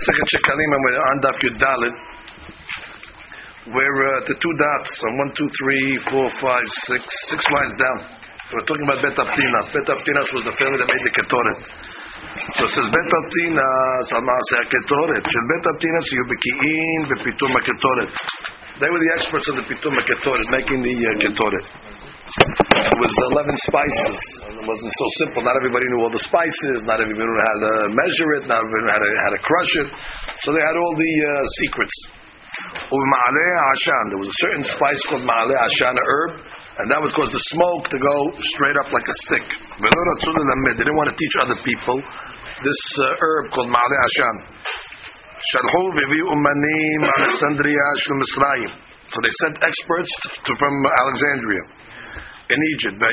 Masechet 0.00 0.28
Shekalim, 0.32 0.70
and 0.72 0.82
we're 0.84 0.96
on 0.96 1.16
Daf 1.20 1.36
Yud 1.44 1.56
Dalit. 1.60 1.96
We're 3.68 4.00
uh, 4.00 4.20
the 4.24 4.36
two 4.40 4.54
dots 4.56 4.92
on 5.04 5.12
one, 5.20 5.30
two, 5.36 5.44
three, 5.44 6.00
four, 6.08 6.26
five, 6.40 6.66
six, 6.88 7.04
six 7.28 7.40
lines 7.52 7.76
down. 7.76 7.98
We're 8.48 8.64
talking 8.64 8.86
about 8.88 9.04
Bet 9.04 9.12
Aptinas. 9.20 9.66
Bet 9.76 9.84
Aptinas 9.92 10.28
was 10.32 10.48
the 10.48 10.56
family 10.56 10.80
that 10.80 10.88
made 10.88 11.04
the 11.04 11.14
Ketoret. 11.20 11.60
So 12.56 12.62
it 12.64 12.72
says 12.80 12.88
Bet 12.88 13.10
Aptinas 13.12 14.06
al 14.16 14.24
Maaseh 14.24 14.64
Ketoret. 14.72 15.20
Shel 15.20 15.46
Bet 15.52 15.64
Aptinas 15.68 16.06
you 16.08 16.24
beki'in 16.32 17.00
bepitum 17.12 17.52
Ketoret. 17.60 18.10
They 18.80 18.88
were 18.88 18.96
the 18.96 19.12
experts 19.20 19.44
of 19.52 19.60
the 19.60 19.64
pitum 19.68 19.92
Ketoret, 20.08 20.48
making 20.48 20.80
the 20.80 20.96
uh, 20.96 21.20
Ketoret. 21.20 21.66
It 22.80 22.96
was 22.96 23.12
11 23.36 23.52
spices. 23.68 24.16
It 24.56 24.64
wasn't 24.64 24.94
so 24.96 25.06
simple. 25.20 25.44
Not 25.44 25.52
everybody 25.60 25.84
knew 25.92 26.00
all 26.00 26.14
the 26.14 26.24
spices. 26.24 26.88
Not 26.88 26.96
everybody 26.96 27.28
knew 27.28 27.42
how 27.44 27.56
to 27.60 27.72
measure 27.92 28.30
it. 28.40 28.48
Not 28.48 28.56
everybody 28.56 28.82
knew 28.88 28.94
how 28.96 29.02
to, 29.04 29.10
how 29.20 29.32
to 29.36 29.40
crush 29.44 29.72
it. 29.84 29.88
So 30.46 30.56
they 30.56 30.64
had 30.64 30.72
all 30.80 30.94
the 30.96 31.12
uh, 31.28 31.32
secrets. 31.60 31.96
There 32.88 34.20
was 34.20 34.30
a 34.32 34.38
certain 34.48 34.64
spice 34.64 35.00
called 35.12 35.24
Ma'ale 35.28 35.56
Ashan, 35.60 35.94
a 35.96 36.04
herb, 36.04 36.32
and 36.80 36.86
that 36.88 37.04
would 37.04 37.12
cause 37.12 37.28
the 37.28 37.42
smoke 37.52 37.84
to 37.84 37.98
go 38.00 38.16
straight 38.56 38.80
up 38.80 38.88
like 38.96 39.04
a 39.04 39.16
stick. 39.28 39.44
They 39.76 39.92
didn't 39.92 40.96
want 40.96 41.12
to 41.12 41.16
teach 41.20 41.36
other 41.44 41.58
people 41.68 42.00
this 42.64 42.80
uh, 42.96 43.12
herb 43.20 43.44
called 43.52 43.68
Ma'ale 43.68 43.96
Ashan. 44.08 44.36
Shalhu 45.40 45.88
vivi 45.96 46.20
umanim 46.20 47.00
Alexandria 47.16 47.86
shel 48.04 48.20
Mitzrayim. 48.20 48.76
So 49.08 49.16
they 49.24 49.32
sent 49.48 49.56
experts 49.64 50.12
to, 50.44 50.52
from 50.60 50.74
Alexandria 50.84 51.64
in 52.50 52.58
Egypt. 52.76 52.98
They 53.00 53.08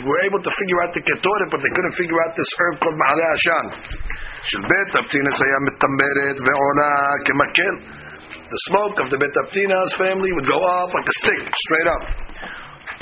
were 0.00 0.20
able 0.24 0.40
to 0.40 0.50
figure 0.50 0.80
out 0.82 0.94
the 0.94 1.02
Ketoret, 1.04 1.50
but 1.52 1.60
they 1.60 1.68
couldn't 1.74 1.96
figure 2.00 2.18
out 2.22 2.34
this 2.38 2.48
herb 2.58 2.80
called 2.80 2.96
Ma'ale 2.96 3.24
Ashan. 3.34 3.66
The 8.32 8.60
smoke 8.72 8.96
of 9.04 9.10
the 9.10 9.18
Bet 9.20 9.36
Aptina's 9.36 9.92
family 9.98 10.32
would 10.32 10.48
go 10.48 10.64
up 10.64 10.94
like 10.94 11.04
a 11.04 11.12
stick, 11.20 11.44
straight 11.44 11.88
up. 11.92 12.02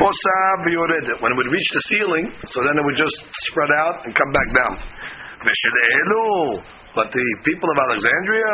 When 0.00 1.28
it 1.31 1.37
would 1.37 1.53
reach 1.53 1.69
the 1.72 1.81
ceiling, 1.92 2.33
so 2.48 2.62
then 2.64 2.78
it 2.81 2.84
would 2.84 2.97
just 2.97 3.12
spread 3.53 3.69
out 3.84 4.05
and 4.05 4.14
come 4.16 4.33
back 4.33 4.48
down. 4.56 4.81
But 6.91 7.06
the 7.14 7.27
people 7.46 7.69
of 7.70 7.78
Alexandria, 7.86 8.50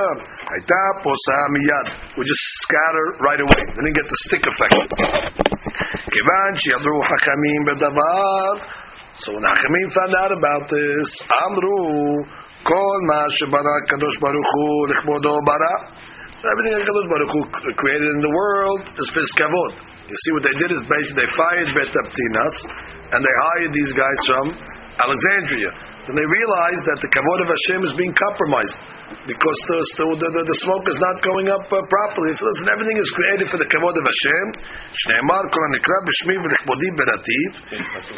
would 2.14 2.28
just 2.28 2.44
scatter 2.68 3.06
right 3.24 3.40
away. 3.40 3.62
They 3.72 3.80
didn't 3.80 3.96
get 3.96 4.04
the 4.06 4.18
stick 4.28 4.44
effect. 4.44 4.76
So 9.24 9.32
when 9.32 9.40
Hachamim 9.40 9.88
found 9.96 10.14
out 10.20 10.32
about 10.36 10.68
this, 10.68 11.08
Amru, 11.48 11.80
Kol 12.68 13.00
Kadosh 13.08 14.18
Baruch 14.20 14.48
Hu 14.52 14.66
Bara. 15.48 15.74
Everything 16.44 16.72
that 16.76 16.84
Kadosh 16.84 17.08
Baruch 17.08 17.32
Hu 17.32 17.40
created 17.80 18.08
in 18.14 18.20
the 18.20 18.32
world 18.36 18.82
is 19.00 19.08
for 19.16 19.20
his 19.24 19.32
kavod. 19.40 19.72
You 20.06 20.14
see 20.14 20.32
what 20.36 20.44
they 20.44 20.56
did 20.60 20.70
is 20.76 20.82
basically 20.84 21.24
they 21.24 21.30
fired 21.34 21.68
Bet 21.72 21.88
Aptinas, 21.88 22.56
and 23.16 23.20
they 23.24 23.34
hired 23.48 23.72
these 23.72 23.92
guys 23.96 24.18
from 24.28 24.44
Alexandria 25.00 25.95
then 26.06 26.14
they 26.14 26.28
realize 26.30 26.80
that 26.86 26.98
the 27.02 27.10
kavod 27.10 27.38
of 27.42 27.48
Hashem 27.50 27.80
is 27.82 27.94
being 27.98 28.14
compromised 28.14 28.78
because 29.26 29.58
the, 29.70 29.78
the, 30.06 30.28
the, 30.38 30.42
the 30.46 30.58
smoke 30.62 30.86
is 30.86 30.98
not 31.02 31.18
going 31.22 31.46
up 31.50 31.66
uh, 31.66 31.78
properly. 31.90 32.30
So 32.38 32.42
listen, 32.46 32.66
everything 32.74 32.98
is 32.98 33.10
created 33.14 33.46
for 33.50 33.58
the 33.58 33.66
kavod 33.66 33.94
of 33.94 34.06
Hashem. 34.06 34.46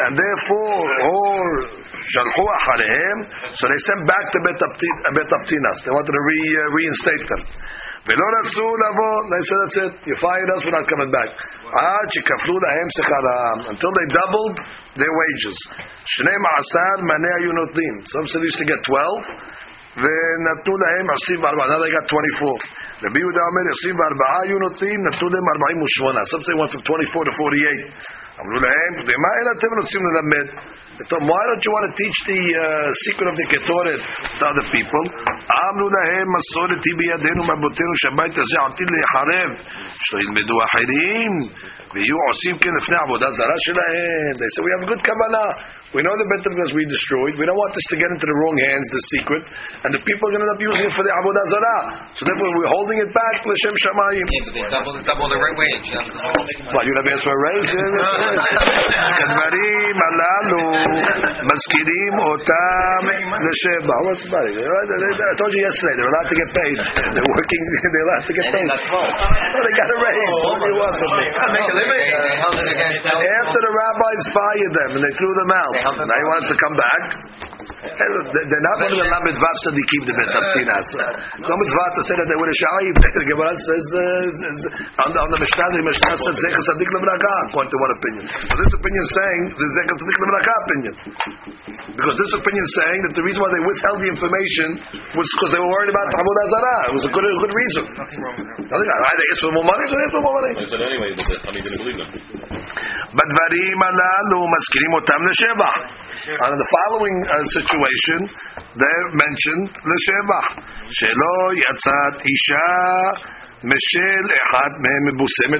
And 0.05 0.13
therefore. 0.17 0.85
So 3.57 3.65
they 3.69 3.81
sent 3.89 4.01
back 4.05 4.25
to 4.33 4.39
Bet 4.45 4.61
Aptinas. 4.61 5.79
They 5.85 5.93
wanted 5.93 6.13
to 6.13 6.23
re, 6.25 6.41
uh, 6.45 6.61
reinstate 6.77 7.25
them. 7.29 7.43
They 8.08 8.16
said, 8.18 9.60
that's 9.64 9.78
it. 9.88 9.94
You 10.04 10.16
fired 10.20 10.50
us, 10.56 10.60
we're 10.68 10.76
not 10.76 10.88
coming 10.92 11.12
back. 11.12 11.30
Until 13.72 13.92
they 13.96 14.08
doubled 14.12 14.56
their 15.00 15.14
wages. 15.22 15.58
Some 16.12 16.26
said 18.28 18.40
they 18.44 18.50
used 18.52 18.60
to 18.60 18.68
get 18.68 18.84
12. 18.84 19.54
ונתנו 20.02 20.74
להם 20.84 21.06
24, 21.06 21.70
now 21.70 21.78
they 21.78 21.92
got 21.94 22.06
24. 22.10 22.58
רבי 23.06 23.20
יהודה 23.24 23.42
אומר 23.50 23.64
24 23.70 24.26
היו 24.42 24.58
נותנים, 24.66 24.98
נתנו 25.08 25.28
להם 25.34 25.46
48. 25.54 26.34
Some 26.34 26.44
say 26.46 26.56
went 26.58 26.72
from 26.74 26.82
24 26.82 27.30
to 27.30 27.34
48. 27.38 27.94
אמרו 28.42 28.58
להם, 28.66 28.92
מה 29.24 29.30
אין 29.38 29.48
אתם 29.56 29.72
רוצים 29.80 30.02
ללמד? 30.08 30.48
Why 30.98 31.42
don't 31.50 31.64
you 31.66 31.72
want 31.74 31.86
to 31.90 31.94
teach 31.98 32.18
the 32.30 32.42
uh, 32.54 32.64
secret 33.10 33.28
of 33.32 33.36
the 33.36 33.46
Ketoret 33.50 34.02
to 34.38 34.44
other 34.46 34.66
people? 34.70 35.06
אמרו 35.70 35.88
להם, 35.98 36.28
מסורת 36.38 36.84
היא 36.88 36.96
בידינו 37.00 37.42
מאבותינו 37.50 37.94
שהבית 38.02 38.36
הזה 38.38 38.58
עתיד 38.66 38.90
להיחרב, 38.94 39.50
שלא 40.06 40.18
ילמדו 40.24 40.56
אחרים. 40.68 41.32
ויהיו 41.94 42.20
עושים 42.30 42.56
כן 42.62 42.74
לפני 42.80 42.98
עבודה 43.06 43.28
זרה 43.38 43.58
שלהם. 43.66 44.32
They 44.40 44.50
say, 44.54 44.62
we 44.68 44.72
have 44.76 44.84
good 44.92 45.02
kavanah. 45.08 45.50
We 45.94 46.02
know 46.02 46.16
the 46.18 46.26
Bet 46.26 46.42
of 46.50 46.54
we 46.74 46.84
destroyed. 46.90 47.38
We 47.38 47.46
don't 47.46 47.60
want 47.64 47.74
this 47.78 47.86
to 47.94 47.98
get 48.02 48.10
into 48.10 48.26
the 48.26 48.34
wrong 48.34 48.58
hands, 48.66 48.88
the 48.98 49.04
secret. 49.14 49.44
And 49.86 49.90
the 49.94 50.02
people 50.02 50.24
are 50.26 50.34
going 50.34 50.42
to 50.42 50.50
end 50.50 50.58
up 50.58 50.62
using 50.74 50.86
it 50.90 50.94
for 50.98 51.06
the 51.06 51.14
avodah 51.14 51.46
zarah. 51.54 51.82
So 52.18 52.26
therefore 52.26 52.50
we're 52.58 52.74
holding 52.74 52.98
it 52.98 53.14
back, 53.14 53.36
l'shem 53.46 53.76
shamayim. 53.78 54.26
Yeah, 54.26 54.42
but 54.42 54.54
they 54.58 54.66
double, 54.74 54.94
double 55.06 55.28
the 55.30 55.38
rate 55.38 55.54
wage. 55.54 55.88
That's 55.94 56.10
the 56.10 56.18
whole 56.18 56.74
What, 56.74 56.90
you 56.90 56.94
never 56.98 57.14
asked 57.14 57.22
for 57.22 57.36
a 57.38 57.42
raise? 57.46 57.70
הדברים 59.24 59.96
הללו 60.08 60.66
מזכירים 61.50 62.14
אותם 62.28 63.02
לשבע. 63.46 63.98
What's 64.06 64.24
the 64.24 64.30
matter? 64.34 64.52
I 65.32 65.36
told 65.42 65.52
you 65.56 65.62
yesterday, 65.68 65.94
they're 65.98 66.12
allowed 66.14 66.30
to 66.34 66.38
get 66.42 66.50
paid. 66.62 66.78
They're 67.14 67.30
working, 67.36 67.62
they're 67.94 68.08
allowed 68.08 68.26
to 68.30 68.34
get 68.40 68.48
paid. 68.56 68.70
Oh, 68.94 69.08
they 69.66 69.74
got 69.82 69.90
a 69.96 69.98
raise. 70.06 70.38
What 70.48 70.60
do 70.62 70.68
you 70.72 70.78
want 70.84 70.96
from 71.02 71.12
me? 71.20 71.26
After 73.44 73.60
the 73.68 73.74
rabbis 73.80 74.22
fired 74.38 74.74
them 74.80 74.90
and 74.98 75.02
they 75.04 75.14
threw 75.20 75.34
them 75.42 75.52
out, 75.64 75.76
now 76.10 76.18
he 76.22 76.26
wants 76.34 76.48
to 76.54 76.58
come 76.64 76.76
back. 76.78 77.04
They're 77.79 78.67
not 78.67 78.77
one 78.83 78.91
of 78.91 78.99
the 78.99 79.07
Lamed 79.07 79.39
Vav 79.39 79.57
Sadiqim, 79.63 80.03
the 80.03 80.15
Bet 80.19 80.35
Abtinas. 80.35 80.89
Lamed 81.47 81.73
Vav 81.79 81.91
to 81.95 82.03
say 82.11 82.19
that 82.19 82.27
they 82.27 82.35
were 82.35 82.51
a 82.51 82.57
Sha'ib. 82.59 82.95
The 82.99 83.27
Gemara 83.31 83.55
says, 83.55 83.87
on 84.99 85.15
the, 85.15 85.39
Mishnah, 85.39 85.69
the 85.71 85.87
Mishnah 85.87 86.15
says 86.19 86.35
Zekat 86.43 86.63
Sadiq 86.75 86.91
Lemraka, 86.91 87.35
Point 87.55 87.71
to 87.71 87.79
one 87.79 87.93
opinion. 87.95 88.23
So 88.35 88.55
this 88.59 88.73
opinion 88.75 89.03
is 89.07 89.13
saying 89.15 89.41
the 89.55 89.67
Zekat 89.79 89.95
Sadiq 89.95 90.19
Lemraka 90.19 90.53
opinion. 90.59 90.95
Because 91.95 92.17
this 92.19 92.33
opinion 92.35 92.63
is 92.67 92.75
saying 92.83 92.99
that 93.07 93.15
the 93.15 93.23
reason 93.23 93.39
why 93.47 93.51
they 93.55 93.63
withheld 93.63 93.99
the 94.03 94.11
information 94.11 94.69
was 95.15 95.27
because 95.39 95.51
they 95.55 95.63
were 95.63 95.71
worried 95.71 95.95
about 95.95 96.07
Avodah 96.19 96.47
Zarah. 96.51 96.81
It 96.91 96.95
was 96.99 97.05
a 97.07 97.13
good, 97.15 97.23
a 97.23 97.39
good 97.47 97.55
reason. 97.55 97.85
Nothing 97.95 98.21
wrong. 98.27 98.39
Nothing. 98.43 98.91
Either 98.91 99.25
it's 99.31 99.43
for 99.47 99.55
more 99.55 99.67
money, 99.71 99.87
or 99.87 99.99
it's 100.03 100.15
for 100.19 100.23
more 100.27 100.37
money. 100.43 100.53
But 100.67 100.83
anyway, 100.83 101.11
I 101.15 101.51
mean, 101.55 101.63
didn't 101.63 101.79
believe 101.79 101.99
them. 102.03 102.11
בדברים 103.19 103.79
הללו 103.83 104.41
מזכירים 104.55 104.93
אותם 104.95 105.21
לשבח. 105.29 105.75
On 106.45 106.53
the 106.61 106.69
following 106.77 107.17
uh, 107.25 107.45
situation, 107.69 108.21
they're 108.77 109.11
mentioned 109.13 109.71
l'shevach. 109.85 110.49
Shelo 110.89 111.53
yatzat 111.53 112.23
isha 112.25 113.38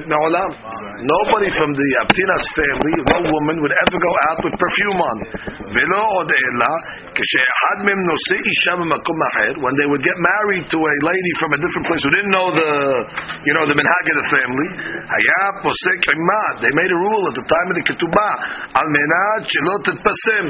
Me'olam. 0.07 0.51
Nobody 0.99 1.47
from 1.55 1.71
the 1.75 1.89
Abtina's 2.03 2.45
family, 2.55 2.93
no 3.07 3.23
woman 3.27 3.55
would 3.63 3.71
ever 3.71 3.97
go 3.99 4.13
out 4.31 4.39
with 4.43 4.55
perfume 4.55 4.99
on. 4.99 5.17
Velo 5.71 6.23
Nose 7.99 8.35
when 9.59 9.73
they 9.79 9.87
would 9.87 10.03
get 10.03 10.15
married 10.15 10.67
to 10.71 10.79
a 10.79 10.95
lady 11.07 11.31
from 11.39 11.55
a 11.55 11.59
different 11.59 11.87
place 11.87 12.03
who 12.03 12.11
didn't 12.11 12.31
know 12.31 12.51
the, 12.55 12.71
you 13.47 13.53
know, 13.55 13.67
the 13.67 13.75
Minhag 13.75 14.05
of 14.11 14.17
the 14.23 14.27
family, 14.31 14.69
Posek 15.59 16.01
Imad, 16.07 16.63
they 16.63 16.71
made 16.71 16.91
a 16.91 16.99
rule 16.99 17.23
at 17.31 17.35
the 17.35 17.45
time 17.47 17.67
of 17.67 17.75
the 17.79 17.83
Ketubah, 17.83 18.33
Al 18.79 18.87
Menad 18.87 19.41
Shelot 19.43 19.87
Pasem. 20.03 20.45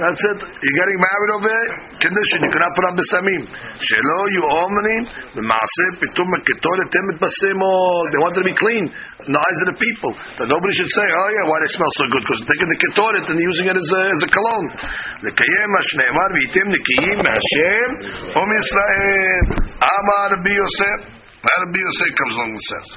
That's 0.00 0.22
it. 0.32 0.38
You're 0.44 0.78
getting 0.80 0.96
married 0.96 1.30
over 1.36 1.48
here, 1.48 1.68
condition, 2.00 2.38
you 2.44 2.50
cannot 2.52 2.72
put 2.72 2.84
on 2.88 2.94
Besamim. 2.96 3.42
Shelo 3.80 4.18
Yu 4.32 4.42
Omni, 4.64 4.96
Pitum 6.04 6.28
פתאום 6.69 6.75
הכתוב 6.81 8.05
they 8.11 8.19
wanted 8.23 8.39
to 8.41 8.47
be 8.51 8.55
clean 8.63 8.85
in 9.25 9.31
the 9.33 9.41
eyes 9.41 9.59
of 9.63 9.67
the 9.73 9.77
people. 9.81 10.11
That 10.37 10.47
nobody 10.53 10.73
should 10.77 10.91
say, 10.97 11.07
oh 11.09 11.29
yeah, 11.35 11.49
why 11.49 11.57
they 11.63 11.71
smell 11.73 11.91
so 11.97 12.05
good? 12.13 12.23
Because 12.25 12.39
they're 12.45 12.51
taking 12.53 12.69
the 12.73 12.79
ketoret 12.83 13.25
and 13.31 13.37
using 13.41 13.65
it 13.71 13.77
as 13.83 13.89
a, 13.99 14.01
as 14.15 14.21
a 14.27 14.29
cologne. 14.37 14.69
לקיים 15.27 15.69
מה 15.75 15.81
שנאמר, 15.89 16.27
והייתם 16.33 16.67
נקיים 16.75 17.17
מהשם 17.25 17.89
ומישראל. 18.35 19.43
אמר 19.97 20.23
רבי 20.33 20.53
יוסף. 20.61 20.99
רבי 21.61 21.79
יוסף 21.87 22.11
comes 22.19 22.35
along 22.35 22.51
and 22.57 22.65
says, 22.71 22.87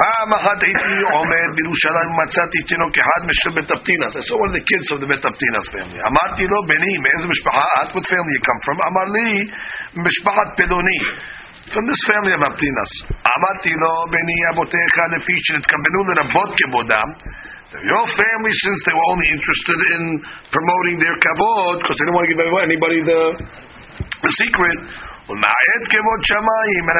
פעם 0.00 0.28
אחת 0.38 0.62
הייתי 0.62 0.96
עומד 1.16 1.48
בירושלים 1.56 2.08
ומצאתי 2.10 2.58
תינוק 2.70 2.94
אחד 3.02 3.20
משל 3.30 3.50
בית 3.56 3.70
אבטינס. 3.70 4.12
I 4.16 4.22
saw 4.28 4.36
one 4.42 4.50
of 4.52 4.56
the 4.58 4.64
kids 4.70 4.86
of 4.92 4.98
the 5.02 5.08
בית 5.12 5.24
אבטינס 5.30 5.64
family. 5.74 5.98
אמרתי 6.10 6.44
לו, 6.52 6.58
בני, 6.70 6.94
מאיזה 7.04 7.26
משפחה 7.34 7.64
את? 7.82 7.88
What 7.94 8.06
family 8.12 8.32
you 8.38 8.42
come 8.48 8.60
from? 8.66 8.76
אמר 8.90 9.06
לי, 9.16 9.30
משפחת 10.06 10.48
פלוני 10.58 10.98
from 11.73 11.83
this 11.89 11.97
family 12.05 12.33
of 12.33 12.41
Matinas, 12.45 12.91
Amati 13.09 13.73
lo 13.81 14.05
beni 14.13 14.37
abotecha 14.53 15.03
lefi 15.17 15.33
shenitkabbenu 15.49 15.99
lerabot 16.13 16.49
kebodam. 16.53 17.09
Your 17.75 18.05
family, 18.07 18.53
since 18.63 18.79
they 18.85 18.93
were 18.93 19.07
only 19.11 19.27
interested 19.35 19.79
in 19.97 20.03
promoting 20.47 20.95
their 21.01 21.17
kavod, 21.19 21.81
because 21.81 21.97
they 21.97 22.05
didn't 22.07 22.15
want 22.15 22.25
to 22.29 22.31
give 22.31 22.39
anybody 22.45 22.99
the, 23.03 23.21
the 24.21 24.31
secret. 24.39 24.77
And 25.25 25.41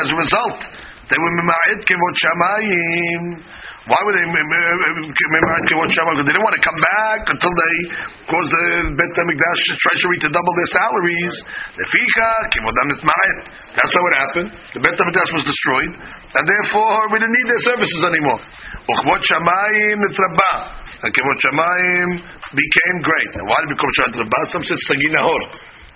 as 0.02 0.10
a 0.10 0.18
result, 0.18 0.60
they 1.08 1.16
were 1.16 1.34
ma'ed 1.46 1.80
kevod 1.86 2.14
shamayim. 2.18 3.55
Why 3.86 4.02
would 4.02 4.18
they 4.18 4.26
watch 4.26 5.94
Shabbat? 5.94 6.18
Because 6.18 6.26
they 6.26 6.34
didn't 6.34 6.42
want 6.42 6.58
to 6.58 6.66
come 6.66 6.80
back 6.82 7.22
until 7.30 7.54
they 7.54 7.76
caused 8.26 8.50
the 8.50 8.98
Bet 8.98 9.14
Hamikdash 9.14 9.62
treasury 9.78 10.18
to 10.26 10.34
double 10.34 10.54
their 10.58 10.70
salaries. 10.74 11.34
That's 11.78 11.94
how 13.94 14.04
it 14.10 14.16
happened. 14.18 14.50
The 14.74 14.82
Bet 14.82 14.98
Hamikdash 14.98 15.38
was 15.38 15.46
destroyed, 15.46 16.02
and 16.02 16.44
therefore 16.50 17.14
we 17.14 17.22
didn't 17.22 17.38
need 17.38 17.46
their 17.46 17.62
services 17.62 18.02
anymore. 18.10 18.42
Uchvot 18.90 19.22
Shamayim 19.22 20.02
Mitzrabah. 20.02 20.82
And 21.06 21.14
Kivot 21.14 21.38
Shamayim 21.46 22.26
became 22.58 22.98
great. 23.06 23.32
And 23.38 23.46
why 23.46 23.62
did 23.62 23.70
it 23.70 23.78
become 23.78 23.94
Shamayim 24.02 24.18
Mitzrabah? 24.18 24.50
Some 24.50 24.66
said 24.66 24.82
Sagi 24.90 25.14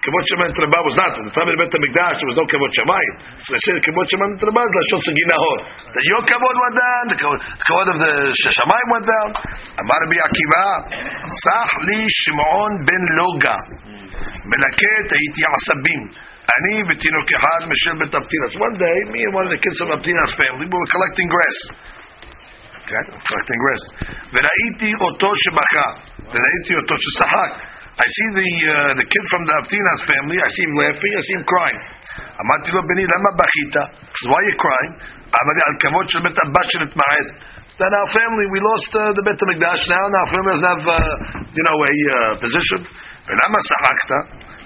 כבוד 0.04 0.24
שמיים 0.30 0.50
נתרבה 0.51 0.80
was 0.88 0.96
not. 1.01 1.12
The 1.12 1.31
time 1.36 1.48
Bet 1.60 1.72
HaMikdash, 1.75 2.18
there 2.19 2.30
was 2.31 2.40
כבוד 2.54 2.72
שמיים. 2.80 3.13
Said 3.63 3.80
כבוד 3.86 4.06
שמיים 4.12 4.31
נתרבה 4.34 4.62
is 4.68 4.74
לשון 4.80 5.00
סגי 5.07 5.25
נהור. 5.31 5.60
That 5.94 6.06
your 6.12 6.24
כבוד 6.30 6.56
down, 6.84 7.04
the 7.12 7.18
כבוד, 7.22 7.40
the 7.60 7.66
כבוד 7.69 7.88
of 7.94 7.98
the 8.04 8.13
שמיים 8.60 8.88
went 8.94 9.07
down. 9.13 9.30
אמר 9.81 9.98
רבי 10.04 10.19
עקיבא, 10.25 10.66
סח 11.44 11.69
לי 11.88 12.01
שמעון 12.22 12.72
בן 12.88 13.04
לוגה, 13.19 13.57
מלקט 14.50 15.07
הייתי 15.18 15.42
עשבים. 15.56 16.01
אני 16.56 16.75
ותינוק 16.88 17.28
אחד 17.38 17.60
משל 17.72 17.96
בית 18.00 18.16
אבטינס. 18.16 18.51
One 18.68 18.75
day, 18.86 18.98
me 19.13 19.19
and 19.28 19.34
one 19.38 19.46
of 19.48 19.51
the 19.56 19.62
kids 19.66 19.80
of 19.84 19.88
Abtina's 19.96 20.34
family, 20.40 20.66
we 20.72 20.75
were 20.81 20.92
collecting 20.96 21.28
grass. 21.34 21.57
Collecting 23.30 23.60
grass. 23.63 23.84
וראיתי 24.34 24.92
אותו 25.01 25.30
שבכה, 25.44 25.88
וראיתי 26.34 26.74
אותו 26.80 26.96
ששחק. 27.04 27.51
I 27.99 28.06
see 28.16 28.28
the 28.40 28.50
uh, 28.75 28.93
the 28.99 29.06
kid 29.06 29.25
from 29.31 29.43
the 29.46 29.55
Abtina's 29.61 30.02
family, 30.11 30.34
I 30.34 30.50
see 30.50 30.64
him 30.66 30.75
laughing, 30.82 31.12
I 31.14 31.22
see 31.26 31.37
him 31.38 31.44
crying. 31.46 31.81
אמרתי 32.43 32.70
לו, 32.70 32.81
בני, 32.88 33.05
למה 33.14 33.31
בכית? 33.40 33.75
So 34.19 34.25
why 34.31 34.40
are 34.43 34.46
you 34.50 34.56
crying? 34.64 34.93
אמר 35.38 35.52
לי, 35.56 35.62
על 35.69 35.75
כבוד 35.82 36.06
של 36.11 36.20
בית 36.26 36.38
אבא 36.44 36.62
שנתמעט. 36.70 37.28
Then 37.78 37.93
our 38.00 38.11
family, 38.19 38.46
we 38.55 38.58
lost 38.70 38.90
uh, 38.94 39.02
the 39.16 39.22
בית 39.26 39.40
המקדש 39.43 39.78
now, 39.90 40.02
and 40.06 40.14
our 40.20 40.28
family 40.34 40.50
doesn't 40.55 40.70
have, 40.75 40.84
uh, 40.87 40.99
you 41.56 41.64
know, 41.66 41.78
a 41.90 41.94
uh, 41.94 42.32
position. 42.43 42.81
ולמה 43.26 43.58
שחקת? 43.69 44.11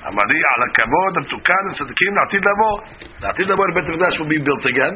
אמר 0.08 0.24
לי, 0.30 0.38
על 0.52 0.60
הכבוד 0.68 1.12
המתוקן 1.16 1.62
לצדיקים 1.70 2.14
לעתיד 2.16 2.42
לבוא. 2.50 2.74
לעתיד 3.22 3.46
לבוא 3.50 3.64
בית 3.74 3.88
המקדש 3.88 4.12
will 4.20 4.30
be 4.36 4.40
built 4.46 4.64
again, 4.72 4.94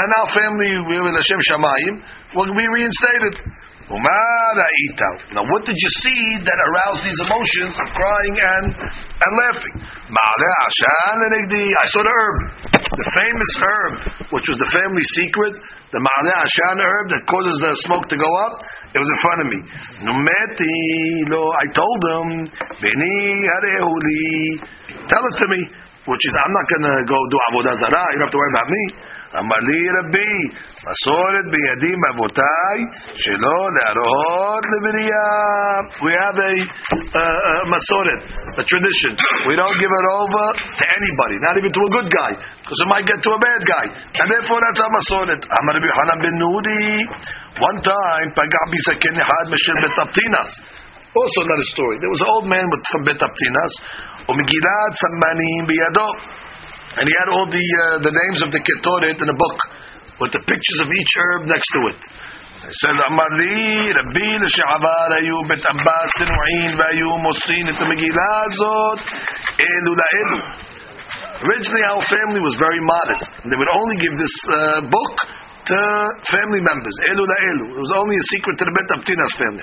and 0.00 0.08
our 0.18 0.28
family, 0.38 0.72
we 0.90 0.96
will 1.04 1.18
השם 1.18 1.40
שמיים, 1.50 1.94
will 2.34 2.54
be 2.60 2.66
reinstated. 2.76 3.34
Now, 5.33 5.41
what 5.49 5.65
did 5.65 5.73
you 5.73 5.91
see 6.05 6.21
that 6.45 6.59
aroused 6.61 7.01
these 7.01 7.17
emotions 7.25 7.73
of 7.73 7.89
crying 7.97 8.35
and 8.37 8.65
and 8.77 9.31
laughing? 9.33 9.75
I 9.81 11.85
saw 11.89 12.05
the 12.05 12.13
herb, 12.13 12.37
the 12.69 13.07
famous 13.17 13.51
herb, 13.57 13.93
which 14.29 14.45
was 14.45 14.61
the 14.61 14.69
family 14.69 15.01
secret, 15.17 15.57
the 15.89 16.01
Ma'ale 16.05 16.33
Ashan 16.37 16.77
herb 16.77 17.05
that 17.17 17.25
causes 17.25 17.57
the 17.65 17.73
smoke 17.89 18.05
to 18.13 18.17
go 18.17 18.29
up. 18.45 18.61
It 18.93 19.01
was 19.01 19.09
in 19.09 19.19
front 19.25 19.41
of 19.41 19.47
me. 19.53 19.59
I 21.49 21.65
told 21.73 21.99
him, 22.13 22.45
Tell 25.09 25.23
it 25.25 25.35
to 25.41 25.47
me, 25.49 25.61
which 26.05 26.23
is, 26.29 26.33
I'm 26.37 26.53
not 26.53 26.65
going 26.69 26.85
to 26.89 26.95
go 27.09 27.17
do 27.29 27.37
Avodah 27.53 27.73
Zarah, 27.73 28.05
you 28.13 28.17
don't 28.21 28.29
have 28.29 28.33
to 28.33 28.37
worry 28.37 28.53
about 28.53 28.69
me. 28.69 28.83
אמר 29.40 29.60
לי 29.68 29.80
רבי, 29.96 30.34
מסורת 30.88 31.46
בידי 31.52 31.94
מאבותיי, 32.02 32.78
שלא 33.22 33.58
להראות 33.76 34.64
לבריאה. 34.72 35.34
We 36.04 36.12
have 36.22 36.38
a, 36.50 36.52
uh, 36.54 37.22
a 37.50 37.54
מסורת, 37.74 38.20
a 38.60 38.64
tradition. 38.70 39.12
We 39.48 39.54
don't 39.60 39.78
give 39.82 39.92
it 40.00 40.06
over 40.20 40.44
to 40.78 40.84
anybody, 40.98 41.36
not 41.46 41.54
even 41.58 41.72
to 41.76 41.82
a 41.88 41.92
good 41.96 42.08
guy, 42.20 42.32
because 42.62 42.78
it 42.84 42.88
might 42.94 43.06
get 43.10 43.18
to 43.26 43.30
a 43.38 43.40
bad 43.48 43.62
guy. 43.74 43.86
And 44.20 44.26
therefore 44.32 44.58
that's 44.64 44.80
our 44.84 44.92
מסורת. 44.98 45.40
אמר 45.58 45.72
רבי 45.76 45.90
חנן 45.96 46.18
בן 46.24 46.34
נודי, 46.44 46.88
one 47.68 47.78
time 47.90 48.28
פגע 48.38 48.62
בי 48.70 48.78
זקן 48.88 49.16
אחד 49.24 49.44
משל 49.54 49.76
בית 49.82 49.98
אבטינס. 50.04 50.50
Also 51.18 51.38
another 51.46 51.68
story. 51.74 51.96
There 52.02 52.10
was 52.10 52.22
an 52.26 52.30
old 52.34 52.46
man 52.54 52.66
with, 52.72 52.82
from 52.90 53.02
בית 53.08 53.22
אבטינס, 53.22 53.72
ומגילת 54.28 54.92
סמנים 55.02 55.62
בידו. 55.66 56.10
And 56.98 57.04
he 57.10 57.14
had 57.20 57.28
all 57.34 57.46
the 57.50 57.66
uh, 57.84 57.98
the 58.06 58.14
names 58.14 58.40
of 58.46 58.50
the 58.54 58.62
ketoret 58.62 59.18
in 59.18 59.28
a 59.28 59.38
book 59.38 59.58
with 60.22 60.30
the 60.30 60.42
pictures 60.46 60.78
of 60.84 60.88
each 60.94 61.12
herb 61.18 61.42
next 61.50 61.68
to 61.74 61.80
it. 61.90 62.00
He 62.64 62.76
said, 62.80 62.96
אמר 63.10 63.30
לי, 63.40 63.92
רבי 63.98 64.30
לשעבר 64.44 65.08
היו 65.18 65.38
בית 65.48 65.64
עבאס 65.66 66.10
סנועים 66.18 66.78
והיו 66.78 67.18
מוסרים 67.18 67.66
את 67.68 67.78
המגילה 67.82 68.32
הזאת 68.46 69.00
אלו 69.60 69.92
לאלו. 70.00 70.40
Originally 71.44 71.84
our 71.92 72.02
family 72.14 72.40
was 72.40 72.54
very 72.56 72.80
modest. 72.94 73.28
They 73.50 73.58
would 73.60 73.74
only 73.80 73.96
give 74.04 74.14
this 74.16 74.36
uh, 74.48 74.80
book 74.96 75.14
to 75.69 75.79
family 76.33 76.61
members. 76.65 76.95
Elu 77.13 77.23
la 77.23 77.37
elu. 77.53 77.65
It 77.69 77.79
was 77.79 77.93
only 77.93 78.17
a 78.17 78.25
secret 78.33 78.57
to 78.57 78.65
the 78.65 78.73
Bet 78.73 78.89
Abtina's 78.97 79.35
family. 79.37 79.61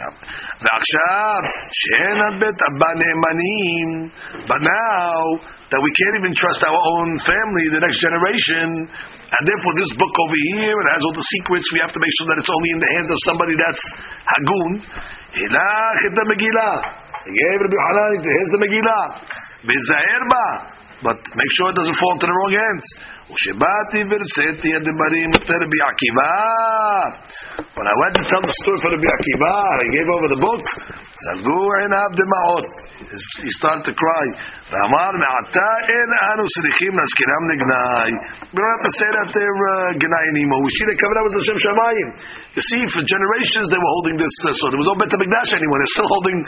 But 4.47 4.61
now 4.62 5.14
that 5.67 5.81
we 5.82 5.91
can't 5.91 6.17
even 6.23 6.32
trust 6.38 6.62
our 6.62 6.79
own 6.79 7.08
family, 7.26 7.64
the 7.75 7.82
next 7.82 7.99
generation, 7.99 8.87
and 8.87 9.43
therefore 9.43 9.75
this 9.82 9.91
book 9.99 10.14
over 10.14 10.38
here 10.55 10.76
it 10.79 10.88
has 10.94 11.03
all 11.03 11.17
the 11.19 11.26
secrets. 11.35 11.67
We 11.75 11.82
have 11.82 11.91
to 11.91 11.99
make 11.99 12.14
sure 12.23 12.31
that 12.31 12.38
it's 12.38 12.53
only 12.55 12.70
in 12.70 12.81
the 12.81 12.91
hands 12.94 13.11
of 13.11 13.19
somebody 13.26 13.55
that's 13.58 13.85
hagun. 14.31 14.70
Hilach 15.35 16.00
et 16.06 16.14
Megillah. 16.14 16.76
He 17.26 17.35
gave 17.35 17.58
Here's 17.67 18.50
the 18.55 18.61
Megillah. 18.62 19.05
But 21.03 21.19
make 21.20 21.53
sure 21.58 21.69
it 21.69 21.76
doesn't 21.76 21.99
fall 21.99 22.12
into 22.17 22.25
the 22.25 22.32
wrong 22.32 22.55
hands. 22.56 22.85
When 27.75 27.87
I 27.87 27.94
went 27.99 28.14
to 28.14 28.23
tell 28.31 28.43
the 28.43 28.55
story 28.62 28.78
for 28.78 28.90
the 28.94 29.02
Akiva, 29.02 29.50
I 29.50 29.87
gave 29.90 30.06
over 30.06 30.28
the 30.31 30.38
book. 30.38 30.62
Zangu 31.26 31.58
and 31.82 31.90
Abdima'ot 31.90 32.86
he 32.96 33.50
started 33.60 33.84
to 33.84 33.93
cry. 33.93 34.25
We 34.72 34.76
don't 34.81 34.94
have 38.72 38.84
to 38.88 38.94
say 38.96 39.08
that 39.12 39.28
they're 39.37 39.60
uh, 39.69 39.93
anymore. 40.00 40.60
We 40.64 40.72
see 40.72 40.87
the 40.88 40.96
kavanah 40.96 41.28
was 41.28 41.37
Hashem 41.44 41.58
Shemayim. 41.60 42.08
You 42.56 42.64
see, 42.72 42.81
for 42.96 43.04
generations 43.04 43.69
they 43.69 43.76
were 43.76 43.93
holding 44.00 44.16
this. 44.16 44.32
Uh, 44.48 44.56
so 44.56 44.72
there 44.72 44.81
was 44.81 44.88
no 44.88 44.96
Bet 44.96 45.12
Hamikdash 45.12 45.50
anymore. 45.60 45.76
They're 45.76 45.93
still 45.93 46.08
holding 46.08 46.40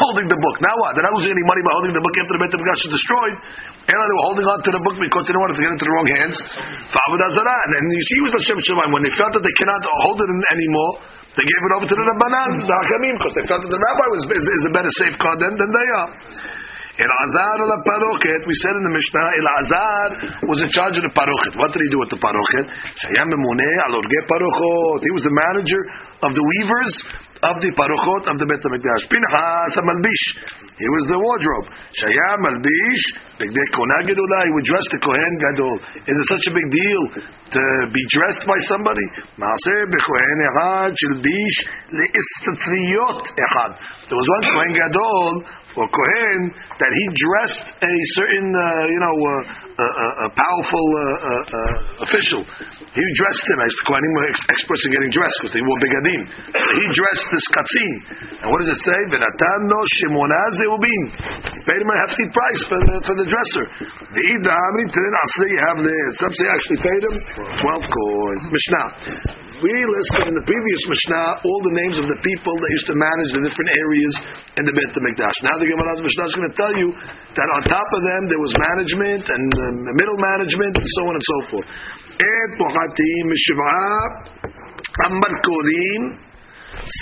holding 0.00 0.32
the 0.32 0.40
book. 0.40 0.56
Now 0.64 0.72
what? 0.80 0.96
They're 0.96 1.04
not 1.04 1.12
losing 1.12 1.36
any 1.36 1.44
money 1.44 1.60
by 1.60 1.72
holding 1.76 1.92
the 1.92 2.00
book 2.00 2.16
after 2.16 2.32
the 2.32 2.40
Bet 2.40 2.52
Hamikdash 2.56 2.80
is 2.80 2.92
destroyed. 2.96 3.36
And 3.84 3.96
they 4.00 4.16
were 4.16 4.26
holding 4.32 4.46
on 4.48 4.64
to 4.64 4.70
the 4.72 4.80
book 4.80 4.96
because 4.96 5.28
they 5.28 5.36
didn't 5.36 5.44
want 5.44 5.52
it 5.52 5.60
to 5.60 5.64
get 5.68 5.76
into 5.76 5.84
the 5.84 5.92
wrong 5.92 6.08
hands. 6.08 6.40
And 6.40 7.84
you 7.84 8.04
see, 8.08 8.16
it 8.16 8.24
was 8.24 8.34
Hashem 8.40 8.56
Shemayim 8.64 8.96
when 8.96 9.04
they 9.04 9.12
felt 9.12 9.36
that 9.36 9.44
they 9.44 9.56
cannot 9.60 9.82
hold 10.08 10.24
it 10.24 10.30
anymore 10.32 11.19
they 11.38 11.46
gave 11.46 11.62
it 11.62 11.72
over 11.78 11.86
to 11.86 11.94
the 11.94 12.06
Rabbanan, 12.10 12.50
the 12.66 12.74
Hakamim, 12.74 13.14
because 13.14 13.34
they 13.38 13.46
felt 13.46 13.62
that 13.62 13.70
the 13.70 13.78
rabbi 13.78 14.06
was, 14.10 14.26
is, 14.34 14.42
is 14.42 14.64
a 14.66 14.72
better 14.74 14.90
safeguard 14.98 15.38
than, 15.38 15.54
than 15.54 15.70
they 15.70 15.88
are. 15.94 16.10
Elazar 17.00 17.58
al 17.64 17.80
parochet, 17.80 18.44
we 18.44 18.54
said 18.60 18.74
in 18.76 18.84
the 18.84 18.92
Mishnah, 18.92 19.26
El 19.40 19.48
Azar 19.62 20.08
was 20.52 20.60
in 20.60 20.68
charge 20.68 21.00
of 21.00 21.04
the 21.06 21.14
parochet. 21.16 21.56
What 21.56 21.72
did 21.72 21.80
he 21.80 21.88
do 21.88 21.96
with 22.02 22.12
the 22.12 22.20
parochot. 22.20 22.66
He 25.00 25.10
was 25.14 25.24
the 25.24 25.32
manager 25.32 25.80
of 26.20 26.34
the 26.36 26.44
weavers 26.44 26.92
of 27.40 27.56
the 27.56 27.70
parochot 27.72 28.24
of 28.28 28.36
the 28.36 28.44
Bet 28.44 28.60
HaMikdash. 28.60 29.02
Pinchas 29.08 29.74
malbish. 29.80 30.24
He 30.76 30.88
was 30.92 31.04
the 31.08 31.18
wardrobe. 31.20 31.66
Shayam 31.96 32.38
malbish. 32.44 33.04
Begdei 33.40 33.66
kona 33.72 33.96
gedula. 34.04 34.38
He 34.44 34.52
would 34.52 34.66
dress 34.68 34.86
the 34.92 35.00
kohen 35.00 35.34
gadol. 35.40 35.74
Is 36.04 36.16
it 36.20 36.26
such 36.28 36.44
a 36.48 36.52
big 36.52 36.68
deal 36.68 37.02
to 37.56 37.62
be 37.88 38.02
dressed 38.12 38.44
by 38.44 38.58
somebody? 38.68 39.06
Maaseh 39.40 39.82
bekohen 39.88 40.38
echad 40.52 40.92
shilbish 40.92 41.56
leistatriyot 41.96 43.20
echad. 43.24 43.70
There 44.04 44.18
was 44.20 44.28
one 44.28 44.44
kohen 44.52 44.72
gadol 44.76 45.60
or 45.78 45.86
Kohen 45.86 46.40
that 46.50 46.92
he 46.92 47.04
dressed 47.14 47.66
a 47.78 47.92
certain, 48.18 48.48
uh, 48.50 48.84
you 48.90 49.00
know, 49.00 49.16
uh, 49.22 49.80
uh, 49.80 50.26
a 50.26 50.28
powerful 50.34 50.86
uh, 50.90 51.04
uh, 51.06 52.04
official. 52.10 52.42
He 52.90 53.04
dressed 53.22 53.46
him 53.46 53.58
as 53.62 53.70
the 53.70 53.84
Kohanim 53.86 54.12
were 54.18 54.28
experts 54.50 54.82
in 54.82 54.90
getting 54.92 55.12
dressed 55.14 55.36
because 55.40 55.54
they 55.54 55.62
wore 55.62 55.78
begadim. 55.78 56.20
He 56.26 56.84
dressed 56.90 57.29
this 57.30 57.46
katzin. 57.54 57.92
And 58.42 58.46
what 58.50 58.58
does 58.62 58.70
it 58.74 58.80
say? 58.84 58.98
V'natan 59.14 59.60
no 59.70 59.80
shimona 59.98 60.40
zeubin. 60.58 61.02
He 61.54 61.60
paid 61.62 61.80
him 61.80 61.90
a 61.90 61.96
hefty 62.06 62.26
price 62.34 62.62
for 62.68 62.78
the, 62.82 62.96
for 63.06 63.14
the 63.14 63.26
dresser. 63.26 63.64
V'ida 64.10 64.52
amri 64.52 64.84
tirin 64.90 65.14
asli 65.14 65.50
have 65.70 65.78
the 65.82 65.96
Some 66.18 66.34
say 66.34 66.46
actually 66.50 66.80
paid 66.82 67.02
him 67.06 67.14
twelve 67.62 67.84
coins. 67.86 68.42
Mishnah. 68.50 68.86
We 69.60 69.74
listed 69.76 70.24
in 70.30 70.34
the 70.40 70.46
previous 70.46 70.82
Mishnah 70.88 71.44
all 71.44 71.60
the 71.68 71.74
names 71.84 71.96
of 72.00 72.06
the 72.08 72.16
people 72.24 72.54
that 72.56 72.70
used 72.80 72.88
to 72.90 72.96
manage 72.96 73.30
the 73.36 73.42
different 73.44 73.70
areas 73.76 74.14
in 74.56 74.64
the 74.64 74.72
Beit 74.72 74.88
HaMikdash. 74.96 75.36
Now 75.44 75.60
the 75.60 75.68
Gemara's 75.68 76.00
Mishnah 76.00 76.32
is 76.32 76.34
going 76.38 76.48
to 76.48 76.56
tell 76.56 76.74
you 76.80 76.88
that 76.96 77.48
on 77.60 77.60
top 77.68 77.84
of 77.84 78.00
them 78.00 78.22
there 78.32 78.40
was 78.40 78.52
management 78.56 79.24
and 79.28 79.46
um, 79.60 79.76
middle 80.00 80.16
management 80.16 80.72
and 80.80 80.88
so 80.96 81.02
on 81.12 81.14
and 81.18 81.26
so 81.28 81.36
forth. 81.52 81.68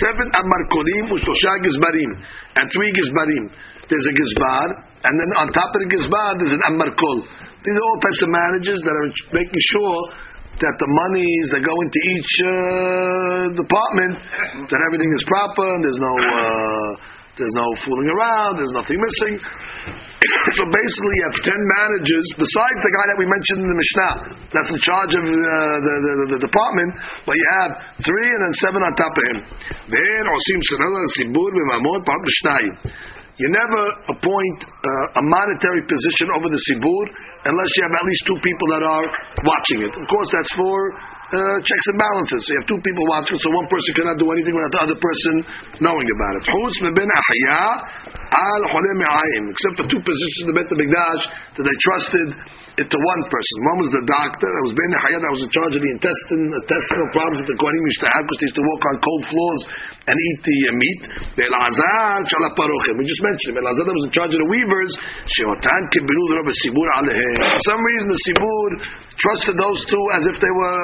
Seven 0.03 0.27
amarkolim 0.35 1.05
u'shlosha 1.13 1.53
gizbarim, 1.63 2.11
and 2.55 2.65
three 2.71 2.91
gizbarim. 2.93 3.45
There's 3.89 4.05
a 4.05 4.13
gizbar, 4.13 4.67
and 5.03 5.13
then 5.17 5.29
on 5.41 5.49
top 5.49 5.69
of 5.73 5.79
the 5.81 5.89
gizbar, 5.89 6.37
there's 6.37 6.53
an 6.53 6.63
amarkol. 6.69 7.17
These 7.65 7.75
are 7.75 7.85
all 7.85 7.99
types 7.99 8.21
of 8.23 8.29
managers 8.29 8.79
that 8.85 8.95
are 8.95 9.09
making 9.33 9.61
sure 9.73 9.99
that 10.59 10.75
the 10.75 10.89
monies 10.91 11.45
that 11.55 11.61
go 11.63 11.71
into 11.71 11.99
each 12.03 12.33
uh, 12.43 13.43
department, 13.55 14.13
that 14.67 14.81
everything 14.91 15.11
is 15.15 15.23
proper, 15.25 15.63
and 15.63 15.81
there's 15.83 16.01
no 16.03 16.13
uh, 16.13 16.91
there's 17.39 17.55
no 17.55 17.67
fooling 17.87 18.09
around, 18.11 18.59
there's 18.59 18.75
nothing 18.75 18.99
missing. 18.99 19.35
So 20.59 20.63
basically, 20.67 21.15
you 21.15 21.25
have 21.31 21.37
ten 21.47 21.61
managers 21.79 22.27
besides 22.35 22.79
the 22.83 22.91
guy 22.91 23.05
that 23.07 23.17
we 23.23 23.27
mentioned 23.27 23.63
in 23.63 23.69
the 23.71 23.79
Mishnah 23.79 24.13
that's 24.51 24.67
in 24.67 24.79
charge 24.83 25.13
of 25.15 25.23
uh, 25.23 25.31
the, 25.31 25.95
the, 26.03 26.13
the, 26.35 26.39
department. 26.43 26.91
But 27.23 27.39
you 27.39 27.47
have 27.63 27.71
three 28.03 28.27
and 28.27 28.41
then 28.43 28.53
seven 28.59 28.83
on 28.83 28.91
top 28.99 29.15
of 29.15 29.23
him. 29.31 29.39
Then 29.87 30.21
osim 30.27 30.59
sibur 30.67 31.55
You 33.39 33.47
never 33.47 33.83
appoint 34.11 34.59
uh, 34.67 35.19
a 35.19 35.23
monetary 35.23 35.87
position 35.87 36.27
over 36.35 36.51
the 36.51 36.61
sibur 36.67 37.03
unless 37.47 37.71
you 37.79 37.87
have 37.87 37.95
at 37.95 38.03
least 38.03 38.23
two 38.27 38.39
people 38.43 38.67
that 38.75 38.83
are 38.83 39.07
watching 39.47 39.87
it. 39.87 39.91
Of 39.95 40.05
course, 40.11 40.27
that's 40.35 40.51
for 40.59 40.75
uh, 41.31 41.57
checks 41.63 41.87
and 41.95 41.99
balances. 42.01 42.43
So 42.43 42.49
you 42.51 42.59
have 42.59 42.67
two 42.67 42.81
people 42.83 43.03
watching, 43.07 43.39
so 43.39 43.47
one 43.55 43.71
person 43.71 44.03
cannot 44.03 44.19
do 44.19 44.27
anything 44.35 44.51
without 44.51 44.73
the 44.75 44.81
other 44.91 44.99
person 44.99 45.33
knowing 45.79 46.07
about 46.11 46.33
it. 46.43 46.43
Except 49.49 49.75
for 49.81 49.85
two 49.89 50.01
positions 50.05 50.45
in 50.45 50.53
the 50.53 50.55
Beit 50.61 50.69
HaMikdash 50.69 51.23
that 51.57 51.65
they 51.65 51.77
trusted 51.81 52.27
it 52.79 52.87
to 52.87 52.97
one 53.01 53.21
person. 53.27 53.55
One 53.75 53.79
was 53.83 53.91
the 53.91 54.05
doctor, 54.07 54.47
that 54.47 54.63
was 54.69 54.73
Ben 54.77 54.91
Hayat, 55.03 55.19
that 55.19 55.33
was 55.33 55.43
in 55.43 55.51
charge 55.51 55.73
of 55.75 55.81
the 55.83 55.91
intestine, 55.91 56.47
intestinal 56.47 57.09
problems 57.11 57.43
that 57.43 57.49
the 57.51 57.57
Kohanim 57.59 57.83
used 57.83 58.01
to 58.05 58.09
have 58.13 58.23
because 58.23 58.39
they 58.39 58.47
used 58.53 58.59
to 58.61 58.67
walk 58.69 58.81
on 58.87 58.95
cold 59.03 59.23
floors 59.33 59.61
and 60.07 60.15
eat 60.15 60.39
the 60.45 60.57
uh, 60.69 60.79
meat. 60.79 61.01
We 61.35 63.03
just 63.03 63.23
mentioned 63.25 63.49
him. 63.51 63.59
Elazar 63.59 63.83
was 63.83 64.05
in 64.07 64.13
charge 64.15 64.31
of 64.31 64.39
the 64.39 64.49
weavers. 64.49 64.91
For 65.35 65.53
some 67.67 67.81
reason, 67.83 68.07
the 68.09 68.19
Sibur 68.29 68.69
trusted 69.19 69.55
those 69.59 69.81
two 69.91 70.03
as 70.15 70.23
if 70.31 70.39
they 70.39 70.53
were 70.53 70.79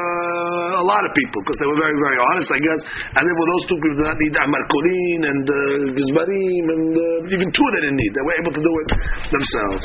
a 0.76 0.86
lot 0.86 1.00
of 1.08 1.12
people 1.16 1.40
because 1.48 1.58
they 1.64 1.70
were 1.72 1.80
very, 1.80 1.96
very 1.96 2.20
honest, 2.32 2.52
I 2.52 2.60
guess. 2.60 2.82
And 3.16 3.24
they 3.24 3.36
were 3.40 3.48
those 3.56 3.66
two 3.72 3.80
people 3.80 4.04
that 4.04 4.20
need 4.20 4.36
Amarkolin 4.36 5.20
and 5.24 5.44
uh, 5.48 5.96
Gizbarim 5.96 6.66
and 6.76 6.92
uh, 6.92 7.06
even 7.36 7.52
two 7.52 7.68
they 7.76 7.82
didn't 7.84 8.00
need. 8.00 8.14
They 8.16 8.24
were 8.24 8.38
able 8.40 8.54
to 8.56 8.64
do 8.64 8.74
it 8.82 8.90
themselves. 9.30 9.84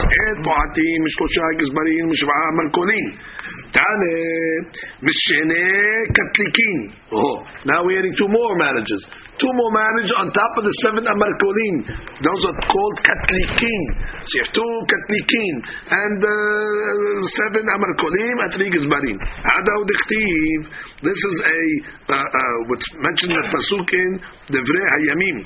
Gizbarim, 1.58 2.06
Amarkolin. 2.08 3.06
Tane, 3.70 4.66
Mishene 4.98 5.62
Katlikin. 6.10 6.78
Oh, 7.14 7.46
now 7.66 7.86
we're 7.86 7.98
adding 7.98 8.14
two 8.18 8.26
more 8.26 8.58
managers. 8.58 9.02
Two 9.38 9.52
more 9.54 9.72
managers 9.72 10.12
on 10.18 10.26
top 10.34 10.52
of 10.58 10.64
the 10.66 10.74
seven 10.82 11.06
Amarkolin. 11.06 11.86
Those 12.18 12.42
are 12.50 12.56
called 12.66 12.96
Katlikin. 13.06 13.82
So 14.26 14.32
you 14.34 14.42
have 14.42 14.52
two 14.54 14.72
Katlikin 14.90 15.54
and 15.86 16.18
uh, 16.18 16.32
seven 17.38 17.62
Amarkolim 17.62 18.36
and 18.42 18.50
three 18.58 18.70
Gizbarim. 18.74 19.16
Hadaw 19.22 19.80
Dichtiv. 19.86 20.58
This 21.06 21.16
is 21.16 21.36
a, 21.46 21.60
uh, 22.10 22.18
uh, 22.18 22.56
what's 22.68 22.88
mentioned 22.98 23.32
in 23.32 23.38
the 23.38 23.48
Pasuk 23.54 23.86
in 23.86 24.10
Devrei 24.50 24.84
Hayamim. 24.98 25.38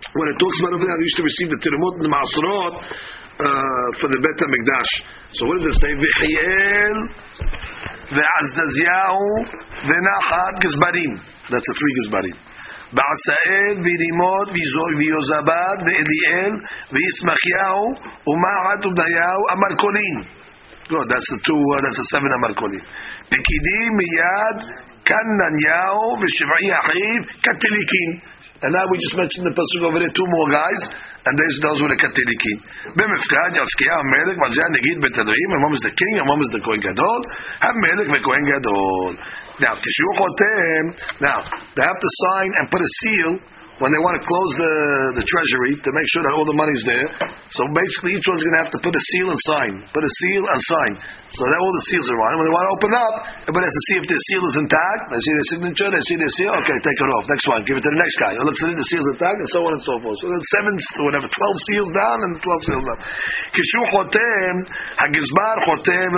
When 0.00 0.26
it 0.32 0.36
talks 0.40 0.58
about 0.64 0.80
over 0.80 0.86
there, 0.88 0.96
they 0.96 1.08
used 1.12 1.20
to 1.20 1.26
receive 1.28 1.48
the 1.52 1.60
Tirumot 1.60 1.94
and 2.00 2.04
the 2.08 2.12
Ma'asrot 2.12 2.74
uh, 2.80 3.88
for 4.00 4.08
the 4.08 4.18
Bet 4.18 4.36
HaMikdash. 4.40 4.92
So 5.36 5.46
what 5.46 5.60
does 5.60 5.68
it 5.70 5.78
say? 5.80 5.92
V'chiel 5.92 6.96
ve'azdaziyahu 8.10 9.26
ve'nachat 9.86 10.54
gizbarim. 10.64 11.12
That's 11.52 11.66
the 11.68 11.76
three 11.78 11.94
gizbarim. 12.00 12.38
בעשאל 12.92 13.74
ורימות 13.86 14.48
ויוזבד 14.98 15.78
ואליאל 15.86 16.52
וישמחיהו 16.92 17.84
ומעט 18.28 18.86
ובדיהו 18.86 19.42
המרכולים. 19.52 20.16
No, 20.90 20.98
that's 21.06 21.28
the 21.32 21.38
two, 21.46 21.54
uh, 21.54 21.80
that's 21.84 21.98
the 22.02 22.08
seven 22.10 22.30
המרכולים. 22.34 22.82
פקידי 23.28 23.82
מיד 23.98 24.58
כנניהו 25.04 26.16
ושבעי 26.20 26.68
אחיו 26.78 27.22
כתליקין. 27.42 28.10
And 28.60 28.76
now 28.76 28.84
we 28.92 29.00
just 29.00 29.16
mentioned 29.16 29.48
the 29.48 29.56
pasuk 29.56 29.88
over 29.88 29.96
there, 29.96 30.12
two 30.12 30.28
more 30.28 30.48
guys, 30.52 30.82
and 31.24 31.32
those, 31.32 31.54
those 31.64 31.78
were 31.80 31.88
the 31.88 31.96
katilikin. 31.96 32.56
B'mifkad, 32.92 33.56
Yaskia, 33.56 33.96
Melech, 34.04 34.36
Mazia, 34.36 34.66
Negid, 34.68 35.00
Betadrim, 35.00 35.50
and 35.56 35.60
one 35.64 35.72
was 35.72 35.80
the 35.80 35.94
king, 35.96 36.14
and 36.20 36.26
one 36.28 36.40
was 36.44 36.52
the 36.52 36.60
Kohen 36.60 36.80
Gadol. 36.84 37.20
Have 37.64 37.76
Melech, 37.80 38.08
Kohen 38.20 38.44
Gadol. 38.44 39.16
Now, 39.60 39.76
now, 41.20 41.38
they 41.76 41.84
have 41.84 42.00
to 42.00 42.10
sign 42.28 42.50
and 42.52 42.64
put 42.72 42.80
a 42.80 42.90
seal 43.04 43.32
when 43.79 43.91
they 43.91 43.99
want 44.07 44.15
to 44.15 44.23
close 44.23 44.51
the, 44.55 44.73
the 45.19 45.25
treasury 45.27 45.75
to 45.75 45.89
make 45.91 46.07
sure 46.15 46.23
that 46.23 46.31
all 46.31 46.47
the 46.47 46.55
money's 46.55 46.79
there. 46.87 47.07
So 47.51 47.67
basically, 47.75 48.15
each 48.15 48.23
one's 48.23 48.39
going 48.39 48.55
to 48.55 48.61
have 48.63 48.71
to 48.71 48.79
put 48.79 48.95
a 48.95 49.03
seal 49.11 49.27
and 49.27 49.39
sign, 49.51 49.73
put 49.91 49.99
a 49.99 50.13
seal 50.23 50.43
and 50.47 50.59
sign, 50.63 50.93
so 51.35 51.43
that 51.43 51.59
all 51.59 51.73
the 51.75 51.85
seals 51.91 52.07
are 52.07 52.21
on. 52.23 52.31
When 52.39 52.45
they 52.47 52.55
want 52.55 52.65
to 52.71 52.73
open 52.79 52.91
up, 52.95 53.13
everybody 53.43 53.67
has 53.67 53.75
to 53.75 53.85
see 53.91 53.95
if 53.99 54.05
their 54.07 54.23
seal 54.31 54.43
is 54.47 54.55
intact. 54.63 55.01
They 55.11 55.19
see 55.19 55.33
their 55.35 55.49
signature, 55.51 55.89
they 55.91 56.03
see 56.07 56.15
their 56.15 56.33
seal. 56.39 56.51
Okay, 56.55 56.77
take 56.87 56.99
it 57.03 57.09
off. 57.19 57.23
Next 57.27 57.45
one, 57.51 57.59
give 57.67 57.75
it 57.75 57.83
to 57.83 57.91
the 57.91 57.99
next 57.99 58.15
guy. 58.15 58.31
Let's 58.39 58.59
see 58.63 58.71
the 58.71 58.87
seal's 58.87 59.09
intact, 59.11 59.37
and 59.43 59.49
so 59.51 59.59
on 59.67 59.71
and 59.75 59.83
so 59.83 59.93
forth. 59.99 60.17
So 60.23 60.25
there's 60.31 60.49
seven, 60.55 60.73
whatever, 61.03 61.27
twelve 61.27 61.57
seals 61.67 61.91
down 61.91 62.17
and 62.23 62.31
twelve 62.39 62.61
seals 62.63 62.87
up. 62.87 62.99
כשהוא 63.55 63.87
חותם, 63.91 64.55
הגזבר 65.03 65.55
חותם 65.67 66.09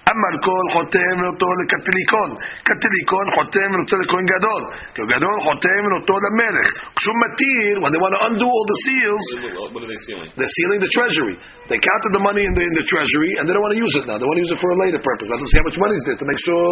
ונותן 0.00 0.06
למרכול. 0.06 0.06
המרכול 0.06 0.64
חותם 0.72 1.12
ונותו 1.18 1.46
לקטליקון, 1.60 2.30
קטליקון 2.68 3.26
חותם 3.34 3.68
ונותו 3.74 3.96
לכהן 4.02 4.24
גדול, 4.32 4.62
כהן 4.94 5.08
גדול 5.14 5.36
חותם 5.46 5.80
ונותו 5.86 6.14
למלך. 6.24 6.66
כשהוא 6.96 7.16
מתיר, 7.24 7.72
when 7.82 7.90
they 7.92 8.00
want 8.04 8.14
to 8.16 8.22
undo 8.28 8.46
all 8.46 8.66
the 8.72 8.78
seals, 8.86 9.26
What 9.74 9.82
are 9.82 9.90
they 9.90 10.00
sealing? 10.06 10.30
they're 10.38 10.54
sealing 10.58 10.80
the 10.86 10.92
treasury. 10.96 11.34
They 11.70 11.78
counted 11.82 12.12
the 12.14 12.22
money 12.22 12.42
in 12.46 12.52
the, 12.54 12.62
in 12.62 12.74
the 12.78 12.86
treasury 12.86 13.30
and 13.38 13.42
they 13.46 13.52
don't 13.54 13.64
want 13.66 13.74
to 13.74 13.82
use 13.82 13.94
it 13.98 14.04
now. 14.06 14.16
They 14.20 14.28
want 14.30 14.38
to 14.38 14.44
use 14.46 14.52
it 14.54 14.60
for 14.62 14.70
a 14.70 14.78
later 14.86 15.00
purpose. 15.02 15.26
They 15.26 15.34
have 15.34 15.42
to 15.42 15.50
see 15.50 15.58
how 15.60 15.66
much 15.70 15.78
money 15.82 15.96
is 15.98 16.04
there 16.06 16.18
to 16.22 16.26
make 16.30 16.40
sure 16.46 16.62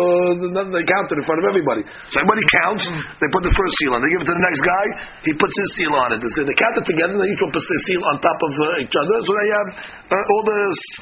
that 0.54 0.66
they 0.70 0.84
count 0.86 1.06
it 1.10 1.18
in 1.18 1.24
front 1.26 1.40
of 1.42 1.46
everybody. 1.50 1.82
So 2.14 2.22
everybody 2.22 2.42
counts, 2.62 2.84
they 3.18 3.28
put 3.34 3.42
the 3.42 3.54
first 3.58 3.74
seal 3.82 3.92
on, 3.94 3.98
they 4.06 4.10
give 4.14 4.22
it 4.22 4.28
to 4.30 4.36
the 4.38 4.46
next 4.46 4.62
guy, 4.62 4.84
he 5.26 5.32
puts 5.34 5.54
his 5.58 5.70
seal 5.74 5.92
on 5.98 6.14
it. 6.14 6.18
They 6.22 6.56
count 6.56 6.74
it 6.78 6.86
together, 6.86 7.14
and 7.18 7.26
each 7.26 7.42
one 7.42 7.50
puts 7.50 7.66
their 7.66 7.82
seal 7.90 8.02
on 8.06 8.14
top 8.22 8.38
of 8.46 8.52
uh, 8.54 8.84
each 8.84 8.94
other, 8.94 9.16
so 9.26 9.30
they 9.34 9.48
have 9.50 9.68
uh, 10.14 10.32
all 10.32 10.42
the, 10.46 10.58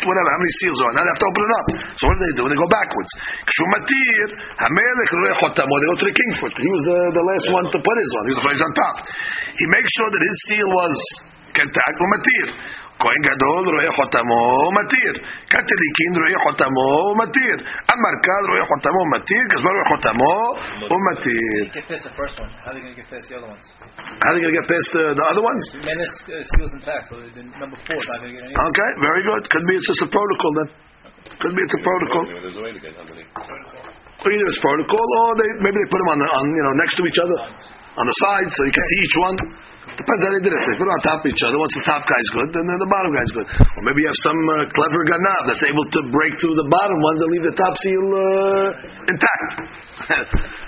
whatever, 0.09 0.29
how 0.33 0.41
many 0.41 0.55
seals 0.65 0.79
are. 0.81 0.93
Now 0.97 1.03
they 1.05 1.13
have 1.13 1.23
to 1.23 1.29
open 1.29 1.43
it 1.45 1.53
up. 1.53 1.67
So 2.01 2.05
what 2.17 2.17
do 2.17 2.21
they 2.25 2.35
do? 2.39 2.43
They 2.49 2.59
go 2.65 2.71
backwards. 2.79 3.11
כשהוא 3.49 3.69
מתיר, 3.77 4.27
המלך 4.65 5.09
רואה 5.21 5.35
חותמו, 5.41 5.75
they 5.81 5.89
go 5.93 5.97
to 6.03 6.07
the 6.11 6.17
king 6.21 6.33
first. 6.41 6.57
He 6.57 6.71
was 6.77 6.85
the, 6.91 7.01
the 7.19 7.25
last 7.31 7.47
one 7.59 7.67
to 7.75 7.79
put 7.87 7.97
his 8.03 8.13
on. 8.19 8.23
He 8.27 8.31
was 8.33 8.41
the 8.41 8.47
first 8.49 8.63
on 8.67 8.73
top. 8.83 8.97
He 9.61 9.67
makes 9.77 9.91
sure 9.97 10.09
that 10.15 10.23
his 10.29 10.37
seal 10.49 10.69
was 10.81 10.97
כתג 11.57 11.95
ומתיר. 12.03 12.47
כהן 13.03 13.23
גדול 13.29 13.65
רואה 13.75 13.93
חותמו 13.99 14.43
ומתיר. 14.69 15.13
קתליקין 15.53 16.13
רואה 16.21 16.39
חותמו 16.45 16.89
ומתיר. 17.11 17.57
המרכז 17.91 18.43
רואה 18.51 18.65
חותמו 18.71 19.01
ומתיר. 19.05 19.45
גזבר 19.53 19.73
רואה 19.77 19.89
חותמו 19.93 20.35
ומתיר. 20.93 21.59
Get 21.77 21.87
past 21.91 22.05
the 22.09 22.15
first 22.21 22.37
one. 22.43 22.51
How 22.63 22.71
are 22.71 22.75
they 22.75 22.83
going 22.85 22.95
to 22.95 23.01
get 23.01 23.09
past 23.13 23.27
the 23.29 23.37
other 23.39 23.51
ones? 23.55 23.65
How 24.23 24.29
are 24.29 24.35
they 24.35 24.43
going 24.45 24.55
to 24.55 24.59
get 24.61 24.67
past 24.73 24.89
the, 24.97 25.05
the 25.19 25.27
other 25.33 25.45
ones? 25.51 25.63
Melech's 25.89 26.21
uh, 26.31 26.51
seals 26.51 26.73
intact, 26.79 27.05
so 27.11 27.15
the 27.37 27.45
number 27.63 27.79
four 27.87 27.99
is 28.05 28.09
not 28.13 28.19
going 28.23 28.33
to 28.33 28.37
get 28.39 28.45
any. 28.47 28.55
Okay, 28.71 28.91
very 29.09 29.23
good. 29.29 29.43
Could 29.53 29.67
be 29.69 29.75
it's 29.79 29.89
just 29.93 30.03
a 30.07 30.11
protocol 30.17 30.53
then. 30.61 30.69
Could 31.43 31.55
be 31.59 31.63
it's 31.63 31.75
a 31.75 31.83
protocol. 31.83 32.25
There's 32.29 32.59
a 32.59 32.63
way 32.63 32.73
to 32.73 32.81
get 32.83 32.95
how 32.95 33.07
many? 33.09 33.27
Or 33.27 34.29
either 34.31 34.47
it's 34.47 34.63
protocol, 34.63 35.07
or 35.27 35.29
they 35.35 35.49
maybe 35.59 35.75
they 35.75 35.89
put 35.91 35.99
them 35.99 36.11
on 36.15 36.19
the 36.23 36.29
on 36.31 36.45
you 36.47 36.63
know 36.63 36.75
next 36.79 36.95
to 36.95 37.03
each 37.03 37.19
other 37.19 37.39
on 37.99 38.05
the 38.07 38.17
side, 38.23 38.49
so 38.55 38.61
you 38.63 38.75
can 38.75 38.87
see 38.87 38.99
each 39.03 39.17
one. 39.19 39.37
Depends 39.93 40.23
how 40.25 40.31
they 40.33 40.41
did 40.47 40.55
it. 40.55 40.61
They 40.73 40.79
put 40.79 40.87
it 40.89 40.95
on 40.95 41.01
top 41.05 41.21
of 41.21 41.29
each 41.29 41.43
other. 41.43 41.59
Once 41.59 41.75
the 41.75 41.85
top 41.85 42.07
guy's 42.07 42.31
good, 42.33 42.49
then 42.55 42.65
the 42.65 42.89
bottom 42.89 43.13
guy's 43.13 43.33
good. 43.35 43.45
Or 43.51 43.83
maybe 43.85 44.07
you 44.07 44.09
have 44.09 44.23
some 44.25 44.41
uh, 44.49 44.55
clever 44.73 45.03
ganav 45.05 45.43
that's 45.51 45.65
able 45.69 45.85
to 45.85 46.01
break 46.09 46.33
through 46.41 46.57
the 46.57 46.69
bottom 46.71 46.97
ones 47.03 47.19
and 47.21 47.29
leave 47.35 47.47
the 47.51 47.57
top 47.59 47.75
seal 47.83 48.07
uh, 48.15 49.11
intact. 49.11 49.51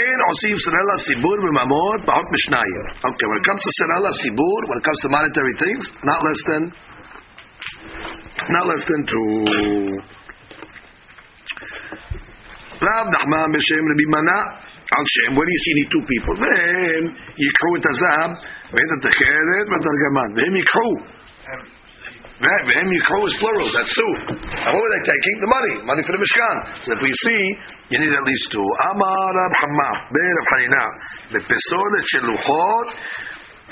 אין 0.00 0.18
עושים 0.28 0.56
סרלה 0.64 0.96
סיבור 1.06 1.36
בממון 1.44 1.96
פחות 2.06 2.26
משניים. 2.34 2.84
Okay, 3.08 3.26
when 3.30 3.38
it 3.40 3.46
comes 3.48 3.62
to 3.66 3.70
סרלה 3.78 4.12
סיבור, 4.22 4.58
when 4.70 4.78
it 4.78 4.84
comes 4.86 5.00
to 5.04 5.08
monetary 5.08 5.54
things, 5.62 5.82
not 6.04 6.20
less 6.24 6.40
than, 6.50 6.62
not 8.54 8.64
less 8.70 8.84
than 8.90 9.02
two. 9.06 9.30
רב 12.82 13.06
נחמן 13.14 13.48
בשם 13.54 13.84
רבי 13.92 14.06
מנה 14.14 14.40
על 14.96 15.04
שם, 15.14 15.30
where 15.36 15.46
do 15.48 15.52
you 15.56 15.62
see 15.64 15.72
any 15.76 15.86
two 15.92 16.04
people? 16.10 16.36
והם 16.42 17.04
ייקחו 17.44 17.70
את 17.78 17.84
הזהב 17.90 18.30
ואת 18.72 18.90
התכלת 18.96 19.66
ואת 19.70 19.84
הרגמן, 19.88 20.28
והם 20.36 20.56
ייקחו. 20.56 20.90
והם 22.40 22.92
ייקחו 22.92 23.26
is 23.28 23.34
plural, 23.40 23.68
that's 23.76 23.92
two. 23.98 24.12
And 24.64 24.70
what 24.72 24.80
were 24.84 24.92
they 24.96 25.04
taking? 25.12 25.36
The 25.44 25.50
money, 25.56 25.74
money 25.90 26.02
for 26.06 26.12
the 26.16 26.20
Mishkan. 26.24 26.56
So 26.84 26.88
if 26.96 27.00
we 27.06 27.12
see, 27.24 27.42
you 27.90 27.98
need 28.00 28.12
at 28.20 28.24
least 28.30 28.46
two. 28.54 28.68
אמר 28.90 29.24
רב 29.38 29.52
חמא, 29.60 29.90
ברב 30.14 30.44
חנינה, 30.52 30.86
בפסולת 31.32 32.04
של 32.04 32.22
לוחות, 32.30 32.88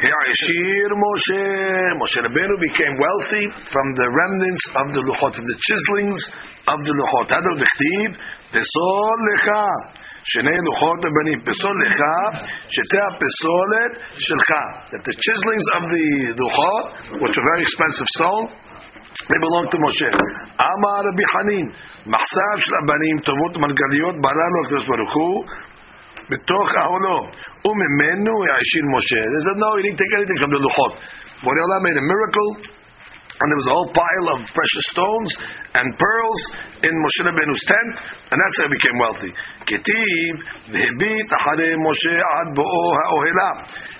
העשיר 0.02 0.88
משה, 1.02 1.44
Moshe 2.00 2.20
Rabbeinu 2.22 2.54
became 2.68 2.94
wealthy 3.02 3.44
from 3.72 3.86
the 3.98 4.06
remnants 4.06 4.64
of 4.80 4.86
the 4.94 5.02
luchot, 5.08 5.34
from 5.34 5.46
the 5.46 5.58
chiselings 5.66 6.22
of 6.72 6.78
the 6.86 6.92
luchot. 6.94 7.26
Hadar 7.34 7.54
v'chtiv, 7.58 8.10
pesol 8.52 9.18
lecha, 9.28 9.66
שני 10.32 10.56
לוחות 10.66 11.00
הבנים, 11.04 11.38
פסול 11.46 11.76
לך, 11.84 12.00
שתי 12.68 13.00
הפסולת 13.08 13.92
שלך. 14.26 14.50
That 14.92 15.02
the 15.08 15.14
chiselings 15.24 15.66
of 15.76 15.82
the 15.94 16.06
לוחות, 16.40 16.84
which 17.22 17.36
are 17.38 17.46
very 17.52 17.62
expensive 17.62 18.08
stone, 18.16 18.46
they 19.30 19.38
belong 19.46 19.66
to 19.72 19.78
Moshe. 19.84 20.10
אמר 20.60 20.98
רבי 21.08 21.24
חנין, 21.32 21.66
מחסב 22.06 22.56
של 22.64 22.74
הבנים, 22.82 23.16
טובות 23.18 23.56
מרגליות, 23.56 24.14
ברא 24.22 24.48
לו 24.52 24.58
הקדוש 24.64 24.86
ברוך 24.86 25.14
הוא, 25.14 25.44
בתוך 26.30 26.68
אהלו, 26.76 27.18
וממנו 27.66 28.34
יעשיר 28.48 28.84
משה. 28.96 29.22
They 29.32 29.42
said, 29.46 29.58
no, 29.58 29.70
he 29.76 29.82
didn't 29.82 30.00
take 30.02 30.14
anything 30.18 30.38
from 30.42 30.50
the 30.54 30.60
לוחות. 30.66 30.92
Borei 31.42 31.62
Olam 31.64 31.82
made 31.86 31.96
a 31.96 32.02
miracle, 32.02 32.50
and 33.38 33.46
there 33.46 33.60
was 33.62 33.70
a 33.70 33.74
whole 33.78 33.90
pile 33.94 34.26
of 34.34 34.38
precious 34.50 34.86
stones 34.90 35.30
and 35.78 35.86
pearls 35.94 36.40
in 36.82 36.90
Moshe 36.90 37.20
Rabbeinu's 37.22 37.64
tent, 37.70 37.92
and 38.34 38.36
that's 38.42 38.56
how 38.58 38.66
he 38.66 38.72
became 38.74 38.96
wealthy. 38.98 39.32
Ketiv 39.62 40.34
v'hebit 40.74 41.28
acharei 41.30 41.78
Moshe 41.78 42.14
ad 42.42 42.48
bo'o 42.58 42.84
ha'ohela. 42.98 43.50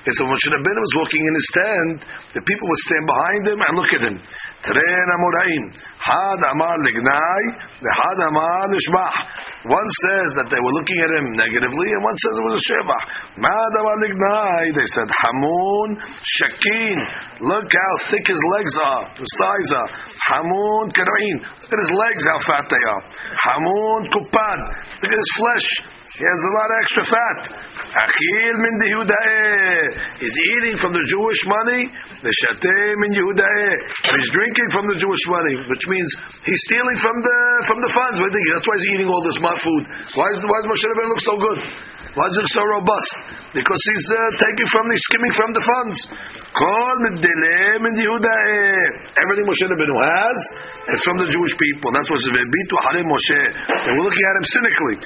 And 0.03 0.15
so 0.19 0.27
Moshe 0.27 0.49
Rabbeinu 0.51 0.81
was 0.83 0.95
walking 0.99 1.23
in 1.23 1.35
his 1.39 1.49
tent, 1.55 1.97
the 2.35 2.43
people 2.43 2.67
would 2.67 2.83
stand 2.91 3.07
behind 3.07 3.43
him 3.47 3.59
and 3.63 3.73
look 3.79 3.91
at 3.95 4.03
him. 4.03 4.17
Tren 4.64 5.08
Amoraim. 5.12 5.64
Had 6.00 6.40
Amar 6.40 6.76
Lignai, 6.84 7.42
Had 7.84 8.20
Amar 8.28 8.68
Lishbach. 8.72 9.16
One 9.64 9.90
says 10.04 10.30
that 10.40 10.48
they 10.52 10.60
were 10.60 10.76
looking 10.76 11.00
at 11.00 11.12
him 11.12 11.26
negatively, 11.40 11.88
and 11.96 12.04
one 12.04 12.18
says 12.20 12.34
it 12.36 12.46
was 12.48 12.56
a 12.60 12.64
Shebach. 12.68 13.04
Mad 13.40 13.72
Amar 13.80 13.98
Lignai, 14.04 14.62
they 14.76 14.88
said 14.92 15.08
Hamun 15.08 15.90
Shakin. 16.20 16.98
Look 17.48 17.68
how 17.72 17.94
thick 18.12 18.26
his 18.28 18.42
legs 18.56 18.76
are, 18.84 19.04
his 19.16 19.32
thighs 19.40 19.70
are. 19.72 19.90
Hamun 20.32 20.86
Karain. 20.92 21.38
Look 21.64 21.72
at 21.72 21.80
his 21.80 21.94
legs, 21.96 22.22
how 22.28 22.40
fat 22.44 22.66
they 22.68 22.84
are. 22.88 23.02
Hamun 23.48 24.02
Kupad. 24.12 24.60
Look 25.00 25.12
at 25.12 25.20
his 25.20 25.32
flesh. 25.40 25.68
He 26.14 26.22
has 26.22 26.42
a 26.46 26.54
lot 26.54 26.70
of 26.70 26.78
extra 26.86 27.04
fat. 27.10 27.38
Achil 27.90 28.56
min. 28.62 28.76
He's 30.22 30.38
eating 30.54 30.78
from 30.78 30.94
the 30.94 31.02
Jewish 31.10 31.42
money. 31.50 31.90
The 32.22 32.30
Shateh 32.30 32.94
min 33.02 33.18
he's 33.18 34.30
drinking 34.30 34.70
from 34.70 34.86
the 34.94 34.98
Jewish 35.02 35.26
money, 35.26 35.56
which 35.66 35.86
means 35.90 36.06
he's 36.46 36.62
stealing 36.70 36.98
from 37.02 37.18
the 37.18 37.38
from 37.66 37.80
the 37.82 37.90
funds. 37.90 38.22
That's 38.22 38.66
why 38.70 38.76
he's 38.78 38.90
eating 38.94 39.10
all 39.10 39.26
this 39.26 39.42
mud 39.42 39.58
food. 39.58 39.84
Why, 40.14 40.30
is, 40.38 40.46
why 40.46 40.58
does 40.62 40.70
Moshe 40.70 40.86
Rabbeinu 40.86 41.10
look 41.18 41.24
so 41.26 41.36
good? 41.42 41.60
Why 42.14 42.30
is 42.30 42.38
it 42.38 42.50
so 42.54 42.62
robust? 42.78 43.12
Because 43.58 43.82
he's 43.90 44.08
uh, 44.14 44.22
taking 44.38 44.70
from 44.70 44.86
the, 44.86 44.98
skimming 45.02 45.34
from 45.34 45.50
the 45.50 45.64
funds. 45.66 45.98
Kol 46.54 46.96
min 47.10 47.18
Yehudae. 47.26 48.62
Everything 49.18 49.46
Moshe 49.50 49.66
Rabbeinu 49.66 49.98
has 49.98 50.38
is 50.94 51.02
from 51.02 51.18
the 51.18 51.28
Jewish 51.34 51.54
people. 51.58 51.90
That's 51.90 52.06
what 52.06 52.22
it 52.22 52.30
says. 52.30 52.38
Bitu 52.38 52.76
harei 52.86 53.02
Moshe. 53.02 53.42
And 53.66 53.92
we're 53.98 54.06
looking 54.06 54.26
at 54.30 54.36
him 54.38 54.46
cynically. 54.46 54.98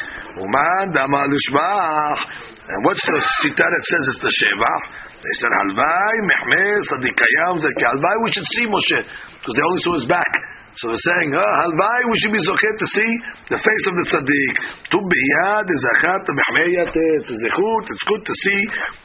Uman 0.44 0.86
dama. 0.92 1.32
And 1.32 2.80
what's 2.84 3.00
the 3.00 3.20
shita 3.24 3.64
that 3.64 3.84
says 3.88 4.04
it's 4.12 4.24
the 4.28 4.34
shevach? 4.44 4.84
They 5.24 5.34
said 5.40 5.52
halvai 5.64 6.16
mehmeh 6.28 6.76
sadikayam 6.92 7.56
zeki. 7.64 7.84
Halvai 7.88 8.16
we 8.28 8.30
should 8.36 8.48
see 8.52 8.68
Moshe 8.68 9.00
because 9.40 9.56
they 9.56 9.64
only 9.64 9.82
saw 9.88 9.94
his 9.96 10.08
back. 10.12 10.32
So 10.78 10.94
they're 10.94 11.08
saying, 11.10 11.30
ah, 11.34 11.42
oh, 11.42 11.54
halvai, 11.66 11.98
we 12.06 12.16
should 12.22 12.36
be 12.38 12.44
zochet 12.46 12.76
to 12.78 12.88
see 12.94 13.12
the 13.50 13.58
face 13.58 13.84
of 13.90 13.94
the 13.98 14.06
tzaddik. 14.14 14.54
Tu 14.94 14.98
biyad 15.02 15.66
is 15.66 15.82
achat 15.98 16.22
b'chmeyat 16.30 16.94
it's 16.94 17.34
zechut. 17.34 17.84
It's 17.90 18.06
good 18.06 18.24
to 18.30 18.34
see 18.46 18.60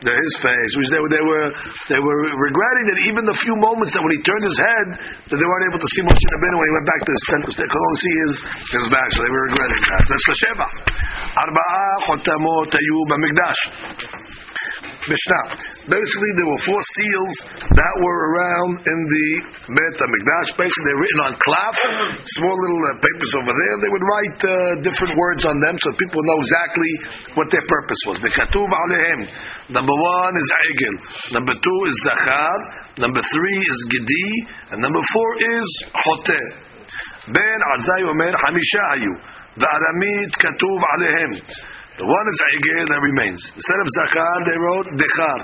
the, 0.04 0.12
his 0.12 0.34
face. 0.44 0.70
Which 0.76 0.90
they, 0.92 1.00
were- 1.00 1.12
they 1.16 1.24
were 1.24 1.48
they 1.88 2.00
were 2.04 2.20
regretting 2.28 2.86
that 2.92 2.98
even 3.08 3.22
the 3.24 3.36
few 3.40 3.56
moments 3.56 3.96
that 3.96 4.04
when 4.04 4.12
he 4.12 4.20
turned 4.20 4.44
his 4.44 4.58
head, 4.60 4.86
that 5.32 5.36
they 5.40 5.48
weren't 5.48 5.66
able 5.72 5.80
to 5.80 5.90
see 5.96 6.02
Moshe 6.04 6.26
Rabbeinu 6.36 6.56
when 6.60 6.66
he 6.68 6.74
went 6.76 6.88
back 6.92 7.00
to 7.08 7.12
his 7.16 7.24
tent 7.32 7.40
because 7.48 7.58
they 7.64 7.68
could 7.72 7.82
only 7.88 8.00
see 8.04 8.14
his 8.20 8.34
his 8.76 8.86
back. 8.92 9.08
So 9.16 9.18
they 9.24 9.32
were 9.32 9.44
regretting 9.48 9.82
that. 9.96 10.02
So 10.04 10.10
that's 10.12 10.28
the 10.28 10.36
sheva. 10.44 10.68
Arba'a 11.40 11.86
chotamot 12.04 12.68
hayu 12.68 12.98
b'mikdash. 13.08 13.60
Mishnah. 15.08 15.44
Basically, 15.90 16.32
there 16.38 16.46
were 16.46 16.62
four 16.62 16.82
seals 16.94 17.34
that 17.74 17.94
were 17.98 18.20
around 18.30 18.72
in 18.86 18.98
the 18.98 19.26
Bet 19.74 19.94
HaMikdash. 19.98 20.48
Basically, 20.54 20.84
they're 20.86 21.02
written 21.02 21.20
on 21.26 21.32
cloth, 21.42 21.78
small 22.38 22.56
little 22.56 22.82
uh, 22.86 22.90
papers 23.02 23.32
over 23.42 23.52
there. 23.52 23.74
They 23.82 23.90
would 23.90 24.06
write 24.06 24.38
uh, 24.42 24.54
different 24.86 25.14
words 25.18 25.42
on 25.42 25.56
them 25.58 25.74
so 25.82 25.88
people 25.98 26.20
know 26.22 26.38
exactly 26.38 26.92
what 27.34 27.48
their 27.50 27.66
purpose 27.66 28.00
was. 28.06 28.16
The 28.22 28.30
Katuv 28.30 28.68
Alehem. 28.68 29.20
Number 29.74 29.94
one 29.94 30.34
is 30.38 30.48
Egel. 30.70 30.96
Number 31.34 31.54
two 31.58 31.78
is 31.90 31.94
Zachar. 32.06 32.56
Number 33.02 33.22
three 33.26 33.58
is 33.58 33.78
Gedi. 33.90 34.30
And 34.70 34.78
number 34.82 35.02
four 35.12 35.28
is 35.40 35.66
Hoteh. 35.90 36.72
Omer 37.32 38.32
Hamisha 38.38 38.82
Hayu. 38.94 39.12
The 39.56 39.66
Aramid 39.66 40.30
Katuv 40.38 40.80
Alehem. 40.94 41.32
The 41.92 42.08
one 42.08 42.24
is 42.24 42.38
Egel 42.56 42.84
that 42.88 43.00
remains. 43.04 43.40
Instead 43.52 43.80
of 43.84 43.88
Zachar, 44.00 44.34
they 44.48 44.56
wrote 44.56 44.88
Dechar. 44.96 45.38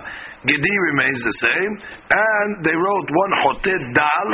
Gedi 0.48 0.74
remains 0.88 1.20
the 1.20 1.36
same. 1.44 1.72
And 2.08 2.50
they 2.64 2.72
wrote 2.72 3.04
one 3.04 3.32
Hoteh 3.44 3.76
Dal, 3.92 4.28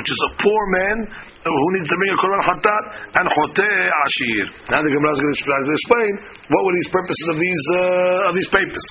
which 0.00 0.08
is 0.08 0.16
a 0.16 0.30
poor 0.40 0.62
man 0.80 0.96
who 1.44 1.66
needs 1.76 1.92
to 1.92 1.96
bring 2.00 2.12
a 2.16 2.18
Korban 2.24 2.40
Hatat, 2.48 2.84
and 3.20 3.26
Hoteh 3.28 3.78
Ashir. 3.84 4.44
Now 4.72 4.80
the 4.80 4.88
Gemara 4.96 5.12
is 5.12 5.20
going 5.20 5.64
to 5.68 5.74
explain 5.76 6.12
what 6.48 6.64
were 6.64 6.72
these 6.72 6.88
purposes 6.88 7.26
of 7.32 7.36
these 7.36 7.64
uh, 7.76 8.28
of 8.28 8.32
these 8.32 8.48
papers. 8.48 8.86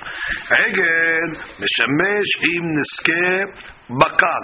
Egel, 0.70 1.30
Meshamesh 1.58 2.32
Im 2.46 2.66
Niske 2.78 3.26
Bakal. 3.98 4.44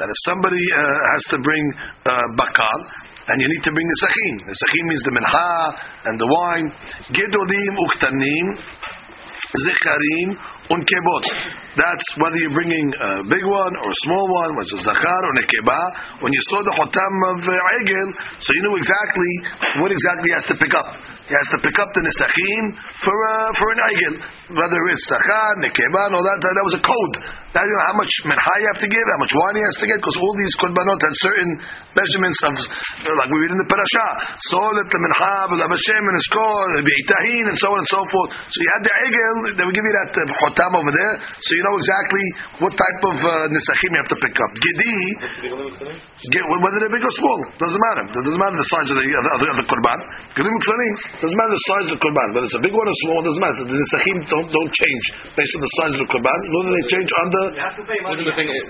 That 0.00 0.08
if 0.08 0.18
somebody 0.24 0.60
uh, 0.72 0.80
has 1.12 1.22
to 1.32 1.38
bring 1.44 1.64
uh, 2.08 2.24
Bakal, 2.40 2.80
and 3.28 3.36
you 3.42 3.48
need 3.48 3.62
to 3.66 3.72
bring 3.72 3.86
the 3.86 3.98
sachin. 4.06 4.34
The 4.46 4.54
sachin 4.54 4.84
means 4.86 5.02
the 5.02 5.14
mincha 5.18 5.50
and 6.06 6.14
the 6.18 6.28
wine. 6.30 6.68
Gedolim 7.10 7.74
uktanim, 7.74 8.46
zecharim 9.66 10.28
unkebot. 10.70 11.24
That's 11.76 12.06
whether 12.16 12.38
you're 12.40 12.56
bringing 12.56 12.88
a 12.96 13.10
big 13.28 13.44
one 13.44 13.72
or 13.76 13.88
a 13.88 13.98
small 14.08 14.24
one, 14.24 14.50
whether 14.56 14.68
it's 14.70 14.78
a 14.80 14.84
zachar 14.88 15.20
or 15.20 15.32
a 15.32 15.36
nekeba. 15.44 15.80
When 16.24 16.32
you 16.32 16.42
saw 16.48 16.60
the 16.64 16.74
hotam 16.74 17.14
of 17.36 17.38
uh, 17.44 17.76
egel, 17.80 18.08
so 18.40 18.48
you 18.48 18.62
knew 18.64 18.76
exactly 18.80 19.32
what 19.84 19.92
exactly 19.92 20.26
he 20.26 20.34
has 20.40 20.46
to 20.50 20.56
pick 20.56 20.72
up. 20.72 20.88
He 21.28 21.34
has 21.34 21.48
to 21.52 21.58
pick 21.60 21.76
up 21.76 21.88
the 21.92 22.02
nesachim 22.02 22.64
for 23.04 23.12
uh, 23.12 23.50
for 23.60 23.68
an 23.76 23.80
egel, 23.92 24.14
whether 24.56 24.80
it's 24.90 25.04
zachar, 25.10 25.48
nekeba, 25.60 26.02
no 26.10 26.18
that 26.22 26.38
that 26.40 26.64
was 26.64 26.76
a 26.80 26.82
code. 26.82 27.14
That 27.56 27.64
you 27.64 27.72
know 27.72 27.86
how 27.88 27.96
much 27.96 28.12
mincha 28.28 28.54
you 28.60 28.68
have 28.68 28.82
to 28.84 28.90
give, 28.90 29.00
how 29.00 29.20
much 29.24 29.32
wine 29.32 29.56
he 29.56 29.64
has 29.64 29.76
to 29.80 29.86
get, 29.88 29.96
because 29.96 30.16
all 30.20 30.34
these 30.36 30.54
korbanot 30.60 31.00
had 31.00 31.14
certain 31.24 31.50
measurements 31.96 32.40
of, 32.44 32.52
like 32.60 33.30
we 33.32 33.36
read 33.40 33.52
in 33.56 33.60
the 33.64 33.70
parasha, 33.72 34.06
solet 34.52 34.84
the 34.92 35.00
iskol, 36.20 36.68
be'itahin, 36.84 37.44
and 37.48 37.56
so 37.56 37.68
on 37.72 37.78
and 37.80 37.90
so 37.90 38.00
forth. 38.12 38.30
So 38.44 38.56
you 38.60 38.70
had 38.76 38.82
the 38.84 38.92
egel, 38.92 39.36
they 39.56 39.64
would 39.64 39.76
give 39.76 39.86
you 39.88 39.96
that 40.04 40.12
uh, 40.16 40.22
hotam 40.56 40.72
over 40.80 40.92
there, 40.92 41.14
so 41.36 41.50
you 41.52 41.64
know 41.68 41.76
exactly 41.76 42.24
what 42.64 42.72
type 42.72 43.00
of 43.12 43.16
uh, 43.20 43.52
nesachim 43.52 43.90
you 43.92 44.00
have 44.00 44.08
to 44.10 44.18
pick 44.24 44.36
up. 44.40 44.50
Gedi, 44.56 44.96
get, 46.32 46.42
whether 46.64 46.78
they're 46.80 46.92
big 46.96 47.04
or 47.04 47.14
small, 47.20 47.38
doesn't 47.60 47.82
matter. 47.92 48.04
It 48.08 48.24
doesn't 48.24 48.40
matter 48.40 48.56
the 48.56 48.70
size 48.72 48.88
of 48.88 48.96
the, 48.96 49.04
of 49.04 49.38
the, 49.44 49.48
of 49.52 49.56
the 49.60 49.66
korban. 49.68 49.98
Gedim 50.32 50.56
k'lanim, 50.56 50.94
doesn't 51.20 51.36
matter 51.36 51.52
the 51.52 51.64
size 51.68 51.86
of 51.92 51.94
the 52.00 52.02
korban, 52.02 52.28
whether 52.32 52.46
it's 52.48 52.56
a 52.56 52.64
big 52.64 52.72
one 52.72 52.88
or 52.88 52.96
small, 53.04 53.20
doesn't 53.20 53.44
matter. 53.44 53.62
The 53.68 53.76
nesachim 53.76 54.16
don't, 54.32 54.48
don't 54.48 54.72
change 54.72 55.04
based 55.36 55.52
on 55.60 55.62
the 55.62 55.72
size 55.76 55.92
of 55.92 56.00
the 56.00 56.08
korban, 56.08 56.38
nor 56.56 56.60
do 56.64 56.70
they 56.72 56.86
change 56.88 57.10
under. 57.20 57.44
the 57.44 57.76
You 57.76 57.84
pay 57.84 58.00
money. 58.00 58.24
The 58.24 58.34
thing 58.36 58.48
is, 58.48 58.64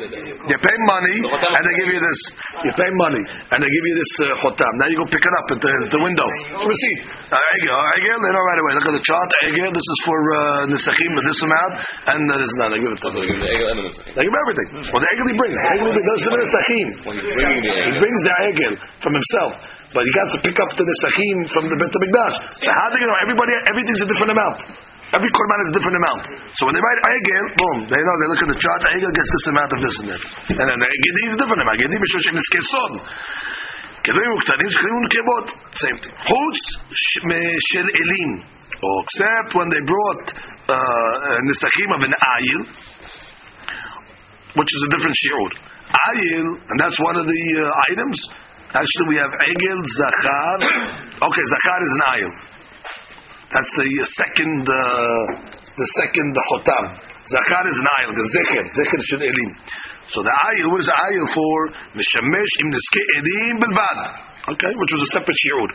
you 0.51 0.59
pay 0.59 0.79
money 0.91 1.19
and 1.55 1.63
they 1.63 1.75
give 1.79 1.91
you 1.95 2.01
this. 2.03 2.21
You 2.67 2.73
pay 2.75 2.91
money 2.99 3.23
and 3.55 3.59
they 3.63 3.71
give 3.71 3.85
you 3.87 3.95
this 3.95 4.13
uh, 4.27 4.43
chotam. 4.43 4.73
Now 4.83 4.87
you 4.91 4.99
go 4.99 5.07
pick 5.07 5.23
it 5.23 5.35
up 5.39 5.47
at 5.55 5.61
the, 5.63 5.73
the 5.95 6.01
window. 6.03 6.29
Receipt. 6.67 6.99
Egel, 7.31 8.19
they 8.19 8.33
know 8.35 8.43
right 8.43 8.61
away. 8.61 8.73
Look 8.75 8.89
at 8.91 8.97
the 8.97 9.07
chart. 9.07 9.29
Egel, 9.47 9.71
this 9.71 9.87
is 9.87 9.99
for 10.07 10.19
uh, 10.19 10.71
nesachim, 10.71 11.11
this 11.27 11.41
amount, 11.43 11.73
and 12.12 12.22
uh, 12.28 12.34
this 12.42 12.52
amount. 12.58 12.72
They 12.76 12.82
give 12.84 12.92
it 12.94 13.00
to 13.00 13.06
so 13.06 13.10
them. 13.12 13.22
they 13.22 13.30
give 13.32 13.40
the 13.42 13.50
egel 13.52 13.68
and 13.72 13.78
the 13.80 13.86
nesachim. 13.90 14.14
They 14.18 14.24
give 14.28 14.38
everything. 14.44 14.68
Well, 14.92 15.02
the 15.04 15.10
Egel 15.12 15.26
he 15.32 15.36
brings. 15.42 15.58
The 15.58 15.70
Egel 15.76 15.88
he 15.88 15.94
brings. 15.96 16.08
Doesn't 16.12 16.42
nesachim. 16.42 16.88
When 17.08 17.14
he's 17.20 17.28
bringing 17.32 17.62
the 17.62 17.72
He 17.72 17.82
egel, 17.92 18.00
brings 18.02 18.20
the 18.28 18.34
Egel 18.50 18.74
from 19.04 19.14
himself. 19.18 19.52
But 19.92 20.04
he 20.08 20.12
has 20.24 20.30
to 20.36 20.40
pick 20.46 20.58
up 20.64 20.70
the 20.80 20.86
nesachim 20.88 21.38
from 21.52 21.64
the 21.72 21.78
Bet 21.78 21.92
HaMikdash. 21.92 22.36
So 22.64 22.70
how 22.72 22.88
do 22.94 22.98
you 23.04 23.08
know? 23.12 23.18
Everybody, 23.26 23.52
everything's 23.72 24.02
a 24.04 24.10
different 24.10 24.32
amount. 24.34 24.58
Every 25.12 25.28
korban 25.36 25.60
is 25.68 25.70
a 25.72 25.76
different 25.76 25.98
amount. 26.00 26.22
So 26.56 26.62
when 26.64 26.74
they 26.76 26.80
write 26.80 27.00
Egel, 27.12 27.46
boom, 27.60 27.78
they 27.92 28.00
know, 28.00 28.16
they 28.24 28.28
look 28.32 28.42
at 28.48 28.50
the 28.56 28.60
chart, 28.64 28.80
Egel 28.96 29.12
gets 29.12 29.30
this 29.36 29.46
amount 29.52 29.72
of 29.76 29.80
this 29.84 29.96
and 30.02 30.08
that. 30.16 30.22
And 30.56 30.66
then 30.72 30.78
the 30.80 30.88
Gedi 30.88 31.22
is 31.28 31.34
a 31.36 31.40
different 31.44 31.62
amount. 31.68 31.78
Gedi 31.84 31.96
b'shosh 32.00 32.28
in 32.32 32.36
kesod. 32.40 32.94
כדורים 34.06 34.32
וקטנים 34.38 34.70
שכנים 34.74 34.96
ונקבות, 34.98 35.46
same 35.84 35.98
thing. 36.04 36.14
חוץ 36.30 36.58
ש- 37.02 37.22
מ- 37.30 37.60
של 37.70 37.86
אלים, 38.00 38.32
or 38.88 38.96
except 39.06 39.50
when 39.58 39.68
they 39.74 39.82
brought 39.92 40.26
uh, 40.67 40.75
uh, 40.75 41.39
Nisachim 41.47 41.91
of 41.95 42.03
an 42.03 42.11
ayil, 42.11 42.63
which 44.59 44.67
is 44.67 44.81
a 44.83 44.91
different 44.99 45.15
shiur. 45.15 45.51
Ayil, 46.11 46.47
and 46.59 46.77
that's 46.83 46.99
one 46.99 47.15
of 47.15 47.23
the 47.23 47.45
uh, 47.55 47.91
items. 47.95 48.19
Actually, 48.75 49.07
we 49.15 49.17
have 49.23 49.31
egel, 49.31 49.79
zakhar. 49.95 50.59
Okay, 51.27 51.45
zakhar 51.55 51.81
is 51.87 51.93
an 51.95 52.03
ayil. 52.19 52.33
That's 53.55 53.71
the 53.79 53.87
uh, 53.87 54.07
second, 54.19 54.63
uh, 54.67 55.25
the 55.71 55.87
second 56.03 56.35
hotam. 56.35 56.85
Zakhar 57.31 57.65
is 57.71 57.79
an 57.79 57.89
ayil. 58.03 58.11
The 58.11 58.27
zecher, 58.35 58.65
zecher 58.75 59.01
should 59.07 59.23
elim. 59.23 59.51
So 60.11 60.19
the 60.27 60.35
ayil, 60.51 60.67
what 60.75 60.83
is 60.83 60.91
the 60.91 60.99
ayil 60.99 61.27
for? 61.31 61.59
Mishamesh 61.95 62.55
im 62.59 62.69
neske 62.75 63.03
elim 63.23 63.55
belvad. 63.63 63.99
Okay, 64.51 64.73
which 64.75 64.93
was 64.99 65.03
a 65.07 65.11
separate 65.15 65.39
shiur. 65.47 65.69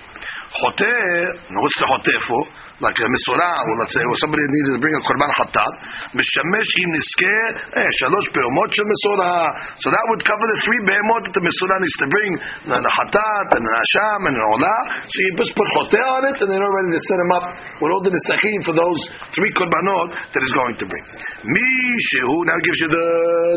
Choteh, 0.51 1.31
what's 1.63 1.77
the 1.79 1.87
choteh 1.87 2.19
for? 2.27 2.43
Like 2.83 2.97
a 2.97 3.07
misorah, 3.07 3.55
or 3.61 3.73
let's 3.77 3.93
say, 3.93 4.01
or 4.03 4.17
somebody 4.19 4.41
needed 4.41 4.73
to 4.75 4.81
bring 4.81 4.91
a 4.97 5.01
korban 5.05 5.31
hatat. 5.37 5.73
Mishamesh 6.11 6.71
im 6.81 6.89
niskeh, 6.91 7.77
eh, 7.77 7.89
shalosh 8.01 8.27
be'omot 8.35 8.67
shel 8.73 8.83
misorah. 8.89 9.47
So 9.79 9.93
that 9.93 10.05
would 10.11 10.25
cover 10.25 10.45
the 10.49 10.57
three 10.65 10.81
be'emot 10.89 11.21
that 11.29 11.33
the 11.37 11.43
misorah 11.45 11.77
needs 11.79 11.97
to 12.03 12.07
bring, 12.09 12.31
the, 12.67 12.77
the 12.83 12.91
hatat, 12.99 13.47
and 13.53 13.63
the 13.63 13.73
hasham, 13.79 14.19
and 14.27 14.35
the 14.35 14.43
olah. 14.43 14.79
So 15.07 15.17
you 15.23 15.29
just 15.39 15.53
put 15.55 15.67
choteh 15.77 16.03
on 16.19 16.21
it, 16.33 16.37
and 16.41 16.47
then 16.51 16.57
you're 16.57 16.75
ready 16.83 16.91
to 16.99 17.01
set 17.05 17.19
him 17.21 17.31
up 17.31 17.45
with 17.79 17.89
all 17.95 18.03
the 18.03 18.11
nisachim 18.11 18.59
for 18.65 18.75
those 18.75 18.99
three 19.31 19.51
korbanot 19.55 20.09
that 20.11 20.41
he's 20.41 20.55
going 20.57 20.75
to 20.81 20.85
bring. 20.89 21.05
Mi 21.47 21.69
now 22.43 22.59
gives 22.65 22.79
you 22.81 22.89
the, 22.91 23.07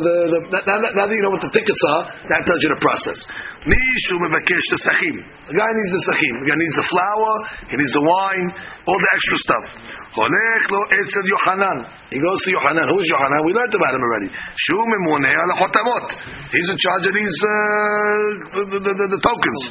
the, 0.04 0.14
the 0.30 0.38
now, 0.68 0.78
now, 0.78 0.90
now 0.94 1.04
that 1.08 1.16
you 1.16 1.24
know 1.24 1.32
what 1.32 1.42
the 1.42 1.50
tickets 1.50 1.82
are, 1.96 2.12
that 2.28 2.44
tells 2.44 2.60
you 2.60 2.70
the 2.70 2.82
process. 2.84 3.18
Mi 3.66 3.80
shehu 4.04 4.20
mevakesh 4.20 4.66
the 4.68 4.78
sachim. 4.84 5.16
The 5.48 5.56
guy 5.56 5.70
needs 5.72 5.92
the 5.96 6.02
sachim. 6.12 6.34
The 6.44 6.48
guy 6.48 6.58
needs 6.60 6.76
the 6.76 6.83
flour, 6.90 7.32
he 7.70 7.74
needs 7.76 7.92
the 7.92 8.04
wine, 8.04 8.48
all 8.86 8.98
the 8.98 9.10
extra 9.16 9.38
stuff. 9.44 9.64
He 12.14 12.18
goes 12.22 12.38
to 12.46 12.50
Yohanan. 12.54 12.86
Who 12.94 12.98
is 13.02 13.08
Yohanan? 13.10 13.38
We 13.44 13.52
learned 13.52 13.74
about 13.74 13.94
him 13.98 14.02
already. 14.06 14.28
He's 16.54 16.68
in 16.70 16.78
charge 16.78 17.04
of 17.10 17.14
these 17.18 17.36
uh, 17.42 17.50
the, 18.70 18.78
the, 18.78 18.92
the, 18.94 19.06
the 19.10 19.20
tokens. 19.26 19.62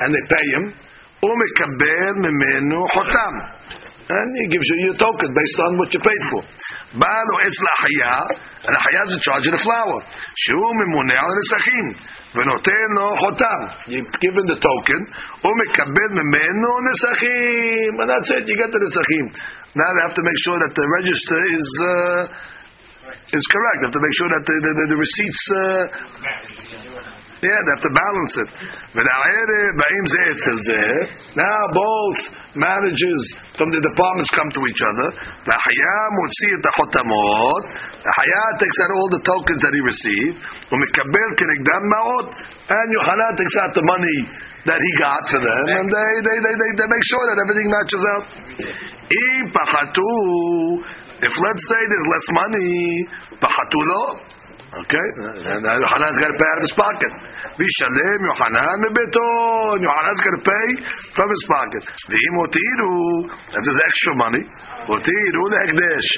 And 0.00 0.08
they 0.12 0.24
pay 0.32 0.46
him. 0.56 0.64
And 4.06 4.28
he 4.38 4.46
gives 4.54 4.62
you 4.70 4.78
your 4.86 4.96
token 5.02 5.34
based 5.34 5.58
on 5.66 5.82
what 5.82 5.90
you 5.90 5.98
paid 5.98 6.22
for. 6.30 6.42
Baal 6.94 7.26
or 7.26 7.40
etz 7.42 7.58
lahaya, 7.58 8.14
and 8.62 8.70
the 8.70 8.78
haya 8.78 9.02
is 9.02 9.12
in 9.18 9.20
charge 9.26 9.44
of 9.50 9.52
the 9.58 9.62
flour. 9.66 9.98
Shu 10.46 10.54
memuneh 10.54 11.18
al 11.18 11.26
nesachim. 11.26 11.86
Venoten 12.38 12.90
lo 12.94 13.18
chotam. 13.18 13.60
You 13.90 14.06
give 14.22 14.34
him 14.38 14.46
the 14.46 14.62
token. 14.62 15.00
Umekabel 15.42 16.10
memenu 16.22 16.72
nesachim. 16.86 17.92
And 17.98 18.06
that's 18.06 18.30
it. 18.30 18.46
You 18.46 18.54
get 18.54 18.70
the 18.70 18.78
nesachim. 18.78 19.26
Now 19.74 19.90
they 19.90 20.02
have 20.06 20.14
to 20.14 20.22
make 20.22 20.38
sure 20.46 20.58
that 20.62 20.70
the 20.70 20.86
register 21.02 21.38
is 21.50 21.66
uh, 21.82 22.22
is 23.34 23.44
correct. 23.50 23.76
They 23.82 23.86
have 23.90 23.96
to 23.98 24.04
make 24.06 24.16
sure 24.22 24.30
that 24.30 24.42
the 24.46 24.54
the, 24.54 24.70
the, 24.70 24.84
the 24.86 24.98
receipts. 25.02 25.42
Uh, 25.50 26.95
yeah, 27.44 27.52
they 27.52 27.72
have 27.76 27.84
to 27.84 27.92
balance 27.92 28.34
it. 28.40 28.48
Now 31.36 31.58
both 31.68 32.18
managers 32.56 33.22
from 33.60 33.68
the 33.68 33.80
departments 33.84 34.32
come 34.32 34.48
to 34.56 34.62
each 34.64 34.80
other. 34.80 35.12
The 38.00 38.12
Haya 38.16 38.44
takes 38.56 38.78
out 38.80 38.90
all 38.96 39.08
the 39.12 39.20
tokens 39.20 39.60
that 39.60 39.72
he 39.76 39.82
received. 39.84 40.36
And 42.72 42.86
Yohanan 42.96 43.32
takes 43.36 43.56
out 43.60 43.72
the 43.76 43.84
money 43.84 44.18
that 44.66 44.80
he 44.82 44.90
got 44.98 45.22
for 45.30 45.38
them, 45.38 45.62
and 45.78 45.86
they, 45.86 46.12
they, 46.26 46.38
they, 46.42 46.54
they, 46.58 46.70
they 46.74 46.88
make 46.90 47.06
sure 47.06 47.24
that 47.30 47.38
everything 47.38 47.68
matches 47.70 48.02
up. 48.18 48.24
If 51.22 51.32
let's 51.38 51.64
say 51.70 51.80
there's 51.86 52.08
less 52.10 52.26
money, 52.34 53.06
Okay, 54.76 55.06
and 55.24 55.64
Yohanan's 55.64 56.18
got 56.20 56.28
to 56.28 56.36
pay 56.36 56.48
out 56.52 56.58
of 56.60 56.64
his 56.68 56.76
pocket. 56.76 57.12
Vishalem 57.56 58.20
Yohanan 58.28 58.76
mebeton. 58.84 59.80
Yohanan's 59.80 60.20
got 60.20 60.34
to 60.36 60.42
pay 60.44 60.66
from 61.16 61.28
his 61.32 61.42
pocket. 61.48 61.82
V'imotiru. 62.12 63.24
If 63.56 63.60
there's 63.64 63.80
extra 63.88 64.12
money, 64.20 64.44
otiru 64.84 65.42
lehekdesh. 65.48 66.08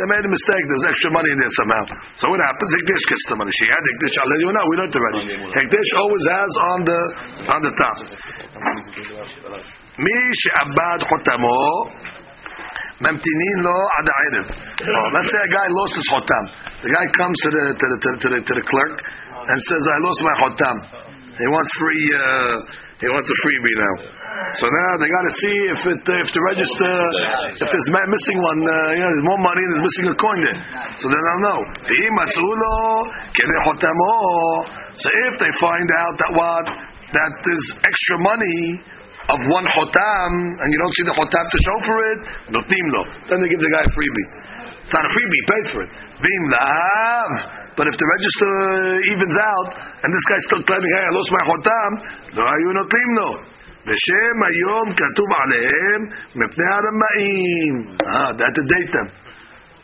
They 0.00 0.06
made 0.08 0.24
a 0.24 0.32
mistake. 0.32 0.64
There's 0.64 0.86
extra 0.88 1.12
money 1.12 1.28
in 1.28 1.38
there 1.44 1.54
somehow. 1.60 1.84
So 2.16 2.32
what 2.32 2.40
happens? 2.40 2.70
Hekdesh 2.80 3.04
gets 3.04 3.24
the 3.28 3.36
money. 3.36 3.52
She 3.60 3.68
had 3.68 3.82
hekdesh. 3.84 4.16
Let 4.16 4.40
you 4.48 4.50
know. 4.56 4.64
We 4.64 4.74
learned 4.80 4.96
already. 4.96 5.36
Hekdesh 5.60 5.90
always 6.00 6.24
has 6.24 6.52
on 6.72 6.78
the 6.88 7.00
on 7.52 7.60
the 7.68 7.72
top. 7.84 7.96
Mi 10.00 10.16
she'abad 10.40 11.04
chotamo. 11.04 11.52
Memtinin 13.00 13.58
lo 13.64 13.76
ada 13.96 14.12
Arab. 14.28 14.46
Let's 15.16 15.30
say 15.32 15.40
a 15.40 15.50
guy 15.50 15.66
lost 15.72 15.96
his 15.96 16.08
hotam. 16.12 16.44
The 16.84 16.90
guy 16.92 17.04
comes 17.16 17.36
to 17.44 17.48
the 17.48 17.64
to 17.72 17.86
the, 17.88 17.96
to 17.96 18.28
the, 18.28 18.38
to 18.44 18.52
the 18.60 18.64
clerk 18.68 18.94
and 19.48 19.56
says, 19.72 19.82
"I 19.88 19.98
lost 20.04 20.20
my 20.20 20.36
hotam." 20.44 20.76
He 21.40 21.46
wants 21.48 21.70
free. 21.80 22.04
Uh, 22.12 22.56
he 23.00 23.08
wants 23.08 23.24
a 23.24 23.36
freebie 23.40 23.76
now. 23.80 23.94
So 24.60 24.68
now 24.68 24.90
they 25.00 25.08
got 25.08 25.24
to 25.24 25.34
see 25.40 25.56
if 25.72 25.80
it 25.80 26.02
uh, 26.04 26.20
if 26.20 26.28
the 26.28 26.42
register 26.52 26.92
if 27.56 27.68
there's 27.72 27.88
missing 27.88 28.38
one. 28.44 28.60
Uh, 28.60 28.92
you 28.92 29.00
know, 29.00 29.08
there's 29.08 29.24
more 29.24 29.40
money. 29.40 29.64
There's 29.64 29.84
missing 29.88 30.06
a 30.12 30.16
coin 30.20 30.40
there. 30.44 30.60
So 31.00 31.08
then 31.08 31.22
I'll 31.24 31.40
know. 31.40 31.60
So 35.00 35.08
if 35.08 35.32
they 35.40 35.52
find 35.56 35.88
out 36.04 36.14
that 36.20 36.30
what 36.36 36.64
that 37.16 37.32
there's 37.40 37.66
extra 37.80 38.16
money 38.20 38.84
of 39.29 39.39
one 39.49 39.65
chotam, 39.73 40.31
and 40.61 40.67
you 40.69 40.77
don't 40.77 40.95
see 40.97 41.05
the 41.09 41.15
chotam 41.17 41.45
to 41.45 41.57
show 41.65 41.77
for 41.85 41.97
it, 42.13 42.19
notim 42.53 42.85
lo. 42.93 43.01
Then 43.29 43.37
they 43.41 43.49
give 43.49 43.61
the 43.61 43.71
guy 43.73 43.83
a 43.83 43.91
freebie. 43.93 44.27
It's 44.85 44.93
not 44.93 45.01
a 45.01 45.11
freebie, 45.11 45.37
he 45.41 45.45
paid 45.49 45.65
for 45.73 45.79
it. 45.81 45.91
Vim 46.21 46.43
lav. 46.53 47.29
But 47.75 47.91
if 47.91 47.95
the 47.99 48.07
register 48.07 48.53
evens 49.11 49.37
out, 49.41 49.69
and 50.05 50.09
this 50.13 50.25
guy's 50.31 50.45
still 50.47 50.63
claiming, 50.63 50.91
hey, 50.95 51.03
I 51.03 51.11
lost 51.11 51.29
my 51.33 51.43
chotam, 51.49 51.91
לא 52.37 52.43
היו 52.43 52.71
נותנים 52.73 53.09
לו. 53.17 53.29
בשם 53.85 54.37
היום 54.49 54.85
כתוב 54.93 55.29
עליהם 55.41 56.01
מפני 56.35 56.67
הרמאים. 56.73 57.75
Ah, 58.01 58.31
that 58.33 58.51
to 58.57 58.63
date 58.73 58.91
them. 58.97 59.07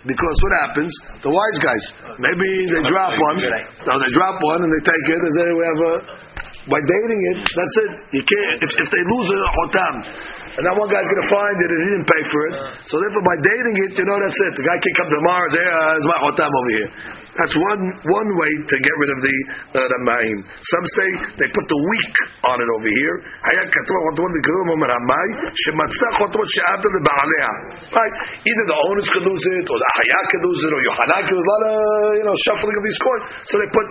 Because 0.01 0.37
what 0.41 0.53
happens? 0.65 0.91
The 1.21 1.29
wise 1.29 1.59
guys, 1.61 1.85
maybe 2.17 2.49
they 2.73 2.81
drop 2.89 3.13
one, 3.13 3.37
so 3.37 3.91
they 4.01 4.11
drop 4.17 4.41
one 4.41 4.65
and 4.65 4.71
they 4.73 4.81
take 4.81 5.05
it, 5.13 5.21
and 5.21 5.33
say 5.37 5.45
we 5.53 5.63
have 5.69 5.81
a 5.91 5.93
by 6.66 6.82
dating 6.82 7.20
it, 7.30 7.40
that's 7.46 7.76
it. 7.86 7.92
You 8.10 8.22
can't 8.26 8.58
if, 8.62 8.70
if 8.74 8.88
they 8.90 9.02
lose 9.06 9.28
a 9.30 9.38
hotam, 9.38 9.94
and 10.58 10.62
that 10.66 10.74
one 10.74 10.88
guy's 10.90 11.06
to 11.06 11.28
find 11.30 11.56
it 11.62 11.68
and 11.70 11.80
he 11.80 11.88
didn't 11.94 12.08
pay 12.10 12.22
for 12.26 12.40
it. 12.50 12.54
So 12.90 12.94
therefore, 12.98 13.22
by 13.22 13.36
dating 13.38 13.76
it, 13.86 13.90
you 13.94 14.04
know 14.06 14.18
that's 14.18 14.40
it. 14.50 14.52
The 14.58 14.66
guy 14.66 14.76
can't 14.82 14.96
come 14.98 15.10
tomorrow 15.14 15.46
say, 15.54 15.62
ah, 15.62 15.94
"There's 15.94 16.08
my 16.10 16.18
hotam 16.18 16.50
over 16.50 16.70
here." 16.74 16.90
That's 17.36 17.56
one 17.56 17.82
one 18.08 18.28
way 18.40 18.52
to 18.64 18.76
get 18.80 18.94
rid 19.00 19.10
of 19.12 19.20
the 19.20 19.36
uh, 19.76 19.84
ramaim. 19.84 20.36
Some 20.44 20.86
say 20.96 21.08
they 21.36 21.48
put 21.52 21.66
the 21.68 21.80
weak 21.80 22.14
on 22.48 22.56
it 22.60 22.68
over 22.80 22.88
here. 22.88 23.16
Right? 27.92 28.14
Either 28.40 28.64
the 28.66 28.78
owners 28.88 29.06
could 29.12 29.24
lose 29.28 29.44
it, 29.44 29.64
or 29.68 29.78
the 29.78 29.90
haya 30.00 30.20
could 30.32 30.42
lose 30.48 30.60
it, 30.64 30.72
or 30.72 30.80
Yohanan 30.80 31.22
could 31.28 31.38
lose 31.38 31.48
it. 31.48 32.20
You 32.20 32.24
know 32.24 32.36
shuffling 32.48 32.76
of 32.76 32.84
these 32.84 33.00
coins. 33.00 33.24
So 33.48 33.54
they 33.60 33.68
put 33.72 33.86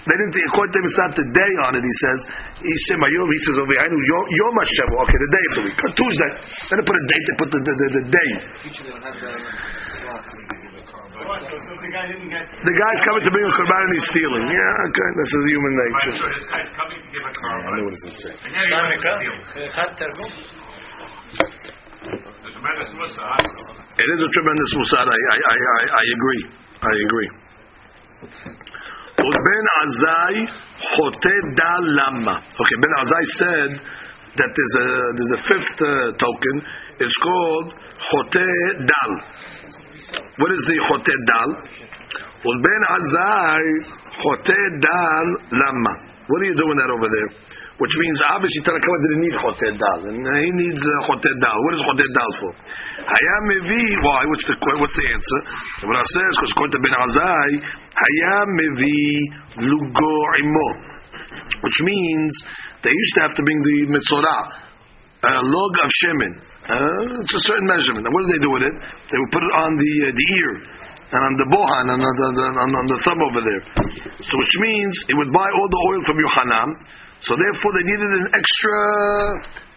they 0.00 0.16
didn't 0.16 0.32
him, 0.32 0.84
it's 0.88 0.96
not 0.96 1.12
the 1.12 1.28
day 1.28 1.52
on 1.68 1.76
it. 1.76 1.84
He 1.84 1.94
says, 2.00 2.20
he 2.64 2.72
says 2.88 2.96
over 3.60 3.68
here, 3.68 3.84
Yom 3.84 4.56
Hashem. 4.56 4.88
Okay, 4.96 5.18
the 5.20 5.28
day 5.28 5.44
of 5.44 5.52
the 5.60 5.64
week, 5.68 5.76
or 5.76 5.92
Tuesday. 5.92 6.30
Then 6.72 6.80
they 6.80 6.86
put 6.88 6.96
a 6.96 7.04
date. 7.04 7.24
They 7.28 7.36
put 7.36 7.48
the 7.52 7.60
the, 7.60 7.74
the, 7.76 7.86
the 8.00 8.04
day. 8.08 8.30
The 11.20 12.74
guy's 12.74 13.00
coming 13.04 13.22
to 13.24 13.30
bring 13.30 13.44
a 13.44 13.52
korban 13.52 13.80
and 13.84 13.92
he's 13.92 14.08
stealing. 14.08 14.44
Yeah, 14.48 14.86
okay, 14.88 15.08
this 15.20 15.30
is 15.30 15.42
human 15.52 15.72
nature. 15.76 16.14
So 16.16 16.26
this 16.32 16.46
guy's 16.48 16.70
coming 16.72 16.96
to 16.96 17.08
give 17.12 17.24
a 17.24 17.34
car. 17.36 17.56
I 17.60 17.68
know 17.76 17.84
what 17.84 17.92
it's 17.92 18.04
going 18.04 18.16
to 18.16 18.22
say. 18.24 18.34
And 18.40 18.52
here 18.56 18.64
he 18.64 18.72
wants 18.72 19.00
to 19.00 19.12
steal. 19.20 19.36
It's 22.00 22.40
a 22.40 22.52
tremendous 22.56 22.90
musa. 22.96 23.20
It 24.00 24.08
is 24.16 24.20
a 24.24 24.30
tremendous 24.32 24.72
musad. 24.80 25.04
I, 25.04 25.12
I, 25.12 25.36
I, 25.36 25.56
I, 25.60 25.82
I 25.92 26.04
agree. 26.16 26.42
I 26.80 26.94
agree. 27.04 27.30
Ben 29.20 29.66
Azai 29.84 30.36
chote 30.96 31.34
dal 31.52 31.84
lama. 32.00 32.36
Okay, 32.40 32.76
Ben 32.80 32.92
Azai 33.04 33.24
said 33.36 33.70
that 34.40 34.50
there's 34.56 34.74
a 34.80 34.88
there's 35.16 35.32
a 35.36 35.40
fifth 35.44 35.76
uh, 35.84 36.16
token. 36.16 36.56
It's 37.04 37.18
called 37.20 37.68
chote 38.08 38.40
dal. 38.88 39.12
What 40.10 40.50
is 40.50 40.62
the 40.66 40.76
chote 40.88 41.14
dal? 41.26 41.50
Well, 42.42 42.58
Ben 42.64 42.82
Azai 42.90 43.64
chote 44.18 44.58
dal 44.82 45.26
lama. 45.54 45.94
What 46.26 46.38
are 46.42 46.48
you 46.50 46.56
doing 46.58 46.78
that 46.78 46.90
over 46.90 47.08
there? 47.10 47.30
Which 47.80 47.94
means 47.96 48.20
obviously 48.28 48.60
Tanakama 48.60 48.96
didn't 49.08 49.22
need 49.24 49.36
chote 49.40 49.70
dal, 49.78 50.00
and 50.10 50.20
uh, 50.20 50.30
he 50.44 50.50
needs 50.52 50.82
uh, 50.82 50.92
chote 51.08 51.30
dal. 51.40 51.58
What 51.64 51.72
is 51.78 51.82
chote 51.86 52.06
dal 52.10 52.30
for? 52.42 52.52
Hayam 53.06 53.42
mevi. 53.54 53.84
Why? 54.04 54.20
What's 54.28 54.46
the 54.50 54.56
what's 54.58 54.96
the 54.98 55.06
answer? 55.08 55.40
What 55.86 55.96
I 55.96 56.04
says 56.04 56.32
because 56.36 56.52
according 56.56 56.74
to 56.76 56.82
Ben 56.82 56.94
Azai, 56.96 57.50
Hayam 57.94 58.48
mevi 58.56 59.00
lugo 59.64 60.14
imo, 60.42 60.68
which 61.62 61.78
means 61.86 62.32
they 62.82 62.92
used 62.92 63.14
to 63.16 63.20
have 63.28 63.34
to 63.36 63.42
bring 63.44 63.60
the 63.62 63.78
mitzorah, 63.96 64.42
a 65.28 65.44
log 65.44 65.72
of 65.84 65.90
shemen. 66.04 66.49
Uh, 66.70 67.18
it's 67.26 67.34
a 67.34 67.44
certain 67.50 67.66
measurement. 67.66 68.06
And 68.06 68.12
what 68.14 68.22
do 68.22 68.30
they 68.30 68.42
do 68.46 68.52
with 68.54 68.62
it? 68.62 68.74
They 69.10 69.18
would 69.18 69.32
put 69.34 69.42
it 69.42 69.54
on 69.58 69.74
the 69.74 69.92
uh, 70.06 70.14
the 70.14 70.26
ear 70.38 70.52
and 71.10 71.20
on 71.26 71.34
the 71.42 71.48
bohan 71.50 71.84
and 71.90 71.98
on 71.98 72.14
the, 72.14 72.28
the, 72.38 72.46
on, 72.54 72.70
on 72.70 72.86
the 72.86 72.98
thumb 73.02 73.18
over 73.18 73.42
there. 73.42 73.62
So 74.22 74.34
which 74.38 74.54
means 74.62 74.94
it 75.10 75.16
would 75.18 75.34
buy 75.34 75.48
all 75.50 75.66
the 75.66 75.82
oil 75.90 76.00
from 76.06 76.16
Yohanan. 76.22 76.68
So 77.26 77.34
therefore 77.34 77.70
they 77.74 77.84
needed 77.90 78.10
an 78.22 78.26
extra 78.30 78.78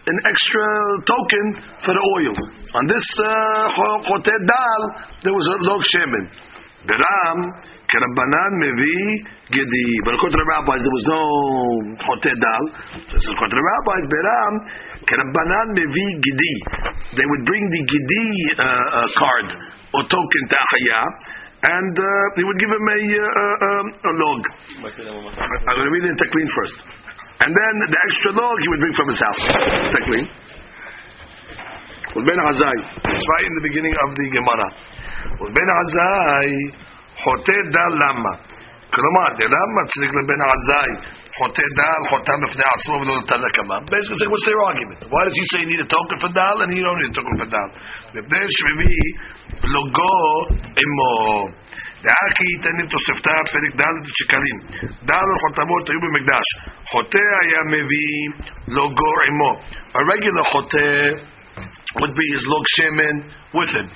an 0.06 0.18
extra 0.22 0.66
token 1.08 1.44
for 1.82 1.92
the 1.96 2.04
oil. 2.20 2.34
On 2.78 2.84
this 2.86 3.06
uh, 3.18 4.38
dal, 4.46 4.82
there 5.26 5.34
was 5.34 5.46
a 5.50 5.56
log 5.66 5.82
shemen. 5.90 6.24
Beram 6.86 7.38
Rabbanan 8.00 8.50
Mevi 8.58 8.98
Gedi. 9.52 9.88
But 10.02 10.18
according 10.18 10.34
to 10.34 10.42
the 10.42 10.50
rabbis, 10.50 10.80
there 10.82 10.96
was 10.96 11.06
no 11.06 11.22
Hotedal. 12.02 12.62
So 13.18 13.28
according 13.34 13.54
to 13.54 13.58
the 13.60 13.66
rabbis, 13.68 14.04
Beram, 14.10 14.54
Rabbanan 15.04 15.66
Mevi 15.76 16.06
Gedi. 16.18 16.54
They 17.14 17.26
would 17.26 17.44
bring 17.46 17.64
the 17.70 17.82
Gedi 17.86 18.28
uh, 18.56 18.64
uh, 18.64 19.08
card 19.14 19.48
or 19.94 20.02
token 20.10 20.42
to 20.50 20.56
Ahaya, 20.58 21.02
and 21.64 21.94
uh, 21.94 22.06
he 22.36 22.42
would 22.42 22.58
give 22.58 22.72
him 22.72 22.84
a, 22.84 23.00
uh, 23.00 23.24
uh 23.24 24.10
a 24.10 24.12
log. 24.18 24.40
Uh, 24.80 24.90
I'm 24.90 25.74
going 25.78 25.88
to 25.88 25.94
read 25.94 26.04
it 26.04 26.12
in 26.12 26.18
Taklin 26.18 26.48
first. 26.50 26.76
And 27.44 27.50
then 27.50 27.74
the 27.88 28.00
extra 28.10 28.30
log 28.36 28.54
he 28.58 28.68
would 28.68 28.82
bring 28.82 28.94
from 28.94 29.08
his 29.12 29.20
house. 29.20 29.42
Taklin. 29.94 30.24
Ben 32.14 32.38
Azai. 32.38 32.76
It's 33.10 33.26
right 33.26 33.46
in 33.46 33.54
the 33.58 33.64
beginning 33.66 33.94
of 34.06 34.10
the 34.14 34.26
Gemara. 34.30 34.68
Ben 35.50 35.68
Azai. 35.82 36.48
חוטא 37.23 37.57
דל 37.75 37.93
למה? 38.03 38.33
כלומר, 38.93 39.27
למה 39.55 39.79
צריך 39.91 40.11
לבן 40.19 40.41
עזאי 40.53 40.91
חוטא 41.37 41.63
דל, 41.79 42.01
חוטא 42.09 42.33
בפני 42.43 42.63
עצמו 42.75 42.93
ולא 43.01 43.13
נתן 43.19 43.39
לקמה? 43.45 43.77
Basically, 43.93 44.17
saying, 44.19 44.31
what's 44.33 44.45
their 44.49 44.61
argument? 44.69 44.99
Why 45.13 45.21
does 45.27 45.35
he 45.39 45.45
say 45.51 45.57
you 45.63 45.69
need 45.73 45.81
a 45.87 45.89
token 45.95 46.17
for 46.23 46.31
dal 46.39 46.57
and 46.63 46.69
he 46.75 46.79
don't 46.85 46.99
need 47.01 47.11
a 47.13 47.17
token 47.19 47.35
for 47.41 47.49
dal? 47.55 47.69
מפני 48.15 48.39
שמביא 48.57 49.01
לוגו 49.73 50.15
עמו. 50.81 51.47
דאקי 52.03 52.51
תנים 52.61 52.87
תוספתא 52.87 53.35
פרק 53.51 53.73
ד' 53.81 54.05
שקלים. 54.19 54.57
דל 55.03 55.27
וחותמות 55.35 55.89
היו 55.89 55.99
במקדש. 56.05 56.47
חוטא 56.91 57.25
היה 57.41 57.59
מביא 57.73 58.13
לוגו 58.67 59.13
עמו. 59.27 59.51
A 59.93 60.01
regular 60.11 60.45
חוטא 60.51 60.87
would 61.99 62.13
be 62.19 62.25
his 62.35 62.43
log 62.51 62.65
shemen 62.75 63.15
with 63.57 63.71
him. 63.77 63.87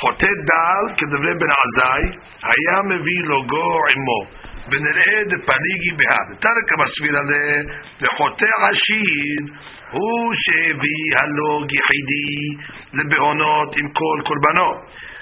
חוטא 0.00 0.32
דל 0.50 0.84
כדברי 0.96 1.34
בן 1.40 1.52
עזאי 1.62 2.04
היה 2.42 2.82
מביא 2.90 3.20
לוגו 3.28 3.78
עמו. 3.92 4.38
ונראה 4.70 5.18
דפליגי 5.32 5.92
בהר. 5.98 6.26
תרק 6.44 6.68
המסביר 6.72 7.14
עליה, 7.20 7.62
וחוטא 8.00 8.50
עשיר 8.62 9.38
הוא 9.92 10.34
שהביא 10.42 11.04
הלוג 11.18 11.66
יחידי 11.78 12.36
לבהונות 12.98 13.76
עם 13.76 13.86
כל 13.98 14.18
קורבנו. 14.28 14.70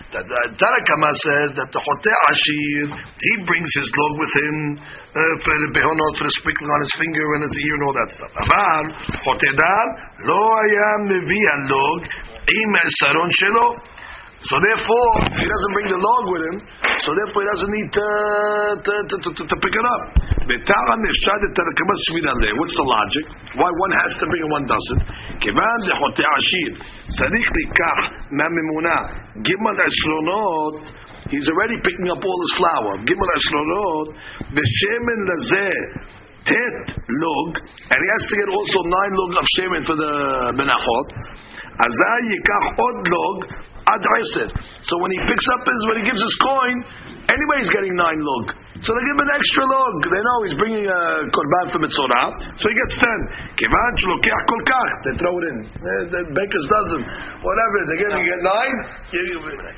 Tarakama 0.06 1.10
says 1.26 1.50
that 1.58 1.68
the 1.74 1.80
Chote 1.82 2.14
Ashir, 2.30 2.86
he 3.18 3.32
brings 3.42 3.70
his 3.74 3.90
log 3.98 4.14
with 4.22 4.32
him 4.38 4.56
uh, 4.78 5.34
for 5.42 5.54
the 5.66 5.70
behonot, 5.74 6.14
for 6.16 6.24
the 6.30 6.34
sprinkling 6.38 6.70
on 6.70 6.80
his 6.80 6.94
finger 6.94 7.26
and 7.34 7.42
his 7.42 7.56
ear 7.58 7.74
and 7.74 7.84
all 7.84 7.96
that 8.00 8.10
stuff. 8.14 8.32
Aval, 8.38 8.84
Chote 9.26 9.50
Dal, 9.50 9.88
lo 10.30 10.40
haya 10.56 10.90
mevi 11.10 11.42
log 11.68 12.00
im 12.48 12.72
saron 13.02 13.30
shelo. 13.42 13.66
So 14.46 14.54
therefore, 14.62 15.08
he 15.32 15.46
doesn't 15.48 15.72
bring 15.74 15.88
the 15.90 15.98
log 15.98 16.22
with 16.30 16.42
him, 16.44 16.56
so 17.02 17.10
therefore 17.18 17.40
he 17.42 17.48
doesn't 17.50 17.72
need 17.72 17.88
to, 17.88 18.08
to, 18.84 18.92
to, 19.10 19.16
to, 19.16 19.28
to, 19.32 19.42
to 19.42 19.56
pick 19.58 19.74
it 19.74 19.86
up. 19.90 20.02
Betara 20.46 20.94
nefshad 21.02 21.40
et 21.50 21.52
tarakama 21.56 21.94
svira 22.06 22.30
le. 22.30 22.50
What's 22.60 22.76
the 22.78 22.86
logic? 22.86 23.24
Why 23.58 23.66
one 23.66 23.92
has 24.06 24.12
to 24.22 24.24
bring 24.28 24.42
and 24.46 24.52
one 24.54 24.66
doesn't? 24.70 25.02
כיוון 25.40 25.78
לחוטא 25.88 26.22
עשיר 26.38 26.72
צריך 27.18 27.46
לקח 27.58 27.98
מהממונה 28.38 28.98
גימל 29.46 29.76
עשרונות 29.86 30.74
he's 31.30 31.48
already 31.52 31.76
picking 31.86 32.08
up 32.14 32.22
all 32.28 32.38
his 32.44 32.54
flour 32.58 32.92
גימל 33.08 33.30
עשרונות 33.36 34.08
ושמן 34.54 35.20
לזה 35.28 35.68
tet 36.48 36.86
log 37.22 37.50
and 37.90 37.98
he 38.04 38.08
has 38.14 38.24
to 38.30 38.34
get 38.40 38.48
also 38.56 38.78
nine 38.96 39.12
log 39.20 39.30
of 39.40 39.46
shemen 39.56 39.82
for 39.88 39.96
the 40.02 40.12
menachot 40.58 41.08
אזי 41.84 42.18
ייקח 42.32 42.64
עוד 42.80 42.96
log 43.14 43.38
ad. 43.91 44.03
So 44.87 44.93
when 45.03 45.11
he 45.11 45.19
picks 45.27 45.47
up 45.57 45.61
his, 45.67 45.79
when 45.91 45.97
he 46.01 46.05
gives 46.07 46.21
his 46.21 46.35
coin, 46.39 46.75
anyway 47.27 47.55
he's 47.59 47.73
getting 47.73 47.93
nine 47.95 48.19
log. 48.19 48.55
So 48.81 48.89
they 48.97 49.03
give 49.05 49.13
him 49.13 49.25
an 49.29 49.33
extra 49.37 49.63
log. 49.69 49.93
They 50.09 50.23
know 50.25 50.37
he's 50.41 50.57
bringing 50.57 50.89
a 50.89 51.01
korban 51.29 51.65
for 51.69 51.77
mitzvah, 51.77 52.25
so 52.57 52.65
he 52.65 52.73
gets 52.73 52.95
ten. 52.97 53.19
Kivan 53.53 53.93
shlokiach 54.01 54.43
kol. 54.49 54.61
They 55.05 55.13
throw 55.21 55.33
it 55.37 55.45
in. 55.53 55.57
The, 55.69 55.95
the 56.09 56.21
baker's 56.33 56.65
dozen, 56.65 57.01
whatever 57.45 57.73
it 57.77 57.83
is. 57.85 57.91
Again, 57.93 58.11
you 58.17 58.25
get 58.25 58.41
nine, 58.41 58.75
you, 59.13 59.21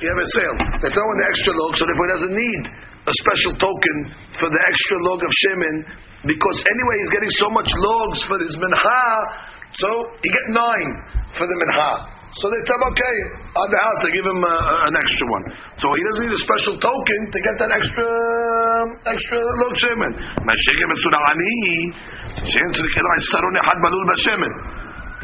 you 0.00 0.06
have 0.08 0.20
a 0.24 0.28
sale. 0.40 0.56
They 0.80 0.90
throw 0.94 1.04
in 1.04 1.16
the 1.20 1.28
extra 1.28 1.52
log, 1.52 1.76
so 1.76 1.84
therefore 1.84 2.06
he 2.08 2.12
doesn't 2.16 2.36
need 2.38 2.62
a 3.04 3.14
special 3.20 3.52
token 3.60 3.96
for 4.40 4.48
the 4.48 4.62
extra 4.64 4.96
log 5.04 5.20
of 5.20 5.28
shemen, 5.44 5.76
because 6.24 6.58
anyway 6.64 6.96
he's 7.04 7.12
getting 7.12 7.34
so 7.36 7.52
much 7.52 7.68
logs 7.76 8.24
for 8.24 8.40
his 8.40 8.56
minha, 8.56 9.04
so 9.76 9.88
he 10.24 10.28
get 10.32 10.46
nine 10.56 10.90
for 11.36 11.44
the 11.44 11.56
minha. 11.60 12.13
So 12.42 12.50
they 12.50 12.58
tell 12.66 12.78
him, 12.82 12.90
okay, 12.90 13.16
at 13.46 13.68
the 13.70 13.78
house 13.78 13.98
they 14.02 14.10
give 14.10 14.26
him 14.26 14.42
uh, 14.42 14.88
an 14.90 14.94
extra 14.98 15.26
one. 15.30 15.44
So 15.78 15.86
he 15.94 16.02
doesn't 16.02 16.22
need 16.26 16.34
a 16.34 16.42
special 16.42 16.74
token 16.82 17.20
to 17.30 17.38
get 17.46 17.54
that 17.62 17.70
extra 17.70 18.06
extra 19.06 19.38
look 19.38 19.74
shemen. 19.78 20.12
Mashigim 20.42 20.88
etzuna 20.90 21.20
ani, 21.30 21.54
she'entzun 22.42 22.86
kelai 22.90 23.18
sarun 23.30 23.54
ehad. 23.54 23.78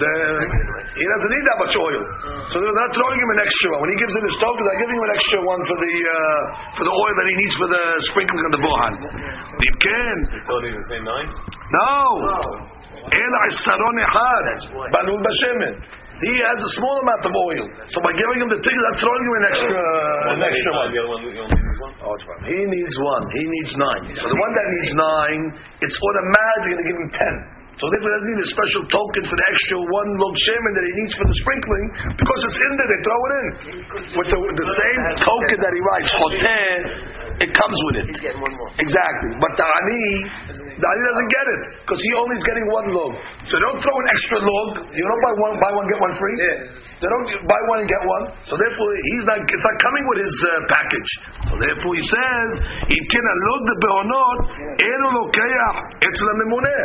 He 0.00 1.04
doesn't 1.04 1.28
need 1.28 1.44
that 1.44 1.58
much 1.60 1.76
oil, 1.76 2.00
so 2.48 2.56
they're 2.56 2.72
not 2.72 2.90
throwing 2.96 3.20
him 3.20 3.30
an 3.36 3.40
extra 3.44 3.68
one. 3.74 3.80
When 3.84 3.92
he 3.92 3.98
gives 4.00 4.14
him 4.16 4.24
his 4.24 4.38
token, 4.40 4.64
they're 4.64 4.80
giving 4.80 4.96
him 4.96 5.04
an 5.04 5.12
extra 5.12 5.38
one 5.44 5.60
for 5.68 5.76
the 5.76 5.92
uh, 5.92 6.40
for 6.72 6.84
the 6.88 6.94
oil 6.94 7.12
that 7.20 7.26
he 7.28 7.34
needs 7.36 7.54
for 7.60 7.68
the 7.68 7.84
sprinkling 8.08 8.44
of 8.48 8.52
the 8.56 8.62
bohan. 8.64 8.92
The 9.60 9.70
can. 9.76 10.16
You 10.32 10.40
thought 10.48 10.62
he 10.64 10.72
the 10.72 10.88
same 10.88 11.04
nine. 11.04 11.28
No. 11.28 12.00
That's 14.48 14.72
why. 14.72 14.88
He 16.20 16.37
has 16.37 16.59
a 16.61 16.72
small 16.76 16.96
amount 17.00 17.24
of 17.24 17.33
oil. 17.33 17.64
So 17.88 17.98
by 18.04 18.12
giving 18.12 18.44
him 18.44 18.50
the 18.52 18.61
ticket, 18.61 18.83
that's 18.92 19.00
throwing 19.00 19.24
him 19.24 19.35
an 19.40 19.44
extra, 19.48 19.80
an 19.80 20.37
One 20.37 20.44
extra 20.44 20.70
one. 20.76 20.88
The 20.92 20.98
other 21.00 21.11
one, 21.16 21.20
you 21.24 21.33
only 21.40 21.56
need 21.56 21.78
one? 21.80 21.92
Oh. 22.04 22.12
He 22.44 22.61
needs 22.68 22.94
one. 23.00 23.24
He 23.33 23.42
needs 23.48 23.72
nine. 23.80 24.02
So 24.20 24.28
the 24.28 24.37
one 24.37 24.52
that 24.52 24.66
needs 24.68 24.92
nine, 24.92 25.42
it's 25.80 25.96
automatically 25.96 26.76
going 26.76 26.83
to 26.85 26.88
give 26.92 26.98
him 27.00 27.11
ten. 27.16 27.35
So 27.80 27.88
therefore, 27.88 28.12
he 28.12 28.14
doesn't 28.20 28.30
need 28.37 28.42
a 28.44 28.50
special 28.52 28.83
token 28.92 29.22
for 29.24 29.37
the 29.40 29.46
extra 29.56 29.78
one 29.80 30.11
log 30.20 30.35
shaman 30.37 30.72
that 30.76 30.85
he 30.85 30.92
needs 31.00 31.14
for 31.16 31.24
the 31.24 31.37
sprinkling 31.40 31.87
because 32.12 32.40
it's 32.52 32.61
in 32.61 32.72
there. 32.76 32.88
They 32.92 33.00
throw 33.00 33.20
it 33.24 33.33
in 33.33 33.46
with 34.20 34.28
the, 34.28 34.37
with 34.37 34.56
the 34.61 34.68
same 34.76 35.00
token 35.24 35.56
that 35.64 35.72
he 35.72 35.80
writes 35.80 36.11
choteh. 36.12 36.76
It 37.40 37.50
comes 37.57 37.79
with 37.88 37.96
it. 38.05 38.09
Exactly. 38.20 39.31
But 39.40 39.53
the 39.57 39.64
ani, 39.64 40.05
the 40.76 40.85
ani 40.85 41.03
doesn't 41.09 41.31
get 41.33 41.46
it 41.48 41.62
because 41.81 42.00
he 42.05 42.12
only 42.20 42.37
is 42.37 42.44
getting 42.44 42.66
one 42.68 42.92
log. 42.92 43.16
So 43.48 43.57
don't 43.57 43.81
throw 43.81 43.96
an 43.96 44.09
extra 44.12 44.38
log. 44.44 44.68
You 44.92 45.05
don't 45.09 45.22
buy 45.24 45.35
one, 45.40 45.53
buy 45.57 45.72
one 45.72 45.87
get 45.88 46.00
one 46.05 46.14
free. 46.20 46.37
So 46.37 47.00
They 47.00 47.09
don't 47.09 47.26
buy 47.48 47.61
one 47.72 47.79
and 47.81 47.88
get 47.88 48.03
one. 48.05 48.24
So 48.44 48.61
therefore, 48.61 48.88
he's 48.92 49.24
not. 49.24 49.40
It's 49.40 49.64
not 49.64 49.76
coming 49.81 50.05
with 50.05 50.18
his 50.20 50.37
uh, 50.37 50.50
package. 50.68 51.11
So 51.48 51.55
therefore, 51.57 51.92
he 51.96 52.05
says, 52.05 52.48
"It 52.92 53.05
can 53.09 53.24
log 53.24 53.61
the 53.64 53.76
beonot 53.88 54.38
eno 54.76 55.09
lokayah 55.16 55.72
it's 56.00 56.20
the. 56.20 56.76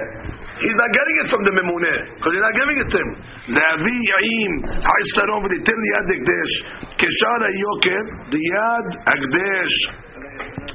He's 0.56 0.78
not 0.80 0.88
getting 0.88 1.16
it 1.20 1.28
from 1.28 1.42
the 1.44 1.52
memuneh 1.52 2.16
because 2.16 2.32
he's 2.32 2.46
not 2.48 2.56
giving 2.56 2.78
it 2.80 2.88
to 2.88 2.96
him. 2.96 3.12
Levi 3.60 3.96
yaim 4.08 4.52
ha'isharon 4.72 5.44
v'litin 5.44 5.78
liyad 5.84 6.10
ekdesh 6.16 6.54
keshar 6.96 7.40
hayoker 7.44 8.04
liyad. 8.32 8.88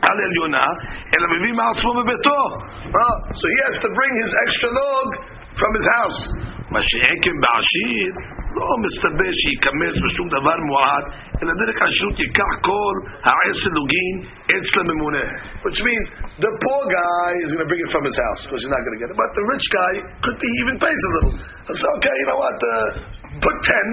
על 0.07 0.17
עליונה, 0.27 0.67
אלא 1.13 1.25
מביא 1.33 1.53
מעצמו 1.53 1.91
בביתו. 1.93 2.41
Oh, 2.85 3.15
so 3.39 3.45
he 3.53 3.57
has 3.67 3.75
to 3.85 3.89
bring 3.97 4.13
his 4.23 4.31
extra 4.45 4.69
log 4.81 5.07
from 5.59 5.71
his 5.77 5.87
house. 5.97 6.21
מה 6.73 6.81
שעקב 6.81 7.35
בעשיר 7.43 8.11
לא 8.57 8.69
מסתבר 8.85 9.31
שייכנס 9.41 9.95
בשום 10.05 10.27
דבר 10.37 10.57
מועט, 10.69 11.05
אלא 11.41 11.51
דרך 11.61 11.77
השירות 11.85 12.19
ייקח 12.19 12.51
כל 12.69 12.95
העשר 13.25 13.71
לוגין 13.79 14.15
אצל 14.53 14.79
הממונה. 14.83 15.25
Which 15.65 15.79
means 15.87 16.05
the 16.45 16.51
poor 16.63 16.81
guy 16.99 17.29
is 17.43 17.49
going 17.53 17.63
to 17.65 17.69
bring 17.71 17.83
it 17.85 17.91
from 17.95 18.03
his 18.09 18.17
house 18.23 18.39
because 18.43 18.59
he's 18.63 18.73
not 18.75 18.81
going 18.85 18.97
to 18.97 19.01
get 19.03 19.09
it. 19.13 19.17
But 19.23 19.29
the 19.39 19.45
rich 19.53 19.65
guy 19.79 19.93
could 20.23 20.37
be 20.43 20.49
even 20.61 20.75
pays 20.85 21.01
a 21.09 21.11
little. 21.15 21.33
He'll 21.65 21.79
say, 21.81 21.89
okay, 21.99 22.15
you 22.21 22.27
know 22.29 22.39
what, 22.45 22.57
uh, 22.73 22.87
put 23.45 23.55
ten. 23.71 23.87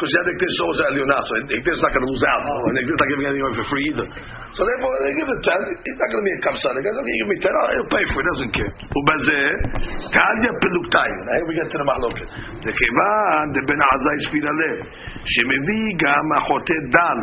Because 0.00 0.16
the 0.16 0.20
other 0.24 0.36
dish 0.40 0.56
always 0.64 0.80
Elionah, 0.80 1.20
so 1.28 1.32
Hikdish 1.44 1.76
is 1.76 1.84
not 1.84 1.92
going 1.92 2.00
to 2.00 2.08
lose 2.08 2.24
out. 2.24 2.40
And 2.40 2.72
Hikdish 2.72 2.96
is 2.96 3.00
not 3.04 3.10
giving 3.12 3.28
anyone 3.28 3.52
for 3.52 3.68
free 3.68 3.84
either. 3.92 4.08
So 4.56 4.64
therefore, 4.64 4.96
they 5.04 5.12
give 5.12 5.28
it 5.28 5.40
10. 5.44 5.84
He's 5.84 5.98
not 6.00 6.08
going 6.08 6.22
to 6.24 6.26
be 6.26 6.32
a 6.32 6.40
kamsan. 6.40 6.72
He 6.72 6.80
goes, 6.88 6.96
okay, 7.04 7.12
you 7.12 7.20
give 7.20 7.32
me 7.36 7.38
10, 7.44 7.52
oh, 7.52 7.68
he'll 7.76 7.92
pay 7.92 8.04
for 8.08 8.16
it. 8.16 8.24
He 8.24 8.30
doesn't 8.32 8.52
care. 8.56 8.72
ובזה, 8.96 9.40
תעליה 10.16 10.52
פלוגתיים. 10.62 11.18
Here 11.36 11.44
we 11.44 11.54
get 11.60 11.68
to 11.68 11.76
the 11.76 11.84
מחלוקת. 11.84 12.28
וכיוון 12.64 13.44
דבן 13.56 13.80
עזאי 13.92 14.18
ספיר 14.24 14.44
הלב, 14.50 14.78
שמביא 15.32 15.86
גם 16.04 16.26
החוטא 16.36 16.78
דל, 16.96 17.18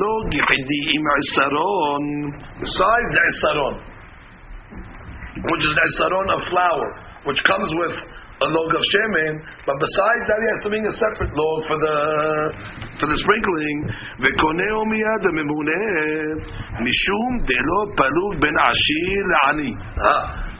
לא 0.00 0.12
יחידי 0.38 0.82
עם 0.94 1.04
עשרון, 1.20 2.04
besides 2.64 3.08
the 3.16 3.22
עשרון, 3.28 3.74
which 5.48 5.64
is 5.68 5.72
the 5.76 5.84
עשרון 5.92 6.26
of 6.34 6.40
flour, 6.50 6.86
which 7.28 7.40
comes 7.44 7.68
with 7.80 7.96
a 8.42 8.48
log 8.50 8.70
of 8.74 8.82
shemen, 8.92 9.34
but 9.64 9.76
besides 9.78 10.24
that, 10.26 10.38
he 10.42 10.48
has 10.52 10.60
to 10.66 10.68
bring 10.68 10.84
a 10.84 10.94
separate 10.98 11.32
log 11.32 11.58
for 11.70 11.78
the 11.78 11.96
for 12.98 13.06
the 13.06 13.18
sprinkling. 13.22 13.78
וקונהו 14.22 14.80
מיד 14.92 15.22
הממונה 15.30 15.84
משום 16.86 17.30
דלא 17.48 17.80
פלוג 17.96 18.32
בין 18.42 18.54
עשיר 18.58 19.22
לעני. 19.32 19.72
Ah. 19.98 20.54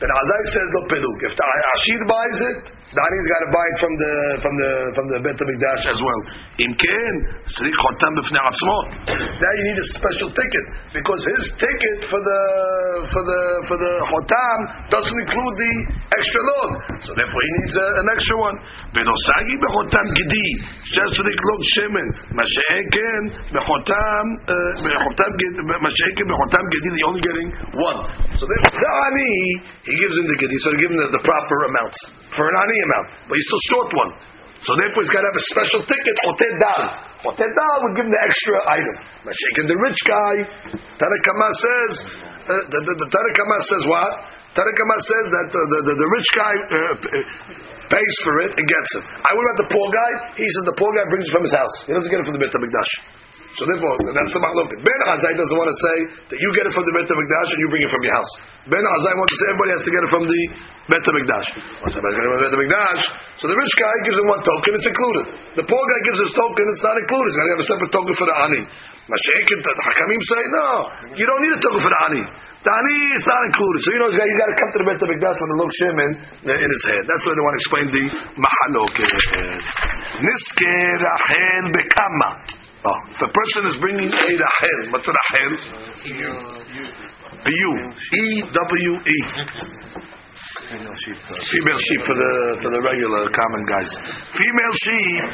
Ben 0.00 0.10
Azai 0.14 0.42
says 0.54 0.68
no 0.78 0.82
pelug. 0.86 1.18
If 1.26 1.34
the 1.34 1.44
Ashir 1.74 2.02
buys 2.06 2.38
it, 2.50 2.60
the 2.93 3.01
Ani's 3.01 3.27
got 3.33 3.41
to 3.41 3.49
buy 3.49 3.65
it 3.65 3.77
from 3.81 3.93
the 3.97 4.13
from 4.45 4.53
the 4.53 4.71
from 4.93 5.05
the 5.09 5.17
Bet 5.25 5.37
Hamikdash 5.37 5.83
as 5.89 5.97
well. 5.97 6.21
Im 6.61 6.73
ken, 6.77 7.15
srik 7.49 7.73
chotam. 7.73 8.13
Now 8.13 9.51
you 9.57 9.63
need 9.65 9.79
a 9.81 9.87
special 9.97 10.29
ticket 10.29 10.65
because 10.93 11.21
his 11.25 11.43
ticket 11.57 11.99
for 12.05 12.21
the 12.21 12.41
for 13.09 13.23
the 13.25 13.41
for 13.65 13.77
the 13.81 13.93
chotam 14.05 14.59
doesn't 14.93 15.17
include 15.25 15.55
the 15.57 15.73
extra 16.13 16.41
load, 16.53 16.71
so 17.01 17.09
therefore 17.17 17.41
he 17.41 17.51
needs 17.57 17.75
a, 17.81 17.87
an 18.05 18.07
extra 18.13 18.37
one. 18.37 18.57
Benosagi 18.93 19.55
bechotam 19.57 20.07
gedi, 20.13 20.47
shesrik 20.93 21.39
log 21.49 21.61
shemen, 21.73 22.07
mashe'eken 22.37 23.23
bechotam 23.57 24.25
eh, 24.53 24.71
bechotam 24.85 25.31
gedi, 25.41 25.59
mashe'eken 25.81 26.25
bechotam 26.29 26.63
gedi. 26.69 26.87
You're 26.93 27.09
only 27.09 27.25
getting 27.25 27.49
one. 27.73 27.99
So 28.37 28.45
therefore 28.45 28.77
the 28.77 28.91
Ani 29.09 29.33
he 29.89 29.93
gives 29.97 30.15
him 30.21 30.29
the 30.29 30.37
gedi, 30.37 30.57
so 30.61 30.67
he 30.71 30.77
gives 30.77 30.93
him 30.93 31.01
the, 31.09 31.09
the 31.17 31.23
proper 31.25 31.57
amounts 31.73 31.97
for 32.37 32.45
an 32.45 32.55
Ani 32.61 32.77
amount, 32.83 33.07
but 33.27 33.33
he's 33.35 33.47
still 33.47 33.63
short 33.71 33.89
one. 33.95 34.11
So 34.63 34.71
therefore, 34.79 35.03
he's 35.03 35.11
got 35.11 35.27
to 35.27 35.29
have 35.31 35.39
a 35.39 35.47
special 35.51 35.81
ticket. 35.83 36.15
Oted 36.23 36.55
dal. 36.63 36.83
Oted 37.27 37.51
dal 37.51 37.75
would 37.83 37.93
give 37.99 38.05
him 38.07 38.13
the 38.15 38.23
extra 38.23 38.55
item. 38.63 38.95
Mashiach 39.27 39.59
the 39.67 39.79
rich 39.79 39.99
guy. 40.07 40.35
Tanakama 40.95 41.49
says. 41.51 41.91
Uh, 42.43 42.51
the, 42.71 42.79
the, 42.83 42.93
the 42.99 43.07
says 43.71 43.83
what? 43.87 44.11
Tanakama 44.55 44.97
says 45.03 45.25
that 45.31 45.45
the, 45.51 45.61
the, 45.67 45.79
the, 45.87 45.93
the 45.99 46.09
rich 46.11 46.29
guy 46.35 46.53
uh, 46.53 46.77
pays 47.91 48.15
for 48.23 48.35
it 48.47 48.51
and 48.55 48.65
gets 48.67 48.91
it. 48.99 49.05
I 49.19 49.29
what 49.35 49.43
about 49.51 49.59
the 49.67 49.69
poor 49.71 49.87
guy? 49.91 50.11
He 50.39 50.47
says 50.47 50.63
the 50.67 50.77
poor 50.79 50.91
guy 50.95 51.05
brings 51.11 51.27
it 51.27 51.33
from 51.33 51.43
his 51.43 51.55
house. 51.55 51.75
He 51.87 51.91
doesn't 51.91 52.11
get 52.11 52.19
it 52.23 52.25
from 52.27 52.35
the 52.35 52.41
Beit 52.43 52.53
Hamikdash. 52.55 52.91
So 53.53 53.69
therefore, 53.69 54.01
that's 54.01 54.33
the 54.33 54.41
mahloket. 54.41 54.81
Ben 54.81 55.01
Azai 55.13 55.37
doesn't 55.37 55.57
want 55.57 55.69
to 55.69 55.77
say 55.77 55.97
that 56.33 56.39
you 56.41 56.49
get 56.57 56.65
it 56.65 56.73
from 56.73 56.81
the 56.89 56.93
Beit 56.97 57.05
Hamikdash 57.05 57.49
and 57.53 57.59
you 57.61 57.67
bring 57.69 57.85
it 57.85 57.91
from 57.93 58.01
your 58.01 58.15
house. 58.17 58.31
Ben 58.65 58.81
Azai 58.81 59.13
wants 59.13 59.29
to 59.29 59.37
say 59.37 59.45
everybody 59.53 59.71
has 59.77 59.83
to 59.85 59.93
get 59.93 60.01
it 60.01 60.09
from 60.09 60.23
the 60.25 60.41
Beit 60.89 61.03
Hamikdash. 61.05 61.47
So 63.37 63.45
the 63.45 63.53
rich 63.53 63.73
guy 63.77 63.95
gives 64.09 64.17
him 64.17 64.25
one 64.25 64.41
token, 64.41 64.71
it's 64.73 64.89
included. 64.89 65.25
The 65.61 65.65
poor 65.69 65.83
guy 65.85 65.99
gives 66.09 66.19
his 66.25 66.33
token, 66.33 66.65
it's 66.65 66.81
not 66.81 66.97
included. 66.97 67.29
He's 67.29 67.37
got 67.37 67.45
to 67.45 67.53
have 67.53 67.61
a 67.61 67.69
separate 67.69 67.93
token 67.93 68.13
for 68.17 68.25
the 68.25 68.35
ani. 68.41 68.61
Mashiach 69.05 69.49
and 69.53 69.61
the 69.61 69.73
Hakamim 69.85 70.21
say 70.25 70.43
no, 70.49 70.67
you 71.13 71.25
don't 71.29 71.41
need 71.45 71.53
a 71.53 71.61
token 71.61 71.81
for 71.85 71.91
the 71.93 72.01
ani. 72.09 72.23
The 72.63 72.71
ani 72.71 72.97
is 73.13 73.25
not 73.27 73.41
included. 73.53 73.79
So 73.83 73.89
you 73.93 73.99
know 74.01 74.09
he's 74.15 74.39
got 74.39 74.49
to 74.49 74.57
come 74.57 74.71
to 74.73 74.79
the 74.81 74.87
Beit 74.89 74.97
Hamikdash 74.97 75.37
with 75.37 75.53
a 75.53 75.57
look 75.61 75.71
shemen 75.77 76.11
in 76.47 76.69
his 76.73 76.83
head. 76.89 77.03
That's 77.05 77.21
why 77.21 77.37
they 77.37 77.43
want 77.45 77.53
to 77.53 77.61
explain 77.61 77.85
the 77.91 78.05
mahaloket. 78.41 79.13
Niske 80.25 80.73
Rachel 81.05 81.65
Bekama. 81.69 82.62
Oh, 82.82 82.98
if 83.10 83.20
a 83.20 83.30
person 83.30 83.62
is 83.66 83.76
bringing 83.82 84.06
a 84.06 84.14
Rachel, 84.14 84.78
what's 84.92 85.08
a 85.08 85.14
Rachel? 85.14 85.52
U. 87.48 87.70
E 88.14 88.42
W 88.42 88.92
E. 88.94 89.18
Female 90.68 91.78
sheep 91.82 92.00
for 92.06 92.14
the 92.14 92.32
for 92.62 92.70
the 92.70 92.80
regular 92.86 93.26
common 93.34 93.62
guys. 93.66 93.90
Female 94.38 94.74
sheep. 94.84 95.24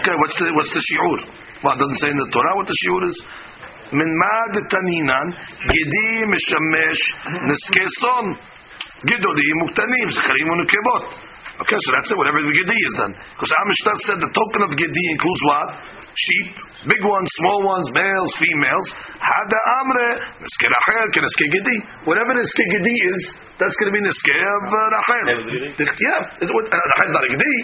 Okay, 0.00 0.14
what's 0.16 0.36
the 0.40 0.48
what's 0.56 0.72
the 0.72 0.80
shiur? 0.80 1.18
Well, 1.60 1.76
it 1.76 1.80
doesn't 1.80 2.00
say 2.00 2.08
in 2.08 2.16
the 2.16 2.28
Torah 2.32 2.56
what 2.56 2.66
the 2.66 2.76
shiur 2.84 3.02
is. 3.08 3.18
من 3.92 4.10
ماد 4.20 4.54
تنينان 4.70 5.28
גדי 5.72 6.14
משמש 6.32 6.98
נזקי 7.48 7.86
צאן 8.00 8.26
גדולים 9.10 9.56
וקטנים 9.62 10.10
זכרים 10.10 10.46
ונקבות 10.50 11.04
Okay, 11.59 11.75
so 11.75 11.89
that's 11.91 12.07
it. 12.07 12.15
Whatever 12.15 12.39
the 12.39 12.55
gedi 12.55 12.71
is 12.71 12.93
then, 13.03 13.11
because 13.11 13.51
Amishtat 13.51 13.97
said 14.07 14.17
the 14.23 14.31
token 14.31 14.61
of 14.63 14.71
gedi 14.79 15.03
includes 15.11 15.41
what? 15.43 15.67
Sheep, 16.15 16.49
big 16.87 17.03
ones, 17.03 17.27
small 17.35 17.59
ones, 17.67 17.91
males, 17.91 18.31
females. 18.39 18.87
Hada 19.19 19.59
amre 19.83 20.07
neske 20.39 20.67
rachel 20.71 21.07
keneske 21.11 21.45
gedi. 21.51 21.77
Whatever 22.07 22.39
neske 22.39 22.63
gedi 22.63 22.95
is, 23.11 23.21
that's 23.59 23.75
going 23.75 23.91
to 23.91 23.95
be 23.95 23.99
the 23.99 24.07
neske 24.07 24.35
of 24.39 24.63
uh, 24.71 24.87
rachel. 24.95 25.27
Yeah, 25.83 26.21
rachel's 26.39 27.15
not 27.15 27.27
a 27.27 27.31
gedi, 27.35 27.55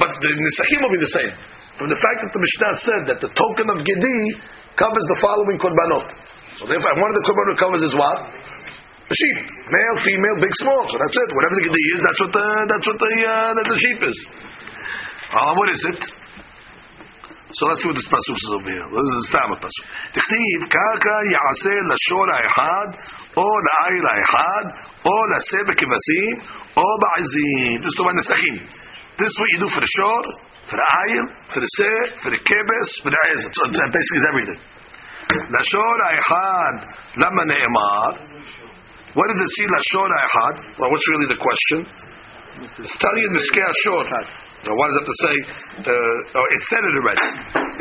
but 0.00 0.10
the 0.24 0.30
nesachim 0.32 0.80
will 0.80 0.94
be 0.96 1.02
the 1.04 1.12
same. 1.12 1.32
From 1.76 1.92
the 1.92 2.00
fact 2.00 2.24
that 2.24 2.32
the 2.32 2.40
Mishnah 2.40 2.72
said 2.80 3.02
that 3.12 3.18
the 3.20 3.28
token 3.28 3.66
of 3.76 3.84
gedi 3.84 4.40
covers 4.80 5.04
the 5.12 5.18
following 5.20 5.60
korbanot. 5.60 6.06
So 6.56 6.64
therefore, 6.64 6.92
one 6.96 7.10
of 7.12 7.16
the 7.20 7.24
korbanot 7.28 7.56
covers 7.60 7.82
is 7.84 7.92
what? 7.92 8.18
A 9.09 9.15
sheep, 9.17 9.37
male, 9.73 9.97
female, 10.05 10.37
big, 10.37 10.53
small. 10.61 10.85
So 10.85 10.95
that's 11.01 11.17
it. 11.17 11.29
Whatever 11.33 11.55
the 11.57 11.65
gedi 11.65 11.83
is, 11.97 11.99
that's 12.05 12.19
what 12.21 12.31
the 12.37 12.47
that's 12.69 12.85
what 12.85 12.99
the 13.01 13.13
uh, 13.25 13.51
that 13.57 13.65
the 13.65 13.77
sheep 13.81 13.99
is. 14.05 14.17
Uh, 15.33 15.51
what 15.57 15.67
is 15.73 15.81
it? 15.89 16.01
So 17.49 17.65
let's 17.65 17.81
see 17.81 17.89
what 17.89 17.97
this 17.97 18.05
pasuk 18.05 18.37
says 18.37 18.53
over 18.61 18.69
here. 18.69 18.85
This 18.85 19.09
is 19.09 19.15
the 19.17 19.27
Stammer 19.33 19.57
pasuk. 19.57 19.85
תכתיב 20.13 20.59
קרקע 20.73 21.17
יעשה 21.33 21.75
לשור 21.89 22.25
האחד, 22.33 22.89
או 23.37 23.49
לעיל 23.67 24.05
האחד, 24.11 24.65
או 25.05 25.15
לשה 25.31 25.59
בכבשים, 25.67 26.33
או 26.77 26.87
בעזים. 27.01 27.81
This 27.81 27.89
is 27.89 27.97
the 27.97 28.05
one 28.05 28.17
nesachim. 28.21 28.57
This 29.17 29.27
is 29.33 29.35
what 29.41 29.49
you 29.53 29.59
do 29.65 29.69
for 29.73 29.81
the 29.81 29.91
shor, 29.97 30.21
for 30.69 30.77
the 30.77 30.87
ayil, 31.01 31.25
for 31.49 31.59
the 31.65 31.71
seh, 31.77 32.01
for 32.21 32.29
the 32.29 32.41
kebes, 32.45 32.89
for 33.01 33.09
the 33.09 33.19
ayil. 33.25 33.41
So 33.41 33.61
that 33.73 33.89
basically 33.97 34.19
is 34.21 34.27
everything. 34.29 34.61
לשור 35.49 35.95
האחד, 36.05 36.73
למה 37.17 37.43
נאמר? 37.45 38.32
What 39.14 39.26
does 39.30 39.40
it 39.40 39.50
see 39.54 39.66
lashon 39.70 40.10
echad? 40.10 40.54
Well, 40.78 40.90
what's 40.90 41.06
really 41.14 41.30
the 41.30 41.38
question? 41.38 41.78
It's 42.54 42.96
telling 43.02 43.22
you 43.22 43.30
the 43.34 43.44
scare 43.50 43.74
short. 43.82 44.06
Now, 44.62 44.72
what 44.78 44.86
does 44.88 44.96
it 44.96 45.00
have 45.02 45.10
to 45.10 45.18
say? 45.26 45.34
Uh, 45.90 46.38
oh, 46.38 46.46
it 46.54 46.62
said 46.70 46.82
it 46.86 46.94
already. 46.94 47.26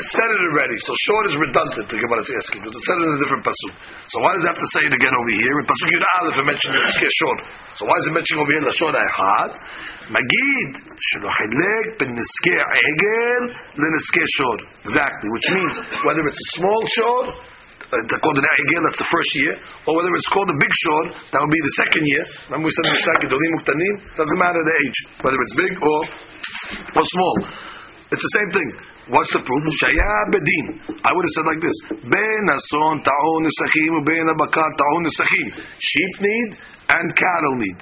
It 0.01 0.07
said 0.09 0.29
it 0.33 0.41
already. 0.49 0.75
So 0.81 0.91
short 1.07 1.23
is 1.29 1.35
redundant. 1.37 1.85
The 1.87 1.95
Gemara 2.01 2.25
is 2.25 2.29
asking 2.33 2.59
because 2.65 2.75
it 2.75 2.83
said 2.89 2.97
it 2.97 3.05
in 3.05 3.13
a 3.13 3.21
different 3.21 3.45
pasuk. 3.45 3.73
So 4.09 4.17
why 4.19 4.33
does 4.33 4.43
it 4.43 4.49
have 4.49 4.61
to 4.61 4.69
say 4.73 4.81
it 4.83 4.93
again 4.93 5.13
over 5.13 5.33
here? 5.37 5.55
In 5.61 5.65
pasuk 5.69 5.87
Yud 5.93 6.05
Aleph, 6.17 6.35
it 6.41 6.45
mentioned 6.49 6.73
the 6.73 6.91
scare 6.91 7.15
short. 7.21 7.39
So 7.77 7.81
why 7.85 7.95
is 8.01 8.05
it 8.09 8.13
mentioning 8.17 8.39
over 8.41 8.51
here 8.51 8.63
lashon 8.65 8.93
echad? 8.97 9.51
Magid 10.09 10.71
shelo 10.81 11.29
chilek 11.37 11.85
ben 12.01 12.09
niskei 12.17 12.57
egel 12.57 13.43
leniskei 13.77 14.27
shor. 14.37 14.57
Exactly, 14.89 15.27
which 15.37 15.47
means 15.53 15.75
whether 16.03 16.25
it's 16.25 16.41
a 16.41 16.49
small 16.57 16.81
shor 16.97 17.21
it's 18.01 18.17
called 18.23 18.37
an 18.39 18.47
Egel, 18.47 18.81
that's 18.89 19.01
the 19.01 19.11
first 19.11 19.31
year, 19.43 19.53
or 19.85 19.91
whether 19.97 20.11
it's 20.13 20.31
called 20.33 20.49
a 20.49 20.57
big 20.57 20.73
shor, 20.85 21.01
that 21.33 21.39
would 21.41 21.53
be 21.53 21.61
the 21.61 21.75
second 21.85 22.03
year. 22.03 22.23
Remember 22.49 22.65
we 22.67 22.73
said 22.73 22.85
Mishnah, 22.89 23.29
Muktanim, 23.29 23.95
doesn't 24.17 24.39
matter 24.39 24.61
the 24.61 24.75
age, 24.85 24.97
whether 25.21 25.37
it's 25.37 25.55
big 25.55 25.73
or, 25.77 25.99
or 26.97 27.03
small. 27.03 27.35
It's 28.13 28.21
the 28.21 28.33
same 28.37 28.49
thing. 28.53 28.69
What's 29.11 29.33
the 29.35 29.43
proof? 29.43 29.63
Shaya 29.83 30.15
bedin. 30.31 30.65
I 31.03 31.11
would 31.11 31.25
have 31.27 31.35
said 31.35 31.47
like 31.49 31.59
this: 31.59 31.77
Ben 32.07 32.43
ason 32.55 33.03
ta'on 33.03 33.41
ta'on. 34.79 35.03
Sheep 35.75 36.13
need 36.23 36.49
and 36.87 37.05
cattle 37.11 37.55
need. 37.59 37.79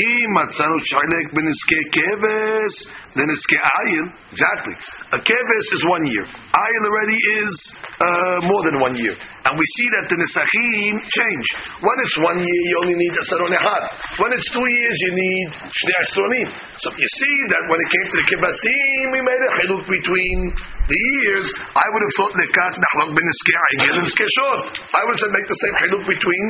אם 0.00 0.28
מצאנו 0.38 0.76
שחילק 0.80 1.26
בנזקי 1.32 1.82
כבש 1.94 2.74
לנזקי 3.16 3.56
עיל, 3.56 4.04
exactly. 4.32 4.76
A 5.16 5.18
keves 5.24 5.66
is 5.76 5.82
one 5.88 6.04
year. 6.04 6.24
Ayil 6.26 6.84
already 6.90 7.18
is 7.40 7.52
uh, 7.72 8.38
more 8.44 8.62
than 8.66 8.76
one 8.76 8.92
year. 8.92 9.14
And 9.46 9.52
we 9.56 9.66
see 9.78 9.88
that 9.94 10.04
the 10.10 10.18
Nisachim 10.20 11.00
change. 11.00 11.46
When 11.80 11.96
it's 12.04 12.16
one 12.18 12.38
year, 12.44 12.62
you 12.68 12.76
only 12.82 12.96
need 12.98 13.14
a 13.14 13.24
Saron 13.30 13.54
Echad. 13.56 13.82
When 14.20 14.34
it's 14.36 14.48
two 14.52 14.66
years, 14.66 14.96
you 15.06 15.12
need 15.16 15.46
Shnei 15.70 15.96
Asronim. 16.04 16.48
So 16.82 16.92
if 16.92 16.98
you 17.00 17.10
see 17.22 17.36
that 17.54 17.62
when 17.70 17.78
it 17.80 17.88
came 17.88 18.06
to 18.12 18.16
the 18.20 18.26
Kibbasim, 18.26 19.04
we 19.14 19.20
made 19.24 19.42
a 19.48 19.50
chiluk 19.62 19.84
between 19.86 20.36
the 20.92 20.98
years, 21.14 21.46
I 21.72 21.86
would 21.88 22.02
have 22.04 22.14
thought 22.20 22.32
Lekat 22.36 22.72
Nachlok 22.84 23.10
ben 23.16 23.24
Niskei 23.24 23.56
Egel 23.56 23.96
and 24.02 24.06
Niskei 24.10 24.28
Shor. 24.28 24.56
I 24.92 25.00
would 25.06 25.14
have 25.16 25.22
said 25.24 25.32
make 25.32 25.48
the 25.48 25.60
same 25.62 25.74
chiluk 25.80 26.04
between 26.04 26.44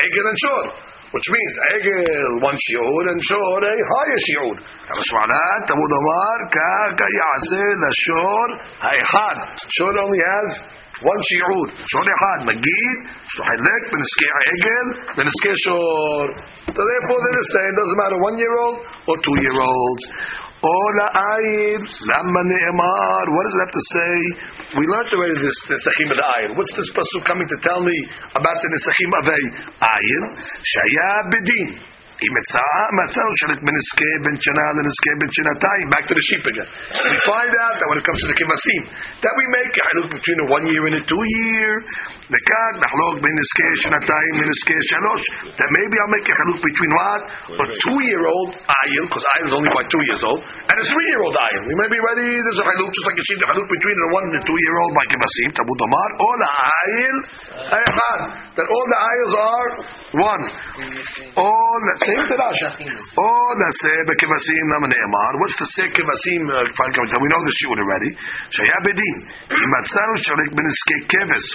Egel 0.00 0.24
and 0.30 0.38
Shor. 0.40 0.64
Which 1.15 1.31
means 1.31 1.55
Egel 1.79 2.43
one 2.43 2.59
shiur 2.59 3.03
and 3.07 3.21
Shor 3.23 3.59
a 3.63 3.71
higher 3.71 4.19
shiur. 4.27 4.55
Kamashmanat 4.83 5.59
Tamud 5.63 5.91
Omar 5.95 6.39
Kaka 6.51 7.07
Yase 7.07 7.63
Lashor 7.79 8.47
Ha'echad. 8.83 9.37
Shor 9.79 9.95
only 9.95 10.19
has 10.19 10.49
one 11.07 11.21
shiur. 11.31 11.71
Shor 11.87 12.03
Echad 12.03 12.39
Magid 12.51 12.97
Shlohilek 13.31 13.83
Beniskei 13.95 14.31
Egel 14.51 14.87
Beniskei 15.15 15.55
Shor. 15.63 16.23
So 16.75 16.81
therefore 16.83 17.19
they're 17.23 17.39
the 17.39 17.47
same. 17.47 17.71
Doesn't 17.79 17.99
matter 18.03 18.19
one 18.19 18.35
year 18.35 18.55
old 18.67 18.77
or 19.07 19.15
two 19.23 19.37
year 19.39 19.55
olds. 19.55 20.03
Ola 20.65 21.07
Ayid 21.13 21.85
Lama 21.85 22.41
Ne'emar. 22.49 23.23
What 23.37 23.43
does 23.45 23.53
it 23.53 23.61
have 23.69 23.75
to 23.77 23.85
say? 23.93 24.13
We 24.81 24.83
learned 24.89 25.13
already 25.13 25.37
this 25.37 25.57
Nesachim 25.69 26.09
of 26.09 26.17
the 26.17 26.25
Ayin. 26.25 26.57
What's 26.57 26.73
this 26.73 26.89
pasuk 26.89 27.21
coming 27.29 27.45
to 27.45 27.57
tell 27.61 27.85
me 27.85 27.93
about 28.33 28.57
the 28.57 28.69
Nesachim 28.73 29.11
of 29.21 29.25
a 29.29 29.39
Ayin? 29.85 30.23
Shaya 30.65 31.11
Bedin 31.29 31.94
מצאנו 33.00 33.30
שחלק 33.38 33.60
בין 33.66 33.76
עסקי 33.82 34.14
בין 34.24 34.36
שנה 34.44 34.66
לנזקי 34.76 35.14
בין 35.20 35.30
שנתיים, 35.36 35.84
back 35.94 36.04
to 36.10 36.14
the 36.18 36.24
sheep 36.28 36.44
again. 36.52 36.68
We 37.12 37.18
find 37.32 37.52
out 37.64 37.74
that 37.80 37.86
when 37.90 37.98
it 38.00 38.04
comes 38.08 38.20
to 38.24 38.28
the 38.32 38.36
kivasim, 38.40 38.82
that 39.24 39.34
we 39.40 39.44
make 39.58 39.72
a 39.80 39.84
haluk 39.88 40.08
between 40.16 40.38
a 40.44 40.46
one 40.56 40.64
year 40.72 40.82
and 40.88 40.94
a 41.00 41.02
two 41.10 41.24
year, 41.38 41.72
וכאן 42.32 42.72
נחלוק 42.82 43.14
בין 43.24 43.36
עסקי 43.42 43.70
שנתיים 43.82 44.32
לנזקי 44.40 44.78
שלוש, 44.92 45.22
that 45.58 45.70
maybe 45.78 45.94
I'll 46.00 46.14
make 46.18 46.28
a 46.32 46.36
haluk 46.40 46.60
between 46.70 46.92
what? 46.98 47.20
A 47.64 47.66
two 47.84 47.98
year 48.08 48.22
old 48.34 48.50
ayil, 48.80 49.04
because 49.08 49.24
ayil 49.32 49.46
is 49.50 49.54
only 49.58 49.70
by 49.78 49.82
two 49.92 50.02
years 50.08 50.22
old, 50.28 50.40
and 50.70 50.76
a 50.82 50.86
three 50.92 51.08
year 51.12 51.22
old 51.26 51.36
ayil. 51.46 51.62
We 51.70 51.74
may 51.82 51.88
be 51.96 52.00
ready, 52.10 52.28
there's 52.44 52.60
a 52.64 52.66
haluk, 52.70 52.90
just 52.96 53.06
like 53.08 53.18
you 53.20 53.26
see 53.30 53.38
the 53.42 53.48
haluk 53.50 53.66
between 53.76 53.96
a 54.06 54.08
one 54.18 54.24
and 54.28 54.34
a 54.40 54.42
two 54.48 54.58
year 54.64 54.76
old 54.82 54.92
by 54.98 55.04
kivasim, 55.10 55.48
tabud 55.58 55.80
amar, 55.88 56.08
or 56.26 56.34
the 56.44 56.50
ayil, 56.76 57.16
ayil. 57.80 57.98
that 58.56 58.66
all 58.74 58.86
the 58.92 59.00
ayahs 59.10 59.34
are 59.50 59.68
one. 60.30 60.44
All 61.34 61.78
same 62.05 62.25
Tadash. 62.29 62.61
All 63.17 63.53
naseh 63.57 63.99
bekevasim 64.05 64.65
nama 64.71 64.87
ne'emar. 64.87 65.33
What's 65.41 65.57
the 65.57 65.65
say 65.73 65.89
kevasim? 65.89 66.41
We 66.45 67.27
know 67.27 67.41
the 67.41 67.53
shiur 67.59 67.77
already. 67.81 68.11
Shaya 68.53 68.79
bedin. 68.85 69.17
Imatzanu 69.49 70.15
sharik 70.21 70.51
beniske 70.53 70.95
keves. 71.09 71.45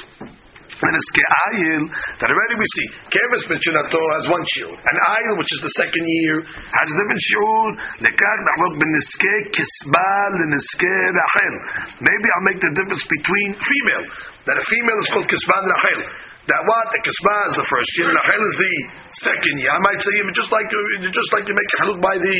Beniske 0.80 1.22
ayil. 1.51 1.82
That 2.18 2.30
already 2.30 2.55
we 2.57 2.66
see. 2.74 2.88
Keves 3.12 3.42
benchunato 3.46 4.01
has 4.16 4.24
one 4.30 4.44
shiur. 4.57 4.72
An 4.72 4.96
ayil, 5.14 5.34
which 5.38 5.53
is 5.55 5.61
the 5.62 5.72
second 5.76 6.05
year, 6.07 6.42
has 6.46 6.88
different 6.98 7.22
shiur. 7.30 7.68
Lekach 8.07 8.40
nachlok 8.48 8.74
beniske 8.80 9.34
kisba 9.55 10.11
leniske 10.40 10.94
rachel. 11.14 11.55
Maybe 12.01 12.26
I'll 12.34 12.46
make 12.48 12.61
the 12.64 12.72
difference 12.74 13.05
between 13.07 13.48
female. 13.61 14.05
That 14.46 14.57
a 14.57 14.64
female 14.66 14.98
is 15.05 15.09
called 15.12 15.28
kisba 15.28 15.57
rachel. 15.62 16.01
That 16.49 16.61
what 16.61 16.86
the 16.93 16.99
kisba 17.01 17.36
is 17.49 17.55
the 17.57 17.65
first 17.65 17.91
year, 17.97 18.09
Rachel 18.13 18.45
is 18.45 18.57
the 18.61 18.75
second 19.17 19.55
year. 19.57 19.73
I 19.73 19.81
might 19.81 19.97
say 19.97 20.13
even 20.21 20.29
just 20.38 20.53
like 20.53 20.69
just 20.69 21.29
like 21.33 21.49
you 21.49 21.57
make 21.57 21.71
a 21.73 21.77
haluk 21.81 21.99
by 22.05 22.15
the 22.21 22.38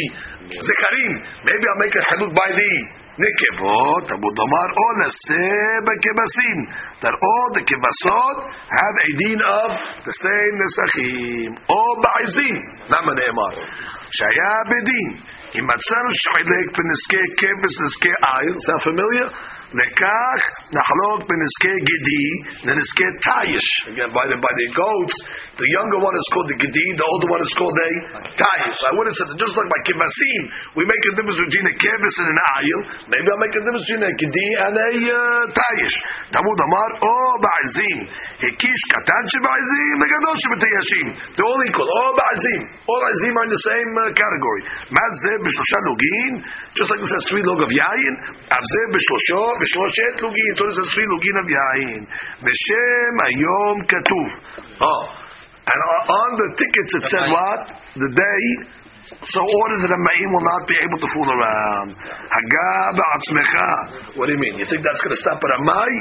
zikarim. 0.62 1.14
Maybe 1.42 1.64
I'll 1.66 1.82
make 1.82 1.96
a 1.98 2.06
haluk 2.14 2.32
by 2.38 2.50
the 2.54 2.74
nikevot. 3.18 4.06
Abu 4.06 4.30
Damar 4.30 4.70
or 4.78 4.94
neseba 5.02 5.94
kebasim. 6.06 6.58
That 7.02 7.18
all 7.18 7.48
the 7.58 7.66
kibasot 7.66 8.38
have 8.46 8.96
a 9.10 9.12
din 9.26 9.42
of 9.42 9.70
the 10.06 10.14
same 10.22 10.54
nesachim. 10.54 11.50
Or 11.66 11.90
ba'izim. 12.06 12.58
Nama 12.94 13.10
ne'emar. 13.10 13.56
Shaya 14.14 14.54
bedin. 14.70 15.34
אם 15.56 15.66
מצאנו 15.72 16.10
שחילק 16.22 16.68
בנזקי 16.78 17.24
כבש 17.40 17.74
נזקי 17.84 18.14
עיל, 18.28 18.56
sound 18.66 18.84
familiar? 18.90 19.28
וכך 19.78 20.40
נחלוק 20.78 21.20
בנזקי 21.30 21.76
גידי 21.90 22.28
לנזקי 22.68 23.10
תיש. 23.26 23.66
Again, 23.92 24.10
by 24.16 24.26
the, 24.30 24.38
by 24.40 24.54
the 24.60 24.68
goats, 24.80 25.18
the 25.60 25.68
younger 25.78 26.00
one 26.00 26.16
is 26.16 26.28
called 26.34 26.48
the 26.52 26.58
gidi, 26.62 26.88
the 26.96 27.08
older 27.12 27.30
one 27.36 27.42
is 27.44 27.54
called 27.60 27.76
a 27.76 27.90
tayis. 28.40 28.78
I 28.88 28.92
would 28.96 29.08
have 29.10 29.18
said 29.20 29.28
that 29.32 29.40
just 29.42 29.56
like 29.58 29.68
by 29.68 29.80
kibasim, 29.88 30.42
we 30.78 30.84
make 30.88 31.04
a 31.12 31.14
difference 31.18 31.40
between 31.40 31.66
a 31.68 31.76
kevis 31.76 32.16
and 32.24 32.28
an 32.34 32.40
ayil. 32.56 32.80
Maybe 33.12 33.28
I'll 33.28 33.44
make 33.44 33.56
a 33.58 33.62
difference 33.66 33.86
between 33.90 34.06
a 34.06 34.14
gidi 34.16 34.50
and 34.64 34.74
a 34.80 34.90
uh, 35.12 35.44
tayish. 35.52 35.96
Tamud 36.32 36.60
Amar, 36.66 36.90
o 37.04 37.14
ba'azim. 37.44 37.98
Hikish 38.41 38.85
katan 38.89 39.25
sheba'azim, 39.37 39.95
megadol 40.01 40.37
shebetayashim. 40.41 41.07
They're 41.37 41.45
all 41.45 41.63
equal. 41.69 41.85
All 41.85 42.13
ba'azim. 42.17 42.61
All 42.89 43.03
azim 43.13 43.35
are 43.37 43.45
in 43.45 43.53
the 43.53 43.65
same 43.69 43.91
uh, 43.93 44.03
category. 44.17 44.63
Mazeh 44.89 45.37
b'shlosha 45.45 45.79
lugin, 45.85 46.33
just 46.73 46.89
like 46.89 47.01
this 47.05 47.13
has 47.13 47.25
three 47.29 47.45
log 47.45 47.61
of 47.61 47.69
yayin. 47.69 48.15
Avzeh 48.49 48.87
b'shlosho, 48.97 49.45
b'shloshet 49.61 50.15
lugin. 50.25 50.53
So 50.57 50.63
this 50.73 50.79
has 50.81 50.89
three 50.97 51.09
lugin 51.13 51.37
of 51.37 51.47
yayin. 51.53 52.03
B'shem 52.41 53.15
ayom 53.29 53.77
katuv. 53.85 54.29
Oh. 54.81 55.03
And 55.61 55.81
on 56.09 56.31
the 56.41 56.49
tickets 56.57 56.93
it 56.97 57.05
said 57.13 57.27
what? 57.29 57.61
The 58.01 58.09
day. 58.09 58.45
So 59.11 59.43
orders 59.43 59.83
that 59.83 59.91
a 59.91 60.01
ma'im 60.07 60.31
will 60.31 60.47
not 60.47 60.63
be 60.71 60.77
able 60.87 60.99
to 61.03 61.09
fool 61.11 61.27
around. 61.27 61.99
Haga 61.99 62.71
ba'atzmecha. 62.95 63.69
What 64.15 64.31
do 64.31 64.39
you 64.39 64.43
mean? 64.43 64.55
You 64.63 64.67
think 64.71 64.87
that's 64.87 65.03
going 65.03 65.11
to 65.11 65.23
stop 65.23 65.43
at 65.43 65.51
a 65.51 65.61
mai? 65.67 65.93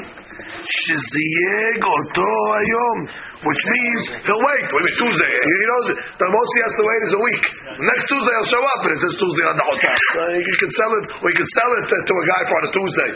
Shiziyeg 0.62 1.82
oto 1.82 2.30
ayom. 2.53 2.99
Which 3.39 3.64
means 3.66 4.01
he'll 4.30 4.43
wait. 4.45 4.66
Wait 4.70 4.78
a 4.78 4.86
minute, 4.86 4.99
Tuesday. 5.01 5.32
He 5.32 5.66
knows 5.74 5.88
it. 5.95 5.97
The 6.05 6.30
most 6.30 6.49
he 6.53 6.60
has 6.70 6.74
to 6.78 6.84
wait 6.86 7.01
is 7.01 7.14
a 7.18 7.22
week. 7.24 7.43
Next 7.82 8.03
Tuesday 8.14 8.34
he'll 8.36 8.51
show 8.53 8.64
up 8.78 8.80
and 8.86 8.91
it 8.93 8.99
says 9.01 9.16
Tuesday 9.18 9.45
on 9.49 9.55
the 9.57 9.66
hotel. 9.66 9.97
Uh, 10.10 10.16
so 10.20 10.36
you 10.36 10.57
can 10.60 10.72
sell 10.76 10.91
it, 10.99 11.05
or 11.22 11.28
you 11.32 11.38
can 11.38 11.49
sell 11.55 11.72
it 11.80 11.86
to, 11.88 11.95
to 11.95 12.14
a 12.14 12.26
guy 12.28 12.41
for 12.49 12.55
on 12.60 12.66
a 12.68 12.72
Tuesday 12.76 13.12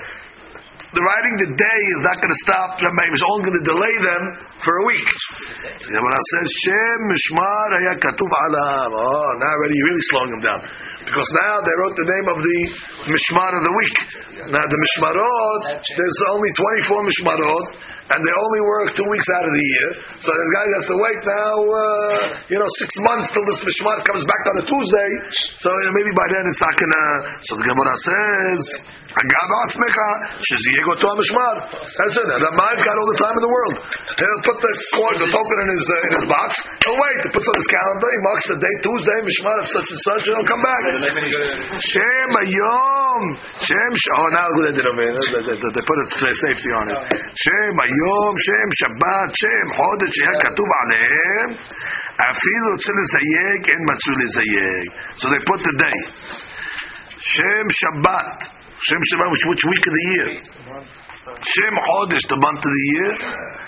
the 0.93 1.01
writing 1.01 1.35
the 1.41 1.49
day 1.57 1.81
is 1.97 2.01
not 2.05 2.21
going 2.21 2.29
to 2.29 2.41
stop 2.45 2.77
them. 2.77 2.93
It's 2.93 3.25
only 3.33 3.49
going 3.49 3.57
to 3.57 3.65
delay 3.65 3.95
them 3.97 4.23
for 4.61 4.73
a 4.77 4.83
week. 4.85 5.09
The 5.81 5.89
Gemara 5.89 6.21
says, 6.37 6.47
Shem 6.61 6.99
Mishmar 7.09 7.69
Katuv 7.97 8.29
Alav. 8.29 8.93
Oh, 8.93 9.29
now 9.41 9.51
already 9.57 9.73
you're 9.73 9.89
really 9.89 10.07
slowing 10.13 10.31
them 10.37 10.43
down. 10.45 10.61
Because 11.03 11.29
now 11.35 11.55
they 11.65 11.75
wrote 11.81 11.95
the 11.97 12.07
name 12.13 12.27
of 12.29 12.37
the 12.39 12.59
Mishmar 13.09 13.51
of 13.57 13.63
the 13.65 13.73
week. 13.73 13.97
Now 14.53 14.63
the 14.63 14.79
Mishmarot, 14.85 15.61
there's 15.81 16.19
only 16.29 16.51
24 16.87 17.09
Mishmarot, 17.09 17.65
and 18.13 18.19
they 18.21 18.35
only 18.37 18.61
work 18.69 18.87
two 18.93 19.07
weeks 19.09 19.27
out 19.41 19.45
of 19.49 19.53
the 19.57 19.65
year. 19.65 19.89
So 20.21 20.29
this 20.29 20.51
guy 20.53 20.65
has 20.77 20.85
to 20.93 20.97
wait 21.01 21.21
now, 21.25 21.53
uh, 21.57 22.15
you 22.53 22.57
know, 22.61 22.69
six 22.79 22.93
months 23.01 23.33
till 23.33 23.43
this 23.49 23.65
Mishmar 23.65 23.97
comes 24.05 24.23
back 24.23 24.43
on 24.53 24.55
a 24.61 24.65
Tuesday. 24.69 25.11
So 25.57 25.73
you 25.73 25.85
know, 25.89 25.95
maybe 25.97 26.13
by 26.15 26.27
then 26.37 26.43
it's 26.47 26.61
not 26.61 26.75
going 26.77 26.93
to. 26.93 27.05
So 27.49 27.51
the 27.57 27.65
Gemara 27.65 27.95
says, 27.97 28.61
that's 31.93 32.15
it. 32.17 32.27
That 32.33 32.55
man 32.57 32.75
got 32.81 32.95
all 32.97 33.09
the 33.13 33.19
time 33.21 33.35
in 33.37 33.43
the 33.45 33.53
world. 33.53 33.75
He'll 34.17 34.41
put 34.41 34.57
the 34.57 34.73
coin, 34.97 35.15
the 35.21 35.29
token 35.29 35.57
in 35.61 35.69
his 35.69 35.85
uh, 35.85 36.07
in 36.09 36.11
his 36.17 36.25
box. 36.25 36.49
He'll 36.81 36.97
wait. 36.97 37.17
He 37.21 37.29
puts 37.29 37.45
on 37.45 37.55
his 37.61 37.69
calendar. 37.69 38.09
He 38.09 38.19
marks 38.25 38.45
the 38.49 38.57
day 38.57 38.73
Tuesday, 38.81 39.17
Mishmar 39.21 39.57
of 39.61 39.67
such 39.69 39.85
and 39.85 40.01
such, 40.01 40.23
and 40.33 40.33
he'll 40.33 40.49
come 40.49 40.63
back. 40.65 40.81
Shem 41.77 42.31
Ayom. 42.41 43.23
Shem 43.61 43.91
Oh, 44.17 44.27
now 44.33 44.49
they 44.65 44.73
did 44.73 44.81
They 44.81 45.83
put 45.85 45.97
a 46.01 46.05
safety 46.49 46.69
on 46.73 46.85
it. 46.89 46.97
Shem 47.37 47.75
Ayom. 47.85 48.33
Shem 48.33 48.69
Shabbat. 48.81 49.29
Shem 49.29 49.67
Chodesh. 49.77 50.19
Katuv 50.41 50.69
Aleim. 50.81 51.49
Afilu 52.17 52.71
Tzil 52.81 52.97
Zayeg 53.13 53.61
and 53.77 53.81
Matzul 53.85 54.21
Zayeg. 54.41 54.85
So 55.21 55.29
they 55.29 55.41
put 55.45 55.61
the 55.61 55.73
day. 55.77 55.99
Shem 57.21 57.65
Shabbat. 57.77 58.62
Shem 58.83 58.99
Sheva, 58.99 59.25
which, 59.31 59.45
which 59.47 59.63
week 59.63 59.83
of 59.87 59.93
the 59.93 60.05
year? 60.11 60.27
Shem 61.23 61.75
Chodesh, 61.87 62.25
the 62.27 62.35
month 62.35 62.61
of 62.63 62.71
the 62.71 62.85
year. 62.91 63.09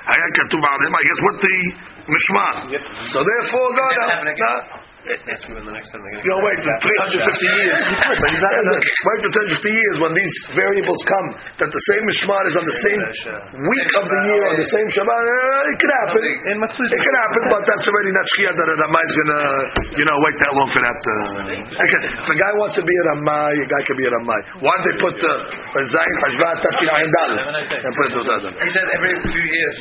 I 0.06 0.12
guess 0.12 1.20
what 1.24 1.36
the 1.40 1.58
Mishman. 2.06 2.56
So 3.10 3.24
therefore, 3.24 3.68
God. 3.74 3.96
Uh, 3.96 4.85
now. 5.06 5.14
now 5.22 5.34
Ask 5.34 5.46
him 5.46 5.56
the 5.62 5.74
next 5.74 5.94
time 5.94 6.02
they're 6.02 6.18
you 6.18 6.32
know, 6.34 6.42
wait 6.50 6.60
for 6.66 6.76
350 6.82 7.62
years. 7.62 7.84
But 8.10 8.28
he's 8.34 8.44
not 8.44 8.54
gonna 8.58 8.78
wait 8.82 9.20
for 9.22 9.32
350 9.62 9.70
years 9.70 9.96
when 10.02 10.12
these 10.18 10.36
variables 10.58 11.02
come 11.06 11.28
that 11.62 11.70
the 11.70 11.84
same 11.94 12.04
Mishmar 12.10 12.44
is 12.50 12.56
on 12.58 12.66
the 12.66 12.78
same 12.82 13.02
week 13.70 13.90
of 14.02 14.06
the 14.10 14.20
year 14.26 14.42
on 14.50 14.56
the 14.58 14.70
same 14.70 14.88
Shabbat. 14.98 15.22
Uh, 15.22 15.70
it 15.70 15.78
could 15.78 15.94
happen. 16.02 16.22
It 16.26 17.02
could 17.06 17.18
happen, 17.22 17.42
but 17.54 17.62
that's 17.70 17.86
already 17.86 18.12
not 18.14 18.26
Shkia 18.34 18.52
that 18.58 18.68
a 18.68 18.76
Ramai 18.86 19.04
is 19.06 19.16
gonna, 19.22 19.42
you 20.02 20.06
know, 20.10 20.18
wait 20.26 20.36
that 20.42 20.52
long 20.58 20.70
for 20.74 20.82
that. 20.82 21.00
Uh, 21.06 21.84
okay. 21.86 22.00
If 22.10 22.28
a 22.30 22.38
guy 22.38 22.52
wants 22.58 22.76
to 22.80 22.84
be 22.86 22.96
a 22.96 23.04
Ramai, 23.14 23.52
a 23.54 23.68
guy 23.70 23.82
can 23.86 23.96
be 24.02 24.06
a 24.10 24.12
Ramai. 24.18 24.40
Why 24.66 24.74
did 24.82 24.86
they 24.90 24.98
put 25.02 25.18
uh, 25.22 25.86
Zayin 25.86 26.18
Hashvat 26.26 26.58
Tashin 26.64 26.90
Ayin 26.90 27.12
Dal 27.12 27.32
and 27.46 27.92
put 27.94 28.06
it 28.10 28.14
to 28.16 28.22
He 28.24 28.70
said 28.72 28.88
every 28.96 29.14
few 29.22 29.44
years 29.44 29.76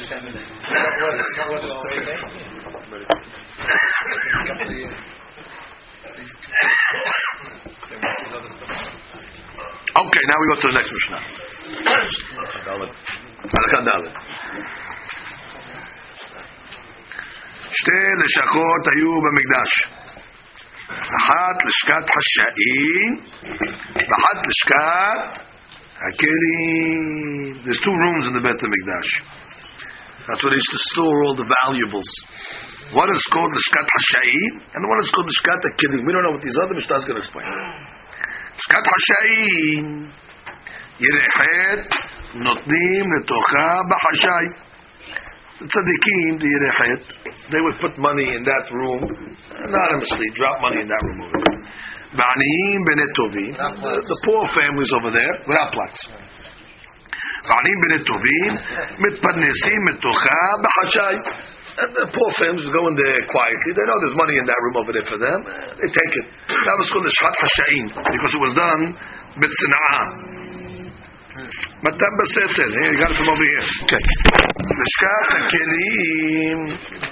Okay, 9.95 10.23
now 10.31 10.37
we 10.39 10.47
go 10.47 10.57
to 10.61 10.69
the 10.69 10.77
next 10.79 10.93
Mishnah. 10.95 11.23
שתי 17.79 18.03
לשכות 18.25 18.85
היו 18.87 19.13
במקדש. 19.25 19.71
אחת 21.19 21.57
לשכת 21.67 22.05
חשאי, 22.15 22.93
ואחת 23.97 24.39
לשכת 24.49 25.21
הכלים. 25.97 27.03
There's 27.65 27.81
two 27.87 27.97
rooms 28.05 28.25
in 28.29 28.33
the 28.37 28.43
בית 28.43 28.61
המקדש. 28.63 29.09
That's 30.27 30.43
where 30.43 30.53
they 30.53 30.57
used 30.57 30.73
to 30.73 30.83
store 30.93 31.19
all 31.25 31.37
the 31.37 31.49
valuables. 31.65 32.11
One 33.02 33.10
is 33.16 33.24
called 33.34 33.52
לשכת 33.58 33.88
חשאי, 33.96 34.40
and 34.76 34.82
one 34.94 35.00
is 35.04 35.10
called 35.14 35.28
לשכת 35.32 35.62
הכלים. 35.70 36.02
We 36.08 36.12
don't 36.14 36.24
know 36.26 36.34
what 36.36 36.42
these 36.42 36.58
other 36.64 36.76
Mishnah 36.80 36.98
is 37.02 37.06
going 37.06 37.20
to 37.20 37.24
explain. 37.26 37.48
לשכת 38.58 38.86
חשאי, 38.94 39.40
ירחת, 41.00 41.96
נותנים 42.36 43.04
לתוכה 43.14 43.72
בחשאי. 43.90 44.48
צדיקים, 45.60 46.32
the 46.42 46.48
ירחת, 46.56 47.02
they 47.52 47.62
would 47.66 47.78
put 47.84 47.98
money 47.98 48.28
in 48.38 48.44
that 48.44 48.66
room, 48.72 49.02
anonymously, 49.68 50.28
drop 50.40 50.62
money 50.62 50.82
in 50.84 50.88
that 50.88 51.02
room 51.08 51.20
over 51.26 51.40
there. 51.46 51.60
ועניים 52.14 52.80
בני 52.88 53.14
טובים, 53.16 53.54
the, 53.54 53.94
the 54.12 54.18
poor 54.26 54.42
families 54.58 54.92
over 54.98 55.12
there, 55.12 55.36
without 55.48 55.72
plaques. 55.76 56.02
ועניים 57.48 57.78
בני 57.82 58.04
טובים, 58.04 58.52
מתפרנסים 59.00 59.80
מתוכה 59.86 60.42
בחשאי. 60.64 61.16
and 61.75 61.91
the 61.91 62.07
poor 62.07 62.31
families 62.39 62.71
go 62.71 62.87
in 62.87 62.95
there 62.95 63.19
quietly. 63.27 63.71
They 63.75 63.83
know 63.83 63.99
there's 64.07 64.19
money 64.19 64.39
in 64.39 64.47
that 64.47 64.59
room 64.63 64.77
over 64.79 64.93
there 64.95 65.09
for 65.11 65.19
them. 65.19 65.39
They 65.75 65.91
take 65.91 66.13
it. 66.23 66.27
That 66.47 66.77
was 66.79 66.87
called 66.95 67.03
the 67.03 67.15
Shhat 67.19 67.35
Hasha'im 67.35 67.87
because 67.91 68.33
it 68.35 68.43
was 68.43 68.55
done. 68.55 68.83
Matan 71.83 72.13
b'setel. 72.15 72.71
Here, 72.71 72.91
you 72.95 72.99
got 73.03 73.11
it 73.11 73.19
from 73.19 73.27
over 73.27 73.43
here. 73.43 73.67
Okay. 73.91 73.99
Mishkat 73.99 75.27
HaKelim. 75.35 76.59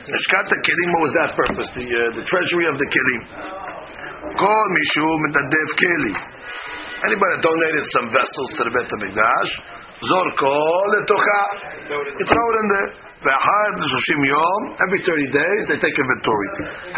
Mishkat 0.07 0.47
HaKelim, 0.47 0.89
what 0.95 1.03
was 1.03 1.15
that 1.19 1.31
purpose? 1.35 1.69
The, 1.75 1.83
uh, 1.83 2.15
the 2.15 2.23
treasury 2.23 2.71
of 2.71 2.79
the 2.79 2.87
Kelim. 2.87 3.23
Kol 4.39 4.67
Mishu 4.79 5.07
Metadev 5.27 5.69
Keli. 5.75 6.15
Anybody 7.03 7.31
that 7.35 7.43
donated 7.43 7.85
some 7.99 8.15
vessels 8.15 8.49
to 8.55 8.61
the 8.63 8.71
Beit 8.71 8.87
HaMikdash, 8.87 9.51
Zorko 10.07 10.55
Letocha. 10.95 11.43
You 11.91 12.25
throw 12.31 12.47
it 12.47 12.57
in 12.63 12.67
there. 12.71 13.12
ואחד 13.24 13.70
לשלושים 13.82 14.20
יום, 14.26 14.62
every 14.86 15.00
30 15.06 15.32
days 15.40 15.62
they 15.70 15.80
take 15.84 15.98
inventory. 16.04 16.50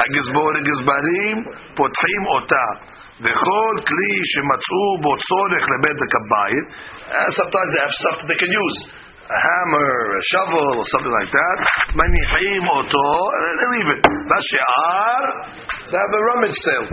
הגזבור 0.02 0.52
הגזברים 0.58 1.36
פותחים 1.76 2.22
אותה. 2.26 2.66
וכל 3.24 3.74
כלי 3.90 4.16
שמצאו 4.32 4.88
בו 5.04 5.12
צורך 5.30 5.64
לבדק 5.72 6.12
הבית, 6.20 6.66
uh, 6.72 7.30
sometimes 7.40 7.70
they 7.74 7.82
have 7.86 7.96
stuff 8.02 8.16
that 8.20 8.28
they 8.32 8.40
can 8.44 8.52
use. 8.66 8.80
A 9.38 9.40
hammer, 9.48 9.94
a 10.20 10.24
shovel, 10.32 10.70
or 10.80 10.86
something 10.94 11.16
like 11.20 11.32
that, 11.40 11.58
מניחים 12.00 12.64
אותו, 12.68 13.10
and 13.38 13.56
they 13.60 13.68
leave 13.76 13.90
it. 13.96 14.04
והשאר, 14.30 15.22
they 15.90 16.00
have 16.04 16.14
a 16.20 16.24
rummage 16.30 16.60
sale. 16.66 16.88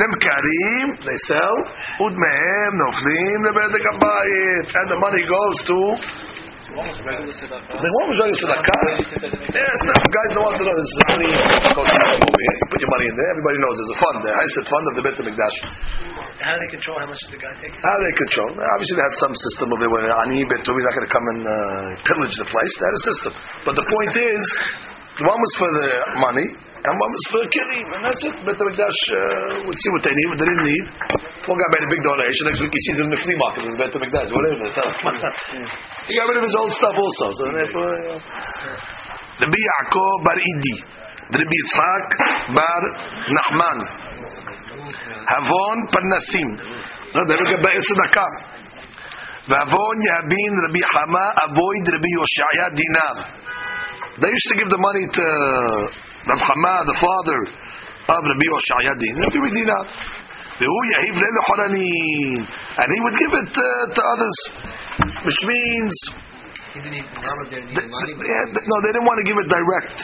נמכרים, 0.00 0.84
they 1.06 1.18
sell, 1.28 1.56
ודמיהם 2.02 2.72
נופלים 2.84 3.38
לבדק 3.46 3.84
הבית, 3.94 4.66
and 4.78 4.86
the 4.92 4.98
money 5.04 5.24
goes 5.34 5.58
to 5.70 5.78
Regular 6.77 7.33
tzedakah. 7.33 7.73
the 7.73 7.89
one 7.89 8.05
was 8.13 8.17
regular 8.21 8.37
tzedakah. 8.37 8.79
Yes, 9.49 9.77
no, 9.81 9.93
guys 9.97 10.29
don't 10.37 10.45
want 10.45 10.57
to 10.61 10.65
know 10.69 10.75
this 10.77 10.85
is 10.85 10.99
money. 11.09 11.29
goes 11.73 11.89
over 11.89 12.37
here. 12.37 12.55
You 12.61 12.67
put 12.69 12.79
your 12.85 12.91
money 12.93 13.07
in 13.09 13.15
there. 13.17 13.29
Everybody 13.33 13.57
knows 13.65 13.75
there's 13.81 13.93
a 13.97 13.99
fund 13.99 14.17
there. 14.21 14.37
I 14.37 14.45
said 14.53 14.63
fund 14.69 14.85
of 14.85 14.93
the 14.93 15.03
Beit 15.09 15.15
HaMikdash. 15.17 15.57
How 16.37 16.53
do 16.53 16.61
they 16.61 16.69
control 16.69 17.01
how 17.01 17.09
much 17.09 17.21
the 17.33 17.39
guy 17.41 17.49
takes? 17.57 17.81
How 17.81 17.97
do 17.97 18.03
they 18.05 18.17
control? 18.29 18.49
Obviously, 18.61 18.93
they 18.93 19.05
have 19.09 19.17
some 19.25 19.33
system 19.33 19.67
of 19.73 19.79
it 19.81 19.89
where 19.89 20.05
Ani 20.21 20.45
Betu 20.45 20.69
is 20.69 20.85
not 20.85 20.93
going 20.93 21.07
to 21.09 21.13
come 21.17 21.25
and 21.33 21.41
uh, 21.49 21.55
pillage 22.05 22.33
the 22.37 22.45
place. 22.45 22.73
They 22.77 22.85
had 22.85 22.97
a 23.01 23.05
system. 23.09 23.31
But 23.65 23.73
the 23.73 23.85
point 23.89 24.13
is, 24.21 24.41
one 25.25 25.39
was 25.41 25.53
for 25.57 25.69
the 25.81 25.87
money, 26.21 26.47
and 26.77 26.93
one 26.93 27.09
was 27.09 27.25
for 27.33 27.41
kilim, 27.49 27.87
and 27.97 28.01
that's 28.05 28.23
it. 28.27 28.35
Beit 28.45 28.57
HaMikdash 28.57 28.99
uh, 29.09 29.65
would 29.65 29.77
see 29.77 29.89
what 29.95 30.03
they 30.05 30.13
need, 30.13 30.27
what 30.29 30.39
they 30.41 30.47
didn't 30.47 30.67
need. 30.67 30.85
One 31.49 31.57
guy 31.57 31.69
made 31.73 31.85
a 31.87 31.91
big 31.91 32.03
donation. 32.05 32.43
Next 32.51 32.59
week 32.61 32.73
he 32.73 32.81
sees 32.85 32.97
him 33.01 33.07
in 33.09 33.13
the 33.17 33.21
flea 33.23 33.37
market 33.39 33.63
in 33.65 33.73
Beit 33.79 33.91
HaMikdash, 33.93 34.29
whatever. 34.29 34.65
So, 34.69 34.83
he 36.09 36.13
got 36.13 36.29
rid 36.29 36.37
of 36.37 36.45
his 36.45 36.55
old 36.57 36.73
stuff 36.77 36.95
also. 36.95 37.25
So 37.33 37.43
therefore, 37.49 37.91
uh, 38.13 39.41
Rabbi 39.41 39.59
Yaakov 39.59 40.17
bar 40.21 40.37
Idi, 40.37 40.75
Rabbi 41.33 41.55
Yitzhak 41.57 42.07
bar 42.53 42.81
Nachman, 43.33 43.79
Havon 45.27 45.77
Parnasim. 45.89 46.49
No, 47.15 47.19
they 47.25 47.35
look 47.39 47.51
at 47.51 47.61
Be'ez 47.63 47.85
Tzedakah. 47.87 48.57
Vavon 49.47 49.97
Yabin 50.03 50.53
Rabbi 50.59 50.81
Rabbi 50.83 52.09
Yoshaya 52.19 52.67
dinar. 52.75 53.15
They 54.19 54.27
used 54.27 54.49
to 54.51 54.55
give 54.59 54.69
the 54.69 54.81
money 54.81 55.05
to 55.07 55.27
Rabbi 56.26 56.44
Hama, 56.44 56.74
the 56.86 56.96
father 57.02 57.40
of 58.14 58.20
Rabbi 58.22 58.46
Yoshaya 58.52 58.92
dinar. 58.98 59.28
Give 59.32 59.42
me 59.42 59.50
dinar. 59.50 59.84
והוא 60.60 60.84
יהיב 60.92 61.14
לילה 61.22 61.42
חולנים. 61.48 62.38
And 62.76 62.88
he 62.94 62.98
would 63.04 63.16
give 63.22 63.32
it 63.42 63.52
uh, 63.56 63.94
to 63.94 64.00
others. 64.12 64.36
Which 65.26 65.40
means 65.48 65.92
He 66.72 66.80
didn't 66.80 67.04
even, 67.04 67.20
Robert 67.20 67.48
didn't 67.52 67.74
they, 67.76 67.84
yeah, 67.84 68.68
no, 68.70 68.76
they 68.80 68.92
didn't 68.96 69.04
want 69.04 69.18
to 69.20 69.26
give 69.28 69.38
it 69.42 69.48
direct. 69.48 69.96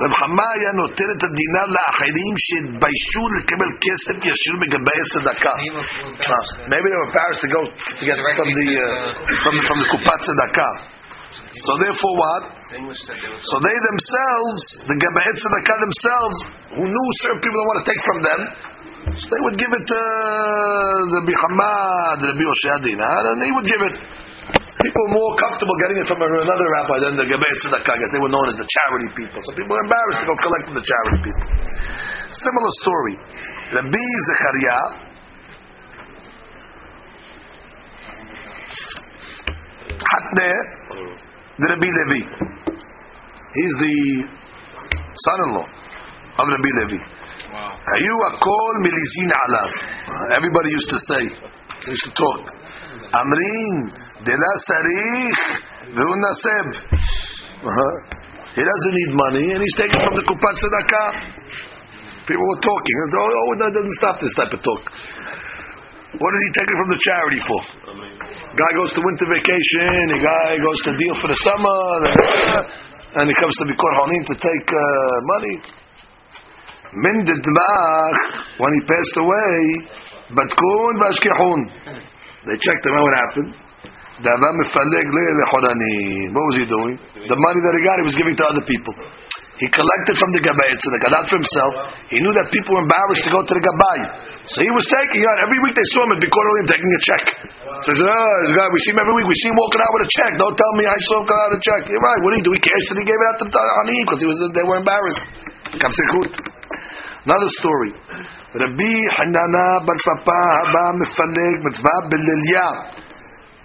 רב 0.00 0.12
חמה 0.12 0.46
היה 0.56 0.72
נותן 0.72 1.08
את 1.14 1.22
הדינר 1.24 1.66
לאחרים 1.76 2.34
שהתביישו 2.44 3.24
לקבל 3.36 3.70
כסף 3.84 4.16
ישיר 4.30 4.54
בגבי 4.60 4.98
הצדקה. 5.02 5.52
Uh, 5.52 6.68
maybe 6.72 6.86
they 6.90 6.98
were 7.00 7.08
embarrassed 7.10 7.42
to 7.44 7.50
go 7.56 7.60
to 7.98 8.02
get 8.08 8.16
from 8.38 8.48
the 8.58 8.66
uh, 8.80 8.88
from 9.42 9.52
the, 9.58 9.62
from 9.68 9.78
the 9.82 9.88
kupat 9.92 10.18
tzedakah. 10.24 10.72
So 11.65 11.71
therefore, 11.81 12.13
what? 12.17 12.41
So 12.69 13.55
they 13.61 13.77
themselves, 13.77 14.61
the 14.85 14.97
gabayet 14.97 15.35
tzedakah 15.37 15.77
themselves, 15.81 16.37
who 16.77 16.83
knew 16.85 17.07
certain 17.23 17.41
people 17.41 17.57
don't 17.57 17.69
want 17.73 17.81
to 17.81 17.87
take 17.89 18.01
from 18.05 18.19
them, 18.21 18.39
so 19.17 19.25
they 19.31 19.41
would 19.47 19.57
give 19.57 19.71
it 19.71 19.83
to 19.87 19.97
uh, 19.97 21.15
the 21.15 21.21
Bihamad, 21.23 22.15
the 22.21 22.35
Biyoshia 22.35 22.75
dinar, 22.83 23.21
and 23.33 23.37
they 23.41 23.51
would 23.55 23.65
give 23.65 23.81
it. 23.87 23.95
People 24.77 25.01
were 25.09 25.15
more 25.17 25.33
comfortable 25.41 25.73
getting 25.81 25.97
it 26.03 26.05
from 26.05 26.21
another 26.21 26.67
rabbi 26.77 26.97
than 27.01 27.17
the 27.17 27.25
gabayet 27.25 27.57
tzedakah, 27.63 27.93
because 27.97 28.11
they 28.13 28.21
were 28.21 28.29
known 28.29 28.45
as 28.51 28.57
the 28.59 28.67
charity 28.67 29.09
people. 29.17 29.39
So 29.41 29.49
people 29.55 29.73
were 29.73 29.83
embarrassed 29.87 30.19
to 30.21 30.27
go 30.27 30.35
collect 30.37 30.63
from 30.69 30.75
the 30.77 30.85
charity 30.85 31.19
people. 31.25 31.45
Similar 32.29 32.71
story. 32.83 33.15
Rabbi 33.73 34.05
Zechariah 34.31 35.07
Hatne, 39.97 40.51
the 41.59 41.67
Rabbi 41.73 41.89
Levi. 41.89 42.21
He's 43.57 43.75
the 43.81 43.97
son-in-law 45.25 45.65
of 45.65 46.45
Rabbi 46.45 46.71
Levi. 46.85 46.99
You 47.01 48.15
are 48.29 48.35
called 48.37 48.77
milizin 48.85 49.31
alav. 49.33 49.71
Everybody 50.37 50.69
used 50.69 50.89
to 50.93 50.99
say, 51.09 51.21
they 51.85 51.91
used 51.97 52.05
to 52.05 52.13
talk. 52.13 52.41
Amrin 53.17 53.89
de 54.21 54.33
la 54.37 54.51
sarich 54.69 55.39
veunaseb. 55.97 56.67
Uh-huh. 57.65 57.93
He 58.53 58.61
doesn't 58.61 58.93
need 58.93 59.11
money, 59.13 59.53
and 59.53 59.61
he's 59.61 59.77
taking 59.77 60.01
from 60.01 60.13
the 60.13 60.25
kupat 60.25 60.53
tzedakah. 60.61 61.09
People 62.27 62.43
were 62.43 62.61
talking. 62.61 62.95
Oh, 63.17 63.33
oh, 63.33 63.53
that 63.63 63.71
doesn't 63.73 63.97
stop 63.97 64.19
this 64.19 64.33
type 64.35 64.53
of 64.53 64.61
talk. 64.61 64.81
What 66.15 66.31
did 66.31 66.39
he 66.39 66.51
take 66.55 66.69
it 66.71 66.77
from 66.79 66.89
the 66.95 67.01
charity 67.03 67.41
for? 67.43 67.59
Guy 68.55 68.71
goes 68.79 68.95
to 68.95 69.01
winter 69.03 69.27
vacation, 69.27 69.91
a 69.91 70.19
guy 70.23 70.55
goes 70.55 70.79
to 70.87 70.91
deal 70.95 71.15
for 71.19 71.27
the 71.27 71.35
summer, 71.43 71.83
and 73.19 73.27
he 73.27 73.35
comes 73.35 73.51
to 73.59 73.67
Bikor 73.67 73.93
Hanim 73.99 74.23
to 74.31 74.35
take 74.39 74.67
uh, 74.71 74.79
money. 75.35 75.55
Min 76.95 77.27
when 77.27 78.71
he 78.71 78.81
passed 78.87 79.17
away, 79.19 79.55
Batkun 80.31 80.93
Vashkehun. 80.95 81.59
They 82.47 82.55
checked 82.55 82.83
him 82.87 82.95
out 82.95 83.03
what 83.03 83.15
happened. 83.27 83.51
What 84.23 84.31
was 86.47 86.55
he 86.55 86.65
doing? 86.65 86.95
The 87.27 87.35
money 87.35 87.59
that 87.67 87.73
he 87.75 87.81
got, 87.83 87.99
he 87.99 88.05
was 88.07 88.15
giving 88.15 88.35
to 88.39 88.45
other 88.47 88.63
people. 88.63 88.95
He 89.57 89.65
collected 89.73 90.15
from 90.21 90.29
the 90.37 90.41
Gabai 90.45 90.69
Tzedakah, 90.69 91.09
not 91.17 91.25
for 91.25 91.37
himself. 91.41 91.73
He 92.13 92.21
knew 92.21 92.29
that 92.29 92.45
people 92.53 92.77
were 92.77 92.85
embarrassed 92.85 93.25
to 93.25 93.31
go 93.33 93.41
to 93.41 93.53
the 93.57 93.63
Gabai. 93.65 93.97
So 94.53 94.61
he 94.61 94.69
was 94.69 94.85
taking 94.85 95.25
out, 95.25 95.37
every 95.41 95.59
week 95.65 95.73
they 95.73 95.87
saw 95.97 96.05
him 96.05 96.13
at 96.13 96.21
Bikor 96.21 96.45
Hanim 96.45 96.67
taking 96.69 96.87
a 96.87 97.01
check. 97.01 97.23
So 97.81 97.89
he 97.89 97.95
said, 97.97 98.05
oh, 98.05 98.33
this 98.45 98.53
guy, 98.53 98.69
we 98.69 98.79
see 98.85 98.93
him 98.93 99.01
every 99.01 99.15
week, 99.17 99.27
we 99.27 99.37
see 99.41 99.49
him 99.49 99.57
walking 99.57 99.81
out 99.81 99.91
with 99.97 100.05
a 100.05 100.11
check. 100.13 100.31
Don't 100.37 100.53
tell 100.53 100.73
me 100.77 100.85
I 100.85 100.95
saw 101.09 101.19
him 101.19 101.25
come 101.25 101.39
out 101.41 101.49
with 101.51 101.59
a 101.59 101.63
check. 101.65 101.81
You're 101.89 102.05
right, 102.05 102.19
what 102.21 102.29
did 102.37 102.39
he 102.39 102.45
do? 102.45 102.53
He 102.53 102.61
cashed 102.61 102.89
it, 102.93 102.97
he 103.01 103.05
gave 103.09 103.17
it 103.17 103.27
out 103.33 103.37
to 103.41 103.45
the 103.49 103.61
Ani 103.81 103.97
because 104.05 104.19
he 104.21 104.27
was, 104.29 104.37
they 104.53 104.61
were 104.61 104.77
embarrassed. 104.77 105.25
Another 107.27 107.51
story. 107.59 107.91
Rabbi 108.61 108.93
Hanana 109.19 109.83
bar 109.83 109.99
Papa 110.05 110.39
haba 110.63 110.85
mefaleg 111.01 111.59
mitzvah 111.65 111.99
belilya. 112.07 112.67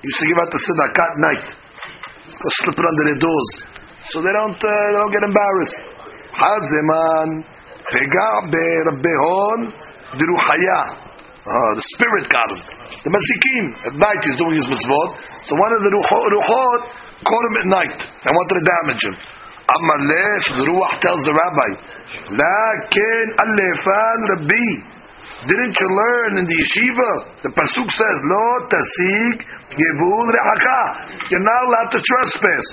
Used 0.03 0.19
to 0.19 0.27
give 0.27 0.39
out 0.41 0.51
the 0.51 0.59
tzedakah 0.59 1.05
at 1.05 1.17
night. 1.21 1.45
Go 2.27 2.49
slip 2.65 2.75
it 2.75 2.87
under 2.91 3.05
their 3.07 3.21
doors, 3.23 3.51
so 4.11 4.19
they 4.19 4.35
don't 4.35 4.59
uh, 4.59 4.67
they 4.67 4.99
don't 4.99 5.15
get 5.15 5.23
embarrassed. 5.23 5.79
Hazeman 6.35 7.29
pega 7.93 8.29
be 8.51 8.67
Rabbi 8.91 9.15
Hon. 9.23 9.61
Oh, 11.43 11.71
the 11.75 11.85
spirit 11.97 12.29
got 12.29 12.49
him. 12.53 12.61
The 13.03 13.11
mazikim 13.11 13.65
at 13.91 13.95
night 13.99 14.21
he's 14.23 14.39
doing 14.39 14.55
his 14.55 14.67
mitzvot. 14.69 15.09
So 15.49 15.57
one 15.59 15.73
of 15.75 15.81
the 15.83 15.91
ruchot, 15.91 16.83
caught 17.27 17.45
him 17.51 17.57
at 17.63 17.69
night 17.71 17.99
and 17.99 18.31
wanted 18.31 18.63
to 18.63 18.65
damage 18.67 19.03
him. 19.03 19.17
Amalef, 19.63 20.43
the 20.59 20.65
Ruach 20.69 20.95
tells 21.01 21.23
the 21.23 21.33
rabbi, 21.33 21.71
Lakin 22.35 23.27
alefan 23.41 24.19
Rabbi. 24.37 24.67
Didn't 25.43 25.75
you 25.75 25.89
learn 25.91 26.33
in 26.39 26.47
the 26.47 26.55
yeshiva? 26.55 27.13
The 27.43 27.51
pasuk 27.51 27.89
says, 27.91 28.17
Lo 28.31 28.47
tasig 28.71 29.43
yevul 29.75 30.27
re'aka. 30.31 30.83
You're 31.35 31.43
not 31.43 31.61
allowed 31.67 31.91
to 31.91 31.99
trespass. 31.99 32.67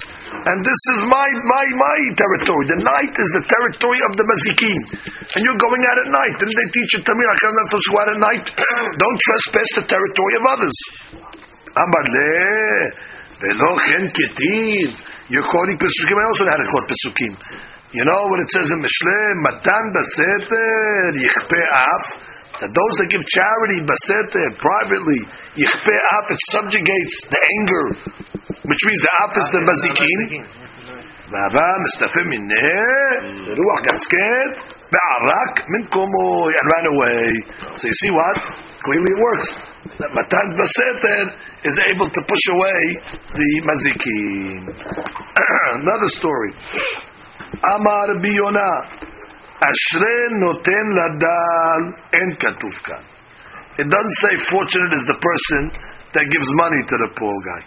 And 0.53 0.57
this 0.61 0.81
is 0.93 0.99
my 1.09 1.29
my 1.49 1.65
my 1.81 1.99
territory. 2.13 2.65
The 2.69 2.79
night 2.85 3.13
is 3.13 3.29
the 3.41 3.43
territory 3.49 3.99
of 4.05 4.11
the 4.13 4.25
mazikim. 4.25 4.81
And 5.33 5.41
you're 5.41 5.57
going 5.57 5.83
out 5.89 5.97
at 6.05 6.09
night. 6.13 6.33
Didn't 6.37 6.57
they 6.57 6.69
teach 6.77 6.91
you 6.93 7.01
to 7.01 7.13
me 7.17 7.23
like 7.25 7.41
I'm 7.41 7.55
not 7.57 7.65
supposed 7.73 7.87
to 7.87 7.91
go 7.91 7.99
out 7.99 8.09
at 8.13 8.21
night? 8.21 8.45
Don't 9.01 9.19
trespass 9.25 9.69
the 9.81 9.85
territory 9.89 10.33
of 10.37 10.43
others. 10.45 10.75
You're 15.29 15.49
quoting 15.49 15.77
Pesukim. 15.77 16.15
I 16.17 16.25
also 16.25 16.43
how 16.49 16.57
to 16.57 16.67
quote 16.69 16.87
Pesukim. 16.89 17.33
You 17.89 18.05
know 18.05 18.21
what 18.29 18.37
it 18.41 18.49
says 18.53 18.69
in 18.69 18.79
Mishle? 18.85 19.19
Matan 19.49 19.85
baseter 19.97 21.09
yichpe 21.17 21.61
af. 21.73 22.28
That 22.59 22.75
those 22.75 22.95
that 22.99 23.07
give 23.07 23.23
charity 23.23 23.79
baseter 23.87 24.51
privately, 24.59 25.23
yichpe 25.63 25.95
af, 26.19 26.27
it 26.27 26.41
subjugates 26.51 27.15
the 27.31 27.39
anger, 27.39 27.85
which 28.67 28.81
means 28.83 28.99
the 28.99 29.13
af 29.23 29.31
is 29.39 29.47
the 29.55 29.63
mazikim. 29.63 30.43
The 31.29 31.37
ruach 33.53 33.81
got 33.85 33.97
scared. 34.01 34.53
Be'arak 34.89 35.61
min 35.69 35.85
komo 35.93 36.49
and 36.49 36.65
ran 36.73 36.85
away. 36.89 37.29
So 37.77 37.85
you 37.85 37.93
see 38.01 38.09
what? 38.11 38.33
Clearly 38.81 39.11
it 39.13 39.19
works. 39.21 39.49
That 40.01 40.09
matan 40.17 40.57
baseter 40.57 41.21
is 41.63 41.77
able 41.93 42.09
to 42.09 42.21
push 42.25 42.45
away 42.57 42.81
the 43.39 43.49
mazikim. 43.69 44.73
Another 45.85 46.09
story. 46.17 46.51
Amar 47.61 48.09
biyona. 48.25 49.05
Ashre 49.70 50.16
noten 50.42 50.86
ladal 50.98 51.82
en 52.20 52.28
katuv 52.42 52.76
kan. 52.86 53.04
It 53.78 53.88
doesn't 53.90 54.16
say 54.22 54.34
fortunate 54.50 54.92
is 54.98 55.06
the 55.06 55.18
person 55.18 55.62
that 56.14 56.24
gives 56.30 56.50
money 56.62 56.82
to 56.90 56.96
the 57.04 57.10
poor 57.18 57.36
guy. 57.50 57.62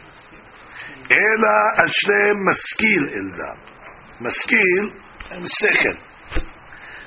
Ela 1.09 1.57
ashre 1.85 2.21
maskil 2.47 3.03
ilda. 3.21 3.51
משכיל 4.21 4.89
עם 5.31 5.43
שכל. 5.59 5.97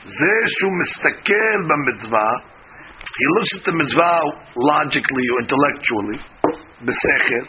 זה 0.04 0.34
שהוא 0.46 0.72
מסתכל 0.80 1.56
במצווה, 1.68 2.30
he 3.18 3.26
looks 3.36 3.52
at 3.58 3.64
the 3.64 3.72
mitzvah 3.72 4.20
logically 4.70 5.26
or 5.32 5.38
intellectually, 5.44 6.18
בשכל, 6.84 7.44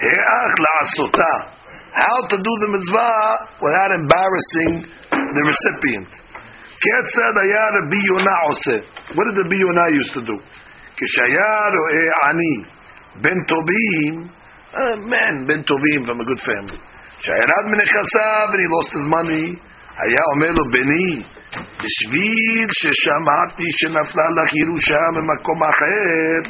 הערך 0.00 0.54
לעשותה, 0.64 1.34
how 1.92 2.18
to 2.28 2.36
do 2.36 2.52
the 2.62 2.68
mitzvah 2.74 3.22
without 3.64 3.90
embarrassing 4.00 4.72
the 5.10 5.42
recipient. 5.50 6.10
כיצד 6.82 7.34
היה 7.42 7.64
רבי 7.76 8.00
יונה 8.10 8.36
עושה? 8.48 8.76
What 9.14 9.24
did 9.28 9.38
רבי 9.44 9.56
יונה 9.56 9.84
used 10.00 10.14
to 10.16 10.22
do? 10.30 10.36
כשהיה 10.96 11.54
רואה 11.76 12.28
עני, 12.28 12.56
בן 13.22 13.38
טובים, 13.50 14.14
a 14.72 14.86
man, 15.12 15.46
בן 15.46 15.62
טובים 15.62 16.00
from 16.06 16.18
a 16.22 16.26
good 16.28 16.42
family, 16.48 16.78
שירד 17.18 17.64
מנכסיו 17.70 18.46
and 18.52 18.60
he 18.62 18.68
lost 18.76 18.90
his 18.98 19.06
money, 19.16 19.46
היה 19.98 20.22
אומר 20.32 20.52
לו, 20.58 20.64
בני, 20.64 21.10
בשביל 21.82 22.68
ששמעתי 22.78 23.68
שנפלה 23.78 24.26
לך 24.36 24.50
ירושה 24.62 25.02
ממקום 25.16 25.60
אחר, 25.70 26.40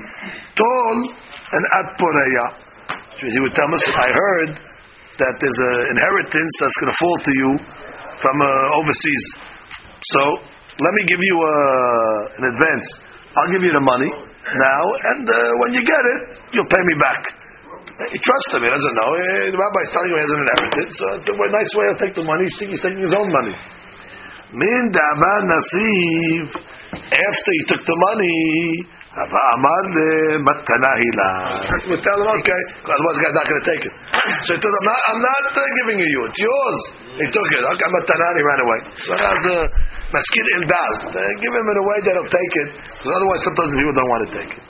טול 0.54 0.96
and 1.54 1.64
את 1.78 1.88
פוריה. 1.98 2.66
So 3.18 3.24
he 3.32 3.40
would 3.40 3.54
tell 3.54 3.72
us, 3.72 3.84
I 4.06 4.08
heard 4.20 4.52
that 5.20 5.34
there's 5.40 5.60
an 5.72 5.78
inheritance 5.94 6.52
that's 6.60 6.76
going 6.80 6.92
to 6.92 6.98
fall 7.00 7.18
to 7.28 7.32
you 7.40 7.50
from 8.20 8.36
uh, 8.42 8.78
overseas. 8.78 9.24
So 10.01 10.21
let 10.81 10.93
me 10.97 11.03
give 11.05 11.21
you 11.21 11.35
uh, 11.37 12.39
an 12.41 12.43
advance. 12.49 12.87
I'll 13.37 13.51
give 13.53 13.61
you 13.61 13.71
the 13.71 13.85
money 13.85 14.09
now, 14.09 14.83
and 15.13 15.23
uh, 15.29 15.37
when 15.61 15.71
you 15.77 15.81
get 15.85 16.03
it, 16.17 16.21
you'll 16.51 16.67
pay 16.67 16.83
me 16.89 16.95
back. 16.97 17.21
He 18.09 18.17
trusts 18.17 18.51
him. 18.57 18.65
He 18.65 18.71
doesn't 18.73 18.95
know. 18.97 19.13
The 19.13 19.59
rabbi's 19.61 19.91
telling 19.93 20.09
him 20.09 20.17
he 20.17 20.23
has 20.25 20.33
an 20.33 20.41
inheritance. 20.41 20.93
So 20.97 21.05
it's 21.21 21.29
a 21.29 21.35
nice 21.37 21.71
way 21.77 21.85
to 21.85 21.95
take 22.01 22.13
the 22.17 22.25
money. 22.25 22.49
He's 22.49 22.57
thinking 22.57 22.73
he's 22.73 22.81
taking 22.81 23.03
his 23.05 23.13
own 23.13 23.29
money. 23.29 23.55
Min 24.57 24.81
da'ama 24.89 25.33
nasiv. 25.47 26.45
After 26.97 27.51
he 27.53 27.63
took 27.69 27.83
the 27.85 27.97
money, 28.11 28.89
Amar 29.11 29.83
hila. 29.91 31.29
We 31.83 31.99
tell 31.99 32.15
him, 32.15 32.31
okay, 32.31 32.61
otherwise 32.79 33.15
the 33.19 33.23
guy's 33.27 33.35
not 33.35 33.43
going 33.43 33.59
to 33.59 33.67
take 33.67 33.83
it. 33.83 33.93
So 34.47 34.55
he 34.55 34.59
told 34.63 34.71
him, 34.71 34.87
I'm 34.87 35.19
not, 35.19 35.51
giving 35.51 35.99
you. 35.99 36.19
It's 36.31 36.39
yours. 36.39 36.79
He 37.19 37.27
took 37.27 37.43
it. 37.43 37.59
Okay, 37.59 37.87
matana, 37.91 38.27
he 38.39 38.43
ran 38.47 38.59
away. 38.63 38.79
So 39.03 39.11
that's 39.19 39.45
a 39.51 39.57
maskid 40.15 40.47
ildal. 40.55 41.11
Give 41.43 41.51
him 41.51 41.65
in 41.67 41.75
a 41.75 41.85
way 41.91 41.97
that 42.07 42.13
he'll 42.15 42.31
take 42.31 42.53
it. 42.63 42.69
Because 42.87 43.11
otherwise 43.19 43.41
sometimes 43.43 43.75
people 43.75 43.95
don't 43.99 44.11
want 44.15 44.23
to 44.23 44.31
take 44.31 44.51
it. 44.55 44.63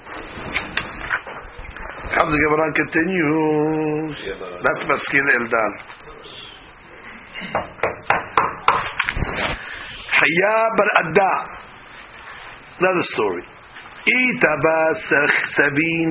How 2.17 2.25
the 2.25 2.33
Gemara 2.41 2.65
continues. 2.73 4.17
That's 4.25 4.81
maskid 4.89 5.25
ildal. 5.37 5.71
Haya 10.17 10.55
bar 10.73 10.89
Adda. 11.05 11.33
Another 12.81 13.05
story. 13.13 13.45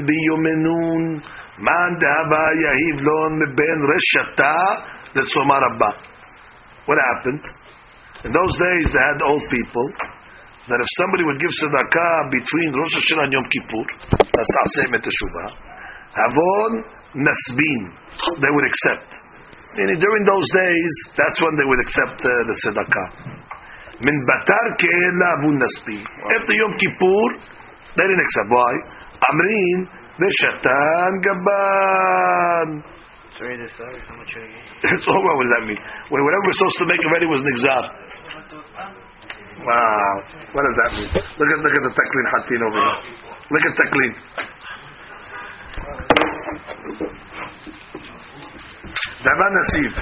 Biyumenun 0.07 1.03
man 1.59 1.91
daba 2.01 2.45
yahiv 2.65 2.97
lon 3.03 3.35
ben 3.57 3.79
reshata 3.91 4.57
letzomar 5.15 5.63
abba. 5.75 5.91
What 6.87 6.99
happened? 7.15 7.45
In 8.25 8.33
those 8.33 8.55
days, 8.59 8.87
they 8.93 9.01
had 9.01 9.23
old 9.25 9.43
people 9.49 9.89
that 10.69 10.79
if 10.79 10.89
somebody 11.01 11.25
would 11.25 11.41
give 11.41 11.51
tzedakah 11.51 12.31
between 12.31 12.69
Rosh 12.77 12.95
Hashanah 13.01 13.25
and 13.27 13.33
Yom 13.33 13.47
Kippur, 13.49 13.85
that's 14.23 14.53
not 14.55 14.67
saying 14.77 14.93
Teshuvah, 15.03 15.49
Havon 16.15 16.73
Nasbin, 17.17 17.83
they 18.39 18.51
would 18.53 18.67
accept. 18.69 19.11
Meaning 19.75 19.99
during 19.99 20.25
those 20.27 20.49
days, 20.53 20.93
that's 21.17 21.39
when 21.43 21.55
they 21.59 21.67
would 21.67 21.81
accept 21.87 22.19
uh, 22.23 22.31
the 22.47 22.55
tzedakah. 22.61 23.09
Min 24.03 24.17
batar 24.27 24.67
ke'ela 24.79 25.29
avun 25.39 25.57
nasbin. 25.59 26.03
After 26.03 26.55
Yom 26.55 26.73
Kippur, 26.77 27.29
they 27.97 28.05
didn't 28.07 28.23
accept. 28.23 28.49
Why? 28.51 28.73
Amrin 29.31 29.79
v'shatan 30.21 31.13
gaban. 31.25 32.69
Sorry, 33.39 33.57
this 33.57 33.73
sorry, 33.79 33.99
how 34.05 34.17
much 34.21 34.33
are 34.37 34.45
you? 34.45 34.61
It's 34.85 35.07
all 35.09 35.23
what 35.25 35.41
does 35.41 35.53
that 35.57 35.65
mean? 35.65 35.81
Whatever 36.13 36.45
we're 36.45 36.59
supposed 36.61 36.79
to 36.83 36.87
make 36.93 37.01
already 37.01 37.27
was 37.27 37.41
an 37.41 37.49
exam. 37.57 37.85
Wow. 39.65 40.15
What 40.53 40.63
does 40.67 40.77
that 40.77 40.91
mean? 40.99 41.09
Look 41.15 41.51
at 41.51 41.59
look 41.65 41.75
at 41.75 41.83
the 41.89 41.93
taklin 41.97 42.27
hatin 42.37 42.61
over 42.69 42.81
here. 42.81 42.99
Look 43.51 43.65
at 43.65 43.73
taklin. 43.81 44.13
Daban 49.25 49.53
nasiv. 49.57 49.93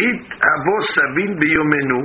Eat 0.00 0.22
avos 0.50 0.86
sabin 0.94 1.30
biyomenu. 1.38 2.00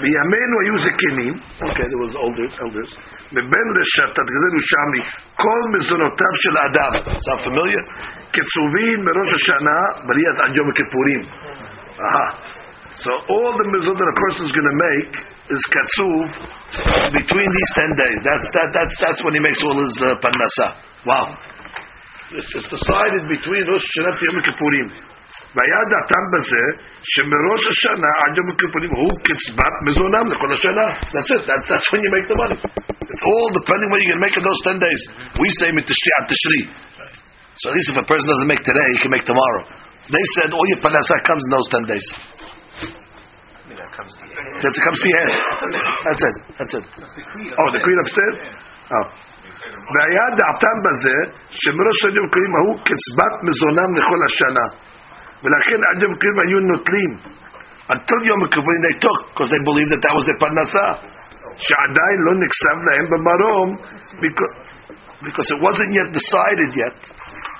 בימינו 0.00 0.56
היו 0.62 0.78
זקנים, 0.78 1.34
okay, 1.68 1.86
there 1.90 2.02
was 2.06 2.14
elders, 2.24 2.52
elders, 2.64 2.90
מבין 3.32 3.66
רשתת 3.78 4.26
גזל 4.32 4.52
ושמי, 4.56 5.02
כל 5.36 5.60
מזונותיו 5.74 6.34
של 6.42 6.56
האדם, 6.56 6.92
sound 7.26 7.40
familiar? 7.46 7.84
קצובים 8.30 8.98
מראש 9.04 9.30
השנה, 9.34 9.78
בריאת 10.06 10.36
עד 10.44 10.56
יום 10.56 10.70
הכיפורים. 10.70 11.22
Aha. 11.98 12.26
So 12.96 13.10
all 13.12 13.52
the 13.60 13.66
mizot 13.72 13.96
that 14.00 14.08
a 14.08 14.18
person 14.24 14.42
is 14.48 14.52
going 14.56 14.68
to 14.72 14.78
make 14.88 15.12
is 15.52 15.62
katsuv 15.74 16.24
between 17.12 17.48
these 17.56 17.70
ten 17.76 17.90
days. 17.92 18.18
That's 18.24 18.46
that 18.56 18.68
that's 18.72 18.96
that's 19.04 19.20
when 19.24 19.34
he 19.36 19.40
makes 19.40 19.60
all 19.64 19.76
his 19.76 19.94
uh, 20.00 20.16
parnasa. 20.24 20.66
Wow. 21.04 21.26
It's, 22.36 22.50
it's 22.56 22.68
decided 22.72 23.22
between 23.28 23.62
Rosh 23.68 23.84
Hashanah 23.84 24.12
to 24.16 24.22
Yom 24.28 24.38
Kippurim. 24.48 24.88
והיה 25.54 25.80
דעתם 25.92 26.24
בזה 26.32 26.64
שמראש 27.12 27.62
השנה 27.72 28.12
עד 28.22 28.32
יום 28.38 28.46
הכיפורים 28.52 28.90
הוא 29.00 29.12
קצבת 29.26 29.74
מזונם 29.86 30.24
לכל 30.32 30.50
השנה. 30.56 30.86
That's 31.14 31.30
it. 31.36 31.42
That, 31.48 31.60
that's 31.70 31.88
when 31.92 32.00
you 32.04 32.10
make 32.16 32.26
the 32.32 32.38
money. 32.42 32.58
It's 33.12 33.24
all 33.30 33.48
depending 33.60 33.88
what 33.92 34.00
you 34.04 34.10
can 34.12 34.20
make 34.26 34.36
in 34.40 34.44
those 34.48 34.60
10 34.68 34.86
days. 34.86 35.00
We 35.42 35.48
say 35.60 35.68
mitishri 35.76 36.10
at 36.18 36.24
tishri. 36.30 36.60
So 37.60 37.64
at 37.70 37.74
least 37.76 37.88
if 37.94 37.98
a 38.04 38.06
person 38.12 38.26
doesn't 38.32 38.50
make 38.52 38.62
today, 38.70 38.88
he 38.94 38.98
can 39.04 39.12
make 39.16 39.24
tomorrow. 39.24 39.62
They 40.16 40.24
said 40.36 40.48
all 40.52 40.66
your 40.72 40.80
panasa 40.84 41.16
comes 41.28 41.42
in 41.46 41.50
those 41.56 41.68
10 41.72 41.92
days. 41.92 42.06
That's 43.96 44.76
it 44.78 44.84
comes 44.86 45.00
to 45.00 45.08
your 45.08 45.20
hand. 45.24 45.32
That's 46.04 46.22
it. 46.28 46.36
That's 46.58 46.74
it. 46.78 46.84
Oh, 47.56 47.68
the 47.74 47.80
creed 47.80 47.98
upstairs? 48.04 48.36
Oh. 48.92 49.06
והיה 49.94 50.26
דעתם 50.40 50.76
בזה 50.84 51.16
שמראש 51.60 51.98
יום 52.16 52.26
הכיפורים 52.26 52.52
ההוא 52.56 52.76
קצבת 52.88 53.34
מזונם 53.46 53.90
לכל 53.98 54.20
השנה. 54.28 54.66
ולכן 55.43 55.79
עד 55.87 56.01
יום 56.03 56.11
הכיפורים 56.13 56.39
היו 56.39 56.59
נוטלים. 56.59 57.11
Until 57.93 58.21
יום 58.31 58.43
הכיפורים 58.43 58.81
they 58.87 58.95
took, 59.05 59.21
because 59.31 59.49
they 59.53 59.61
believed 59.69 59.91
that 59.93 60.01
that 60.05 60.13
was 60.17 60.25
their 60.29 60.39
פרנסה. 60.39 60.87
שעדיין 61.65 62.17
לא 62.27 62.33
נחשב 62.43 62.77
להם 62.87 63.05
במרום, 63.11 63.67
because, 64.23 64.53
because 65.27 65.47
it 65.55 65.59
wasn't 65.67 65.91
yet 65.99 66.09
decided 66.19 66.71
yet 66.83 66.99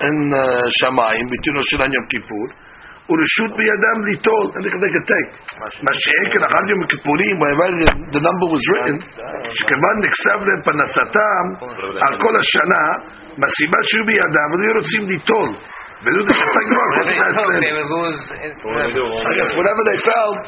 in 0.06 0.16
uh, 0.32 0.66
שמיים, 0.80 1.24
between 1.34 1.54
ראש 1.58 1.68
השנה 1.74 1.84
יום 1.94 2.06
כיפור, 2.12 2.46
ורשות 3.10 3.50
בידם 3.58 3.98
ליטול, 4.08 4.44
they 4.82 4.90
could 4.94 5.06
take. 5.14 5.32
מה 5.86 5.92
שאין 6.02 6.44
אחר 6.48 6.62
יום 6.70 6.80
הכיפורים, 6.84 7.36
the, 8.14 8.20
number 8.28 8.46
was 8.54 8.62
written, 8.70 8.96
שכיוון 9.56 9.96
נחשב 10.04 10.38
להם 10.46 10.60
פרנסתם 10.68 11.44
על 12.06 12.14
כל 12.22 12.34
השנה, 12.40 12.84
מהסיבה 13.38 13.78
שהיו 13.88 14.04
בידם, 14.06 14.48
היו 14.52 14.72
רוצים 14.80 15.02
ליטול. 15.10 15.50
I 19.22 19.32
guess 19.38 19.50
whatever 19.54 19.82
they 19.86 19.98
felt, 20.02 20.38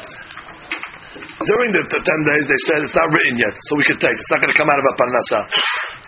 during 1.47 1.69
the, 1.71 1.83
the, 1.87 1.99
10 2.03 2.31
days, 2.31 2.43
they 2.47 2.59
said 2.67 2.83
it's 2.83 2.95
not 2.95 3.07
written 3.11 3.35
yet, 3.39 3.55
so 3.55 3.79
we 3.79 3.85
can 3.87 3.99
take. 3.99 4.11
It's 4.11 4.31
not 4.31 4.43
going 4.43 4.51
to 4.51 4.59
come 4.59 4.67
out 4.67 4.79
of 4.79 4.87
a 4.87 4.93
parnasa. 4.99 5.39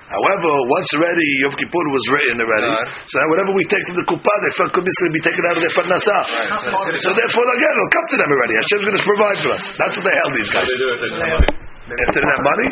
However, 0.08 0.52
once 0.72 0.88
ready, 1.04 1.28
Yom 1.44 1.52
Kippur 1.52 1.86
was 1.92 2.06
written 2.16 2.40
already, 2.40 2.64
right. 2.64 2.88
so 3.12 3.20
whatever 3.28 3.52
we 3.52 3.60
take 3.68 3.84
from 3.92 4.00
the 4.00 4.08
kupa, 4.08 4.34
they 4.40 4.52
felt 4.56 4.72
could 4.72 4.88
basically 4.88 5.20
be 5.20 5.24
taken 5.24 5.44
out 5.52 5.60
of 5.60 5.64
their 5.68 5.76
parnasa. 5.76 6.16
Right. 6.16 6.64
So, 6.64 6.72
so, 7.08 7.10
therefore, 7.12 7.44
again, 7.60 7.76
it'll 7.76 7.92
come 7.92 8.08
to 8.08 8.18
them 8.24 8.30
already. 8.32 8.54
Hashem's 8.56 8.86
going 8.88 9.00
to 9.00 9.04
provide 9.04 9.38
for 9.44 9.52
us. 9.52 9.64
That's 9.76 9.96
what 10.00 10.06
they 10.08 10.16
held 10.16 10.32
these 10.32 10.52
guys. 10.52 10.68
They 11.92 11.96
didn't 12.08 12.32
have 12.36 12.44
money. 12.44 12.68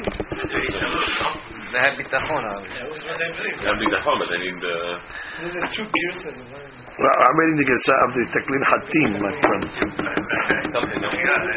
They 1.72 1.80
had 1.82 1.97
bitachon, 1.97 2.43
obviously. 2.45 2.78
They 3.18 3.66
have 3.66 3.80
big 3.82 3.89
dachon, 3.89 4.16
but 4.22 4.28
they 4.30 4.39
need 4.39 4.59
uh, 4.63 5.01
well, 6.96 7.12
I'm 7.28 7.36
reading 7.43 7.60
the 7.60 7.68
Gesa 7.68 7.96
of 8.08 8.16
the 8.16 8.24
Teklin 8.32 8.64
Hatim, 8.72 9.20
my 9.20 9.34
friend. 9.43 9.68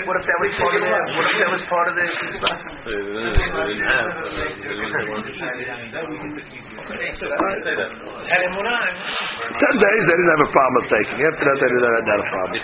What 0.09 0.17
if 0.19 0.25
that 0.27 0.39
was 0.43 0.51
part 0.59 0.75
of 0.75 0.81
the? 0.83 0.91
What 0.91 1.27
if 1.31 1.37
that 1.39 1.51
was 1.55 1.63
part 1.71 1.87
of 1.89 1.95
the? 1.95 2.03
So 2.09 2.91
they 2.91 2.99
didn't 2.99 3.39
they 3.39 3.67
didn't 3.71 3.87
have. 3.87 4.19
but 4.19 4.35
they- 4.35 4.51
they 4.59 4.75
didn't 4.75 5.15
want- 5.15 5.27
Say 5.29 5.35
that. 7.75 7.91
Ten 8.39 9.75
days, 9.79 10.03
they 10.09 10.17
didn't 10.19 10.33
have 10.35 10.45
a 10.49 10.51
problem 10.51 10.83
taking. 10.89 11.19
After 11.23 11.45
that, 11.47 11.57
they 11.61 11.69
didn't 11.71 11.87
have 11.87 12.19
a 12.19 12.21
problem. 12.35 12.59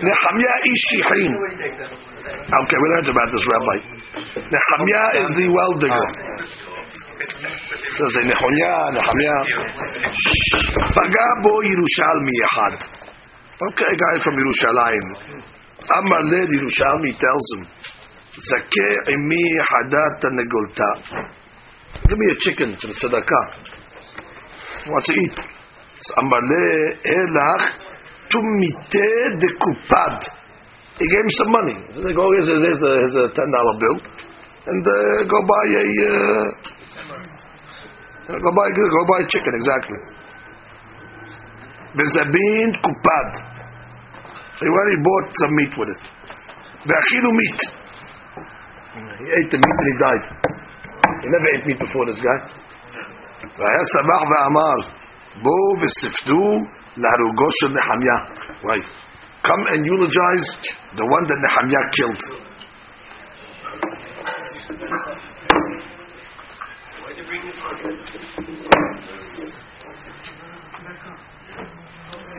Nehemiah 0.00 0.56
ish 0.70 0.82
Shichin. 0.88 1.32
Okay, 2.30 2.78
we 2.80 2.86
learned 2.96 3.08
about 3.10 3.28
this, 3.32 3.44
Rabbi. 3.50 3.76
Nehemiah 4.40 5.10
is 5.20 5.28
the 5.36 5.46
well 5.52 5.72
digger. 5.80 6.08
זה 8.14 8.20
נכוניה, 8.20 8.76
נחמיה. 8.94 9.38
פגע 10.94 11.28
בו 11.42 11.62
ירושלמי 11.62 12.36
אחד. 12.44 12.76
אוקיי, 13.66 13.92
גם 14.00 14.10
איפה 14.14 14.30
מירושלים. 14.30 15.04
אמר 15.98 16.18
ליד 16.30 16.52
ירושלמי 16.52 17.12
תלזום. 17.12 17.64
זכה 18.36 18.90
עמי 19.12 19.46
חדת 19.68 20.20
תנגולתה. 20.20 20.92
Give 21.94 22.18
me 22.20 22.26
a 22.30 22.36
זה 22.86 23.00
צדקה. 23.00 23.42
הוא 24.86 24.94
רוצה 24.94 25.12
eat. 25.12 25.36
אז 26.00 26.06
אמר 26.18 26.38
ליל, 26.50 27.26
לך, 27.36 27.62
תומיתה 28.28 29.36
דקופד. 29.42 30.16
He 30.98 31.06
gave 31.08 31.24
him 31.24 31.30
some 31.40 31.50
money. 31.50 31.76
They 32.04 32.12
go, 32.12 32.24
here's 32.36 32.48
a 32.48 33.28
$10 33.28 33.80
bill, 33.80 33.98
and 34.66 34.86
uh, 34.86 35.24
go 35.24 35.38
buy 35.50 35.66
a... 35.80 35.84
Uh, 36.08 36.79
go 38.27 38.49
buy 38.57 38.67
go 38.75 39.01
buy 39.09 39.19
a 39.23 39.27
chicken 39.29 39.53
exactly. 39.55 39.99
Bezabin 41.95 42.69
kupad. 42.83 43.29
He 44.59 44.67
already 44.67 44.97
bought 45.03 45.27
some 45.35 45.53
meat 45.55 45.73
with 45.79 45.89
it. 45.95 46.01
Ve'achilu 46.87 47.31
meat. 47.31 47.59
He 49.19 49.25
ate 49.37 49.49
the 49.51 49.59
meat 49.59 49.77
and 49.81 49.89
he 49.91 49.95
died. 49.99 50.23
He 51.21 51.27
never 51.27 51.49
ate 51.55 51.65
meat 51.67 51.79
before 51.79 52.05
this 52.07 52.19
guy. 52.19 52.39
והיה 53.57 53.83
שמח 53.93 54.21
ואמר, 54.31 54.77
בואו 55.43 55.67
וספדו 55.81 56.45
להרוגו 56.97 57.49
של 57.59 57.69
נחמיה. 57.77 58.17
Right. 58.63 58.87
Come 59.47 59.63
and 59.73 59.85
eulogize 59.85 60.47
the 60.95 61.05
one 61.05 61.25
that 61.29 61.39
Nehemiah 61.45 61.87
killed. 61.97 62.21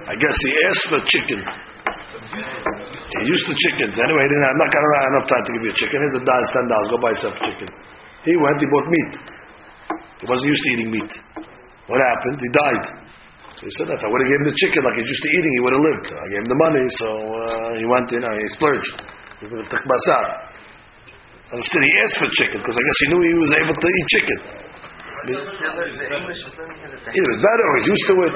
I 0.01 0.15
guess 0.17 0.35
he 0.41 0.51
asked 0.65 0.87
for 0.89 1.01
chicken. 1.05 1.39
He 1.41 3.21
used 3.29 3.45
the 3.45 3.53
chickens. 3.53 3.93
Anyway, 4.01 4.21
he 4.25 4.29
didn't 4.33 4.41
have, 4.41 4.57
I'm 4.57 4.61
not 4.65 4.71
going 4.73 4.81
to 4.81 4.89
have 4.97 5.09
enough 5.13 5.27
time 5.29 5.43
to 5.45 5.51
give 5.53 5.63
you 5.69 5.71
a 5.71 5.77
chicken. 5.77 5.97
Here's 6.01 6.17
a 6.17 6.25
dollar, 6.25 6.47
ten 6.49 6.65
dollars. 6.65 6.87
Go 6.89 6.97
buy 6.97 7.13
a 7.13 7.19
chicken. 7.45 7.69
He 8.25 8.33
went, 8.41 8.57
he 8.57 8.65
bought 8.73 8.87
meat. 8.89 9.13
He 10.17 10.25
wasn't 10.25 10.49
used 10.49 10.63
to 10.65 10.69
eating 10.73 10.89
meat. 10.89 11.13
What 11.85 12.01
happened? 12.01 12.41
He 12.41 12.49
died. 12.49 12.85
So 13.61 13.61
he 13.69 13.73
said, 13.77 13.87
if 13.93 14.01
I 14.01 14.09
would 14.09 14.21
have 14.25 14.29
given 14.33 14.49
him 14.49 14.49
the 14.49 14.57
chicken 14.57 14.81
like 14.81 14.97
he's 14.97 15.09
used 15.13 15.21
to 15.21 15.29
eating, 15.29 15.53
he 15.53 15.61
would 15.61 15.73
have 15.77 15.85
lived. 15.85 16.07
I 16.09 16.25
gave 16.33 16.41
him 16.41 16.49
the 16.49 16.57
money, 16.57 16.85
so 16.97 17.09
uh, 17.13 17.69
he 17.77 17.85
went 17.85 18.09
in, 18.09 18.21
uh, 18.25 18.33
he 18.33 18.47
splurged. 18.57 18.97
He 19.37 19.45
would 19.45 19.61
have 19.61 19.69
took 19.69 19.85
basar. 19.85 20.25
Instead, 21.53 21.83
he 21.85 21.93
asked 22.01 22.17
for 22.17 22.29
chicken 22.33 22.57
because 22.63 22.77
I 22.79 22.83
guess 22.89 22.97
he 23.05 23.07
knew 23.11 23.21
he 23.21 23.37
was 23.37 23.51
able 23.61 23.75
to 23.77 23.87
eat 23.91 24.07
chicken. 24.17 24.70
English 25.21 25.45
is 26.41 27.41
better 27.45 27.65
or 27.69 27.77
used 27.85 28.05
to 28.09 28.13
it. 28.25 28.31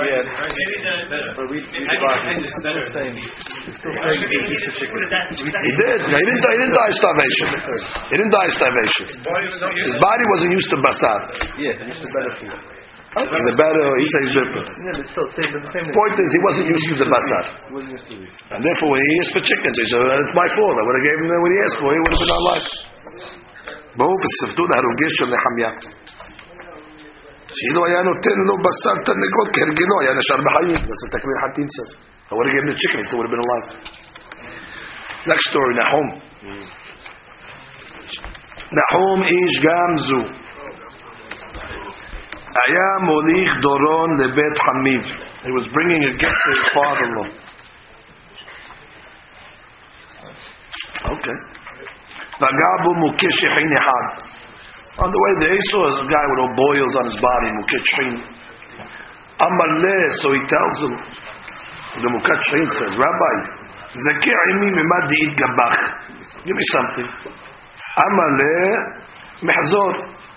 He 5.25 5.71
did. 5.81 5.97
No, 6.05 6.13
he, 6.13 6.25
didn't, 6.29 6.45
he 6.45 6.57
didn't 6.61 6.75
die 6.77 6.89
of 6.89 6.97
starvation. 7.01 7.47
He 8.05 8.15
didn't 8.21 8.33
die 8.33 8.45
of 8.45 8.53
starvation. 8.53 9.05
His 9.81 9.97
body 9.97 10.25
wasn't 10.29 10.51
used 10.53 10.69
to 10.69 10.77
basar. 10.77 11.19
Yeah, 11.57 11.89
used 11.89 12.05
to 12.05 12.09
better 12.13 12.33
food. 12.37 12.53
Okay. 13.15 13.31
The 13.31 13.55
better 13.55 13.85
he 13.95 14.07
says 14.11 14.27
different. 14.35 14.67
Yeah, 14.75 14.91
but 14.99 15.07
still 15.07 15.23
same, 15.39 15.55
but 15.55 15.63
the 15.63 15.71
same 15.71 15.87
point 15.95 16.15
is 16.19 16.27
he 16.35 16.41
wasn't 16.43 16.67
used 16.67 16.87
to 16.91 16.95
the 16.99 17.07
basar. 17.07 17.43
And 17.71 18.59
therefore 18.59 18.91
when 18.91 18.99
he 18.99 19.13
asked 19.23 19.33
for 19.39 19.41
chickens, 19.41 19.71
he 19.79 19.85
said, 19.87 20.03
It's 20.19 20.35
my 20.35 20.51
fault. 20.59 20.75
I 20.75 20.83
would 20.83 20.95
have 20.99 21.05
gave 21.07 21.17
him 21.23 21.31
what 21.31 21.49
he 21.49 21.59
asked 21.63 21.79
for, 21.79 21.89
he 21.95 21.99
would 22.03 22.11
have 22.11 22.21
been 22.27 22.35
alive. 22.35 22.67
שאילו 27.56 27.80
היה 27.86 28.00
נותן 28.10 28.36
לו 28.48 28.54
בשר 28.64 28.96
תרנגול 29.06 29.46
כהרגלו, 29.54 29.96
היה 30.02 30.12
נשאר 30.18 30.40
בחיים. 30.46 30.80
That's 30.88 31.02
what 31.04 31.12
Takmir 31.14 31.38
Hatin 31.42 31.68
says. 31.76 31.90
I 32.30 32.34
would 32.36 32.46
have 32.46 32.54
given 32.54 32.68
him 32.68 32.74
the 32.74 32.78
chicken, 32.82 32.96
he 33.00 33.04
still 33.06 33.18
would 33.18 33.28
have 33.28 33.34
been 33.36 33.46
alive. 33.48 33.66
Next 35.32 35.44
story, 35.52 35.72
Nahum. 35.80 36.06
Nahum 38.78 39.18
איש 39.30 39.54
גם 39.66 39.90
זו. 40.08 40.22
היה 42.62 42.88
מוליך 43.06 43.50
דורון 43.62 44.10
לבית 44.20 44.56
חמיב. 44.66 45.02
He 45.44 45.50
was 45.58 45.66
bringing 45.74 46.02
a 46.10 46.12
gift 46.22 46.38
to 46.44 46.48
his 46.54 46.64
father-in-law. 46.74 47.28
Okay. 51.14 51.36
פגע 52.40 52.72
בו 52.84 52.94
מוכה 52.94 53.30
שחין 53.30 53.70
אחד. 53.80 54.04
On 54.95 55.11
the 55.11 55.19
way 55.19 55.31
to 55.43 55.47
Esau 55.51 55.81
a 55.91 56.07
guy 56.07 56.25
with 56.31 56.39
all 56.39 56.53
boils 56.55 56.93
on 56.95 57.05
his 57.11 57.19
body, 57.19 57.49
Mukachrin. 57.51 58.15
Amaleh, 59.43 60.03
so 60.23 60.31
he 60.31 60.41
tells 60.47 60.75
him, 60.87 60.93
the 61.99 62.09
Mukachrin 62.15 62.67
says, 62.79 62.95
Rabbi, 62.95 63.33
Zakir'imi 63.91 64.69
mimadi 64.71 65.17
it 65.19 65.33
gabach. 65.35 65.79
Give 66.47 66.55
me 66.55 66.65
something. 66.71 67.07
Amaleh, 68.07 68.71
mehzor, 69.43 69.93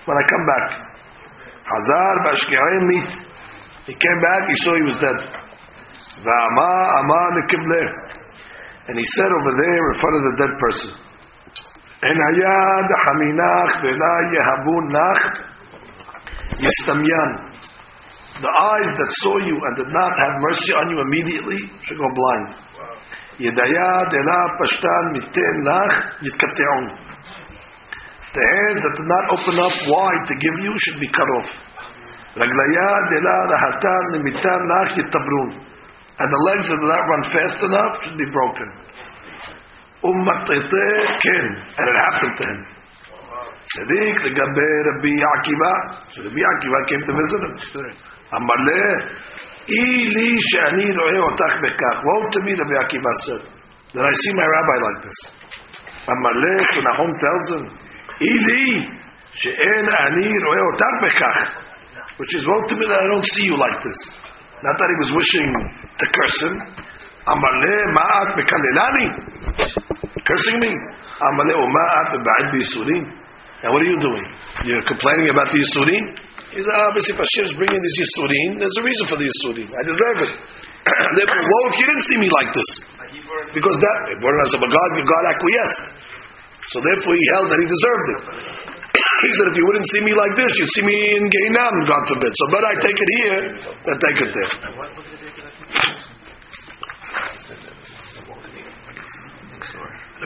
when 0.07 0.17
I 0.19 0.25
come 0.27 0.45
back. 0.51 0.67
Hazar 1.63 2.15
bashki'im 2.27 2.85
meat. 2.91 3.11
He 3.87 3.95
came 3.95 4.19
back, 4.27 4.43
he 4.43 4.57
saw 4.67 4.75
he 4.75 4.83
was 4.91 4.99
dead. 4.99 5.19
Va'ama, 6.19 6.73
ama 6.99 7.21
lekibleh. 7.39 7.89
And 8.89 8.99
he 8.99 9.07
said 9.15 9.31
over 9.31 9.53
there 9.55 9.83
in 9.87 9.95
front 10.03 10.15
of 10.19 10.23
the 10.27 10.35
dead 10.43 10.53
person, 10.59 10.91
אין 12.04 12.18
היד 12.28 12.88
החמינך 12.96 13.70
ולא 13.84 14.16
יהבו 14.34 14.78
נח 14.96 15.20
יסתמיין. 16.66 17.32
The 18.34 18.54
eyes 18.72 18.92
that 19.00 19.12
saw 19.22 19.36
you 19.50 19.58
and 19.66 19.74
did 19.78 19.92
not 19.94 20.12
have 20.22 20.34
mercy 20.48 20.72
on 20.80 20.86
you 20.92 20.98
immediately 21.08 21.62
should 21.86 22.00
go 22.04 22.10
blind. 22.20 22.50
ידיה 23.40 23.94
דלה 24.12 24.42
פשטן 24.60 25.04
מיתן 25.14 25.56
לך 25.68 25.94
יתקטעון. 26.22 26.86
The 28.36 28.46
hands 28.54 28.82
that 28.84 28.94
did 29.00 29.10
not 29.16 29.26
open 29.36 29.56
up 29.66 29.76
wide 29.94 30.24
to 30.30 30.36
give 30.44 30.58
you 30.66 30.74
should 30.84 31.00
be 31.00 31.10
cut 31.18 31.30
off. 31.38 31.50
רגליה 32.38 32.90
דלה 33.12 33.38
רהתן 33.52 34.04
למיתן 34.14 34.60
לך 34.72 34.98
יתברון. 34.98 35.50
And 36.20 36.30
the 36.36 36.42
legs 36.50 36.66
that 36.70 36.80
did 36.82 36.92
not 36.96 37.04
run 37.12 37.24
fast 37.36 37.60
enough 37.70 37.94
should 38.04 38.18
be 38.18 38.30
broken. 38.38 38.70
ומטאטא 40.04 40.88
כן, 41.24 41.46
and 41.78 41.86
it 41.92 41.98
happened 42.06 42.36
to 42.40 42.46
him. 42.52 42.60
צדיק 43.72 44.16
לגבי 44.26 44.74
רבי 44.88 45.16
עקיבא, 45.34 45.74
שרבי 46.10 46.42
עקיבא 46.52 46.80
came 46.90 47.04
to 47.08 47.14
visit 47.20 47.42
him. 47.46 47.54
אמר 48.36 48.60
לה, 48.68 48.86
אי 49.70 50.08
לי 50.16 50.30
שאני 50.50 50.88
רואה 51.00 51.20
אותך 51.28 51.54
בכך. 51.64 51.96
Woe 52.08 52.26
to 52.34 52.40
me, 52.46 52.54
רבי 52.62 52.76
עקיבא 52.84 53.12
said, 53.26 53.42
that 53.94 54.06
I 54.12 54.14
see 54.22 54.34
my 54.40 54.48
rabbi 54.56 54.78
like 54.86 55.00
this. 55.06 55.20
אמר 56.10 56.34
לה, 56.44 56.56
so 56.74 56.80
Nahum 56.88 57.12
tells 57.24 57.48
him, 57.54 57.64
אי 58.22 58.34
לי 58.48 58.88
שאין 59.32 59.86
אני 60.00 60.28
רואה 60.46 60.62
אותך 60.72 60.94
בכך. 61.04 61.64
Which 62.20 62.34
is, 62.38 62.44
woe 62.46 62.62
to 62.70 62.76
me 62.80 62.86
that 62.92 63.00
I 63.06 63.08
don't 63.14 63.28
see 63.34 63.46
you 63.52 63.58
like 63.66 63.80
this. 63.86 64.00
Not 64.66 64.76
that 64.80 64.90
he 64.94 64.98
was 65.04 65.12
wishing 65.20 65.50
to 66.00 66.06
curse 66.18 66.40
him. 66.46 66.56
Amale 67.33 67.77
ma'at 67.93 68.29
mekalelani. 68.37 69.07
Cursing 70.25 70.59
me. 70.65 70.73
Amale 71.21 71.55
uma'at 71.55 72.11
ba'id 72.25 72.47
b'isurim. 72.55 73.29
Now 73.63 73.75
what 73.75 73.83
are 73.83 73.91
you 73.91 73.99
doing? 73.99 74.27
You're 74.71 74.87
complaining 74.87 75.35
about 75.35 75.51
the 75.51 75.59
Yisurim? 75.59 76.05
said, 76.55 76.63
oh, 76.63 76.89
obviously 76.89 77.19
if 77.19 77.27
is 77.43 77.53
bringing 77.59 77.83
these 77.83 77.99
Yisurim, 78.07 78.63
there's 78.63 78.77
a 78.79 78.85
reason 78.87 79.05
for 79.11 79.19
the 79.19 79.27
Yisurim. 79.27 79.67
I 79.67 79.83
deserve 79.83 80.19
it. 80.31 80.33
Therefore, 81.19 81.43
woe 81.43 81.65
if 81.67 81.75
you 81.75 81.87
didn't 81.91 82.07
see 82.07 82.19
me 82.23 82.31
like 82.31 82.51
this. 82.55 82.71
Because 83.51 83.77
that, 83.83 83.99
God, 84.23 84.91
God 84.95 85.25
acquiesced. 85.27 85.87
So 86.71 86.79
therefore 86.87 87.19
he 87.19 87.25
held 87.35 87.51
that 87.51 87.59
he 87.59 87.67
deserved 87.67 88.07
it. 88.15 88.21
he 89.27 89.31
said, 89.35 89.47
if 89.51 89.57
you 89.59 89.67
wouldn't 89.67 89.89
see 89.91 90.03
me 90.07 90.15
like 90.15 90.39
this, 90.39 90.55
you'd 90.55 90.73
see 90.79 90.85
me 90.87 90.97
in 91.19 91.27
Gainam, 91.27 91.75
God 91.83 92.03
forbid. 92.15 92.31
So 92.31 92.45
but 92.55 92.63
I 92.63 92.73
take 92.79 92.95
it 92.95 93.11
here 93.19 93.43
I 93.91 93.95
take 93.99 94.19
it 94.23 94.31
there. 94.39 94.51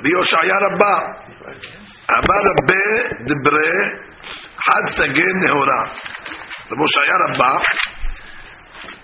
רבי 0.02 0.10
יושעיה 0.10 0.58
רבה, 0.66 0.96
אמר 2.18 2.40
רבה 2.48 2.84
דברי 3.28 3.76
חד 4.64 4.84
סגן 4.86 5.36
נהורה. 5.44 5.82
רבי 6.70 6.82
יושעיה 6.82 7.16
רבה, 7.24 7.52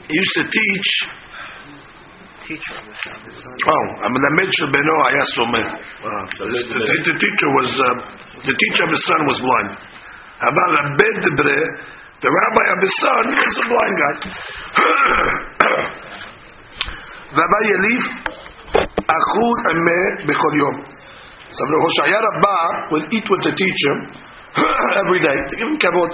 he 0.09 0.15
used 0.23 0.37
to 0.39 0.45
teach, 0.57 0.91
of 0.91 2.51
of 2.51 3.73
oh, 3.73 3.87
המלמד 4.05 4.49
של 4.51 4.67
בנו 4.67 4.97
היה 5.09 5.25
סומא. 5.35 5.59
The, 5.59 6.47
the, 6.75 6.91
the 7.07 7.15
teacher 7.23 7.51
was, 7.59 7.71
uh, 7.81 7.95
the 8.43 8.55
teacher 8.63 8.85
of 8.85 8.91
his 8.91 9.05
son 9.07 9.21
was 9.31 9.39
blind. 9.47 9.73
אמר 10.43 10.69
רבה 10.79 11.09
דברי, 11.23 11.63
the 12.23 12.31
rabbi 12.39 12.67
of 12.75 12.81
his 12.83 12.95
son 13.03 13.25
was 13.45 13.55
a 13.59 13.67
blind 13.71 13.97
guy. 14.03 14.17
Rabbi 17.39 17.61
Yelif, 17.71 18.05
Achud 19.09 19.59
Emeh 19.73 20.29
Bechol 20.29 20.55
Yom. 20.61 20.77
So 21.49 21.65
Rabbi 21.65 21.79
Hoshaya 21.81 22.19
Rabbah 22.21 22.65
will 22.93 23.07
eat 23.09 23.25
with 23.25 23.43
the 23.49 23.55
teacher 23.57 23.95
every 25.01 25.21
day 25.25 25.33
to 25.33 25.55
give 25.57 25.69
him 25.69 25.79
kavod. 25.81 26.13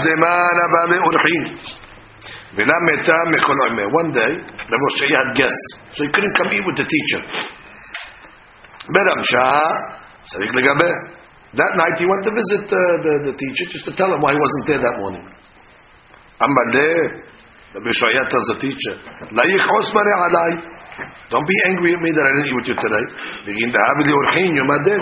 Zeman 0.00 0.56
abale 0.66 0.96
orchin. 1.04 1.44
V'la 2.56 2.76
meta 2.88 3.16
mekol 3.28 3.58
oimeh. 3.68 3.86
One 3.92 4.10
day, 4.12 4.32
Rav 4.40 4.80
Moshe 4.80 5.06
had 5.12 5.28
guests, 5.36 5.66
so 5.92 6.04
he 6.04 6.10
couldn't 6.10 6.34
come 6.34 6.48
eat 6.56 6.64
with 6.64 6.76
the 6.80 6.86
teacher. 6.88 7.20
Beramsha, 8.88 9.46
Sarik 10.32 10.50
legabe. 10.56 10.90
That 11.54 11.72
night 11.76 11.96
he 11.98 12.06
went 12.06 12.24
to 12.24 12.32
visit 12.32 12.64
uh, 12.68 12.80
the, 13.04 13.12
the 13.30 13.34
teacher 13.36 13.64
just 13.70 13.84
to 13.86 13.92
tell 13.92 14.08
him 14.12 14.20
why 14.20 14.32
he 14.32 14.40
wasn't 14.40 14.64
there 14.66 14.80
that 14.80 14.96
morning. 14.98 15.24
Amaleh, 16.40 17.00
Rabbi 17.76 17.92
Shaya 17.92 18.28
tells 18.28 18.46
the 18.52 18.58
teacher, 18.60 18.94
La 19.32 19.44
yichos 19.44 19.88
mareh 19.92 20.16
alai. 20.24 20.75
Don't 21.30 21.44
be 21.46 21.58
angry 21.68 21.92
at 21.92 22.00
me 22.00 22.10
that 22.16 22.24
I 22.24 22.30
didn't 22.36 22.48
eat 22.48 22.56
with 22.56 22.68
you 22.72 22.76
today. 22.80 23.04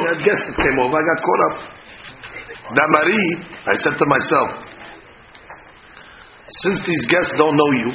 That 0.02 0.20
guest 0.24 0.40
that 0.50 0.56
came 0.58 0.78
over, 0.82 0.96
I 0.96 1.02
got 1.04 1.18
caught 1.22 1.42
up. 1.48 1.54
Damari, 2.74 3.24
I 3.68 3.74
said 3.84 3.94
to 4.00 4.06
myself, 4.08 4.48
since 6.64 6.80
these 6.86 7.04
guests 7.12 7.34
don't 7.36 7.56
know 7.56 7.70
you. 7.84 7.90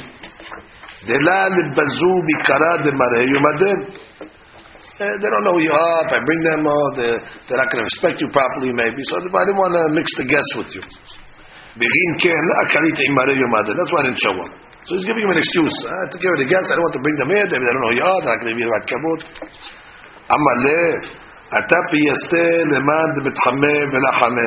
Eh, 5.00 5.14
They 5.20 5.28
don't 5.32 5.44
know 5.48 5.56
who 5.56 5.64
you 5.64 5.72
are. 5.72 5.98
If 6.06 6.12
I 6.12 6.20
bring 6.24 6.40
them, 6.44 6.60
oh, 6.68 6.86
they're, 6.96 7.20
they're 7.48 7.60
not 7.60 7.68
going 7.72 7.80
to 7.82 7.88
respect 7.88 8.20
you 8.20 8.28
properly, 8.32 8.70
maybe. 8.72 9.00
So 9.08 9.16
I 9.16 9.24
didn't 9.24 9.56
want 9.60 9.72
to 9.74 9.84
mix 9.96 10.12
the 10.20 10.24
guests 10.28 10.52
with 10.60 10.70
you. 10.76 10.82
Imare 13.08 13.32
yomade. 13.32 13.72
That's 13.76 13.92
why 13.94 14.00
I 14.00 14.04
didn't 14.12 14.20
show 14.20 14.34
up. 14.44 14.52
So 14.88 14.96
he's 14.96 15.04
giving 15.04 15.22
him 15.22 15.30
an 15.30 15.38
excuse. 15.38 15.76
I 15.84 15.92
have 16.04 16.12
to 16.16 16.18
give 16.18 16.32
it 16.40 16.40
a 16.44 16.48
guess. 16.48 16.64
I 16.72 16.74
don't 16.74 16.84
want 16.88 16.96
to 16.96 17.04
bring 17.04 17.16
them 17.20 17.30
in. 17.30 17.44
Maybe 17.52 17.64
they 17.64 17.72
don't 17.72 17.84
know 17.84 17.92
yard. 17.92 18.24
I 18.24 18.36
can 18.40 18.56
be 18.56 18.64
like 18.64 18.88
kabut. 18.88 19.20
Amale, 20.32 21.04
atapi 21.52 22.00
yaste 22.08 22.64
leman 22.72 23.08
demetchame 23.20 23.92
velachame. 23.92 24.46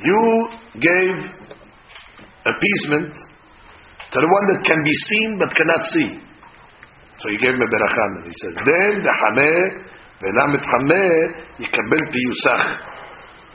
You 0.00 0.48
gave 0.80 1.16
appeasement 2.48 3.12
to 3.12 4.16
the 4.16 4.28
one 4.28 4.44
that 4.48 4.64
can 4.64 4.80
be 4.82 4.94
seen 5.12 5.36
but 5.38 5.52
cannot 5.52 5.82
see. 5.92 6.08
So 7.18 7.28
he 7.28 7.36
gave 7.36 7.52
him 7.52 7.60
a 7.60 7.68
berachan. 7.68 8.24
He 8.24 8.32
says, 8.32 8.54
then 8.64 9.02
dechame 9.04 9.52
velam 10.24 10.56
etchame 10.56 11.04
yikabel 11.60 12.02
piyusach. 12.08 12.96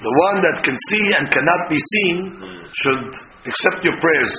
The 0.01 0.13
one 0.29 0.37
that 0.41 0.57
can 0.65 0.77
see 0.89 1.05
and 1.13 1.25
cannot 1.29 1.69
be 1.69 1.77
seen 1.77 2.15
should 2.73 3.03
accept 3.45 3.85
your 3.85 3.93
prayers. 4.01 4.33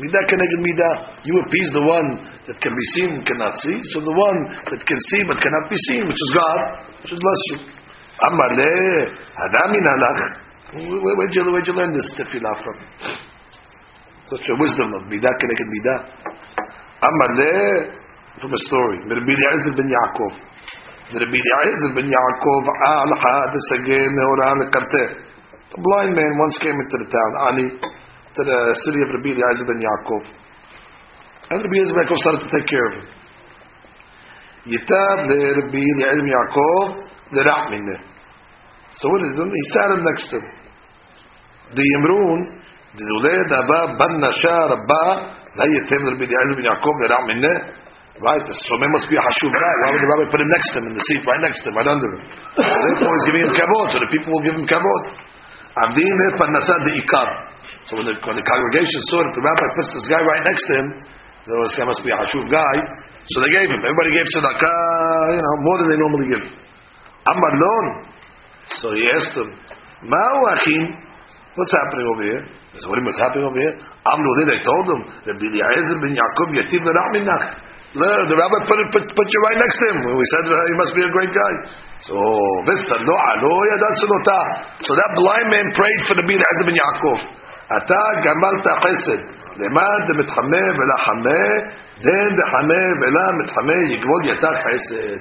Midah 0.00 0.24
keneged 0.28 0.60
midah. 0.64 0.94
You 1.24 1.34
appease 1.44 1.70
the 1.76 1.84
one 1.84 2.08
that 2.48 2.56
can 2.60 2.72
be 2.72 2.86
seen 2.96 3.08
and 3.12 3.22
cannot 3.24 3.54
see. 3.60 3.76
So 3.92 4.00
the 4.00 4.16
one 4.16 4.38
that 4.72 4.80
can 4.84 5.00
see 5.12 5.20
but 5.28 5.36
cannot 5.40 5.66
be 5.68 5.76
seen, 5.88 6.04
which 6.08 6.20
is 6.20 6.30
God, 6.36 6.60
should 7.04 7.20
bless 7.20 7.42
you. 7.52 7.56
Amar 8.20 8.50
le 8.56 8.72
hadamin 9.40 9.84
halach. 9.88 10.20
Where- 10.72 11.16
Where'd 11.16 11.34
you, 11.34 11.42
where'd 11.50 11.66
you 11.66 11.74
learn 11.74 11.92
this 11.92 12.08
tefillah 12.16 12.54
from? 12.62 12.76
Such 14.28 14.46
a 14.48 14.54
wisdom 14.56 14.88
of 14.94 15.02
midah 15.08 15.32
keneged 15.36 15.68
midah. 15.68 16.00
From 18.40 18.52
a 18.52 18.56
story. 18.68 18.98
Rabbi 19.08 19.34
ben 19.76 19.88
Yaakov. 19.88 20.32
Rabbi 21.18 21.38
Eliezer 21.42 21.90
ben 21.96 22.06
Yaakov 22.06 22.64
al 22.86 23.10
hadis 23.10 23.66
again 23.82 24.14
oran 24.30 24.62
karte. 24.70 25.04
A 25.74 25.80
blind 25.82 26.14
man 26.14 26.32
once 26.38 26.58
came 26.62 26.78
into 26.78 26.96
the 27.02 27.08
town, 27.10 27.32
Ani, 27.50 27.66
to 28.34 28.42
the 28.46 28.58
city 28.86 29.00
of 29.02 29.10
Rabbi 29.18 29.34
Eliezer 29.34 29.66
ben 29.66 29.82
Yaakov. 29.82 30.22
And 31.50 31.58
Rabbi 31.66 31.74
Eliezer 31.74 31.94
ben 31.98 32.06
Yaakov 32.06 32.18
started 32.22 32.42
to 32.46 32.50
take 32.54 32.66
care 32.70 32.86
of 32.86 32.94
him. 32.94 33.06
Yitab 34.70 35.18
le 35.26 35.38
Rabbi 35.58 35.82
Eliezer 35.82 36.22
ben 36.22 36.30
Yaakov 36.30 36.86
le 37.34 37.42
minne. 37.74 37.96
So 38.94 39.10
what 39.10 39.22
he 39.26 39.34
do? 39.34 39.42
He 39.50 39.62
sat 39.74 39.90
him 39.90 40.02
next 40.06 40.30
to 40.30 40.38
him. 40.38 40.46
The 41.74 41.82
Yimrun, 41.82 42.40
the 42.94 43.02
Uled 43.02 43.50
Abba 43.50 43.98
Ban 43.98 44.12
Nasha 44.22 44.58
Rabba, 44.78 45.04
la 45.58 45.64
yitem 45.66 46.06
Rabbi 46.06 46.22
Eliezer 46.22 46.54
ben 46.54 46.70
Yaakov 46.70 46.94
le 47.02 47.18
minne. 47.34 47.79
Right, 48.20 48.44
the 48.44 48.52
Someh 48.68 48.84
must 48.92 49.08
be 49.08 49.16
a 49.16 49.22
Hashuv 49.24 49.48
guy. 49.48 49.74
Why 49.80 49.88
would 49.96 50.02
the 50.04 50.10
rabbi 50.12 50.24
put 50.28 50.44
him 50.44 50.52
next 50.52 50.68
to 50.76 50.84
him 50.84 50.92
in 50.92 50.94
the 50.94 51.04
seat, 51.08 51.24
right 51.24 51.40
next 51.40 51.64
to 51.64 51.72
him, 51.72 51.80
right 51.80 51.88
under 51.88 52.04
him? 52.04 52.20
Therefore, 52.52 53.12
he's 53.16 53.26
giving 53.32 53.42
him 53.48 53.52
kavod, 53.56 53.86
so 53.88 53.96
the 53.96 54.12
people 54.12 54.28
will 54.36 54.44
give 54.44 54.56
him 54.60 54.68
kavod. 54.68 55.02
Avdim 55.72 56.04
he 56.04 56.28
parnasad 56.36 56.84
ikar. 56.84 57.28
So 57.88 57.96
when 57.96 58.12
the, 58.12 58.20
when 58.20 58.36
the 58.36 58.44
congregation 58.44 59.00
saw 59.08 59.24
that 59.24 59.32
the 59.32 59.40
rabbi 59.40 59.66
puts 59.72 59.88
this 59.96 60.04
guy 60.12 60.20
right 60.20 60.44
next 60.44 60.68
to 60.68 60.72
him, 60.84 60.86
there 61.48 61.58
was, 61.64 61.72
guy 61.72 61.88
must 61.88 62.04
be 62.04 62.12
a 62.12 62.18
Hashuv 62.20 62.44
guy, 62.52 62.76
so 63.24 63.40
they 63.40 63.52
gave 63.56 63.72
him. 63.72 63.80
Everybody 63.80 64.12
gave 64.12 64.28
tzedakah, 64.28 64.76
you 65.32 65.40
know, 65.40 65.54
more 65.64 65.76
than 65.80 65.88
they 65.88 65.96
normally 65.96 66.28
give. 66.28 66.44
Amar 67.24 67.52
lon. 67.56 67.86
So 68.84 68.92
he 68.92 69.04
asked 69.16 69.32
him, 69.32 69.48
Ma'u 70.04 70.40
achin? 70.52 71.08
What's 71.56 71.72
happening 71.72 72.06
over 72.12 72.24
here? 72.28 72.42
He 72.72 72.78
said, 72.78 72.88
what's 72.92 73.20
happening 73.20 73.48
over 73.48 73.58
here? 73.58 73.74
Amru, 73.80 74.30
they 74.44 74.60
told 74.60 74.86
him, 74.86 75.00
Rabbi 75.24 75.44
Eliezer 75.44 75.98
ben 76.04 76.12
Yaakov 76.14 76.48
yativ 76.56 76.84
l'ra'minach. 76.84 77.69
The 77.95 78.11
the 78.27 78.35
rabbi 78.35 78.59
put, 78.67 78.77
it, 78.83 78.89
put, 78.91 79.03
put 79.15 79.27
you 79.31 79.41
right 79.47 79.59
next 79.59 79.79
to 79.79 79.85
him. 79.87 79.97
We 80.03 80.25
said 80.35 80.45
uh, 80.51 80.55
he 80.55 80.73
must 80.75 80.93
be 80.99 81.03
a 81.07 81.11
great 81.15 81.31
guy. 81.31 81.53
So, 82.03 82.15
vissa 82.67 82.97
lo 83.07 83.15
alo 83.15 83.53
yadat 83.71 83.93
selota. 84.03 84.41
So 84.83 84.91
that 84.99 85.11
blind 85.15 85.47
man 85.47 85.65
prayed 85.71 86.01
for 86.03 86.13
the 86.19 86.23
Rabbi 86.27 86.35
Eliezer 86.35 86.65
ben 86.67 86.75
Yaakov. 86.75 87.19
אתה 87.65 88.01
גמלת 88.25 88.67
חסד, 88.83 89.21
למד 89.57 90.05
מתחמא 90.19 90.65
ולה 90.77 90.97
חמא, 91.05 91.45
דן 92.05 92.29
דחמא 92.39 92.83
ולה 93.01 93.27
מתחמא 93.39 93.79
יגבול 93.93 94.21
יתר 94.29 94.55
חסד. 94.63 95.19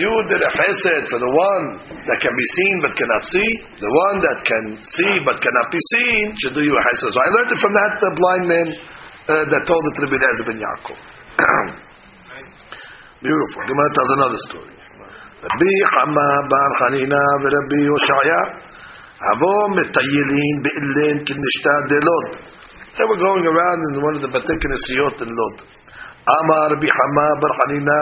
You 0.00 0.14
did 0.28 0.40
a 0.40 0.50
chesed 0.56 1.04
for 1.08 1.18
the 1.18 1.32
one 1.32 1.64
that 2.08 2.18
can 2.20 2.34
be 2.36 2.46
seen 2.56 2.74
but 2.82 2.92
cannot 2.96 3.24
see. 3.24 3.50
The 3.76 3.92
one 4.04 4.16
that 4.20 4.38
can 4.44 4.64
see 4.84 5.12
but 5.24 5.36
cannot 5.40 5.68
be 5.72 5.80
seen 5.92 6.36
should 6.40 6.54
do 6.54 6.62
you 6.64 6.74
a 6.76 6.82
chesed. 6.88 7.12
So 7.12 7.20
I 7.20 7.28
learned 7.36 7.52
it 7.52 7.60
from 7.64 7.72
that 7.72 7.94
uh, 8.00 8.08
blind 8.20 8.44
man 8.52 8.68
uh, 8.72 9.44
that 9.52 9.62
told 9.64 9.82
it 9.88 9.92
to 9.96 10.00
Rabbi 10.04 10.16
Eliezer 10.16 10.46
ben 10.48 10.58
Yaakov. 10.64 11.13
Beautiful. 13.25 13.61
Gemara 13.67 13.89
tells 13.91 14.11
another 14.15 14.39
story. 14.47 14.75
Rabbi 15.45 15.73
bar 16.47 16.71
Hanina 16.81 17.21
de 21.89 21.99
Lod. 21.99 22.27
They 22.97 23.03
were 23.03 23.19
going 23.19 23.45
around 23.45 23.79
in 23.91 24.01
one 24.01 24.15
of 24.15 24.21
the 24.23 24.31
Bate 24.31 24.55
Knesiyot 24.55 25.21
in 25.21 25.27
Lod. 25.27 25.55
Amar 26.23 26.71
Rabbi 26.73 26.87
bar 26.87 27.51
Hanina 27.59 27.99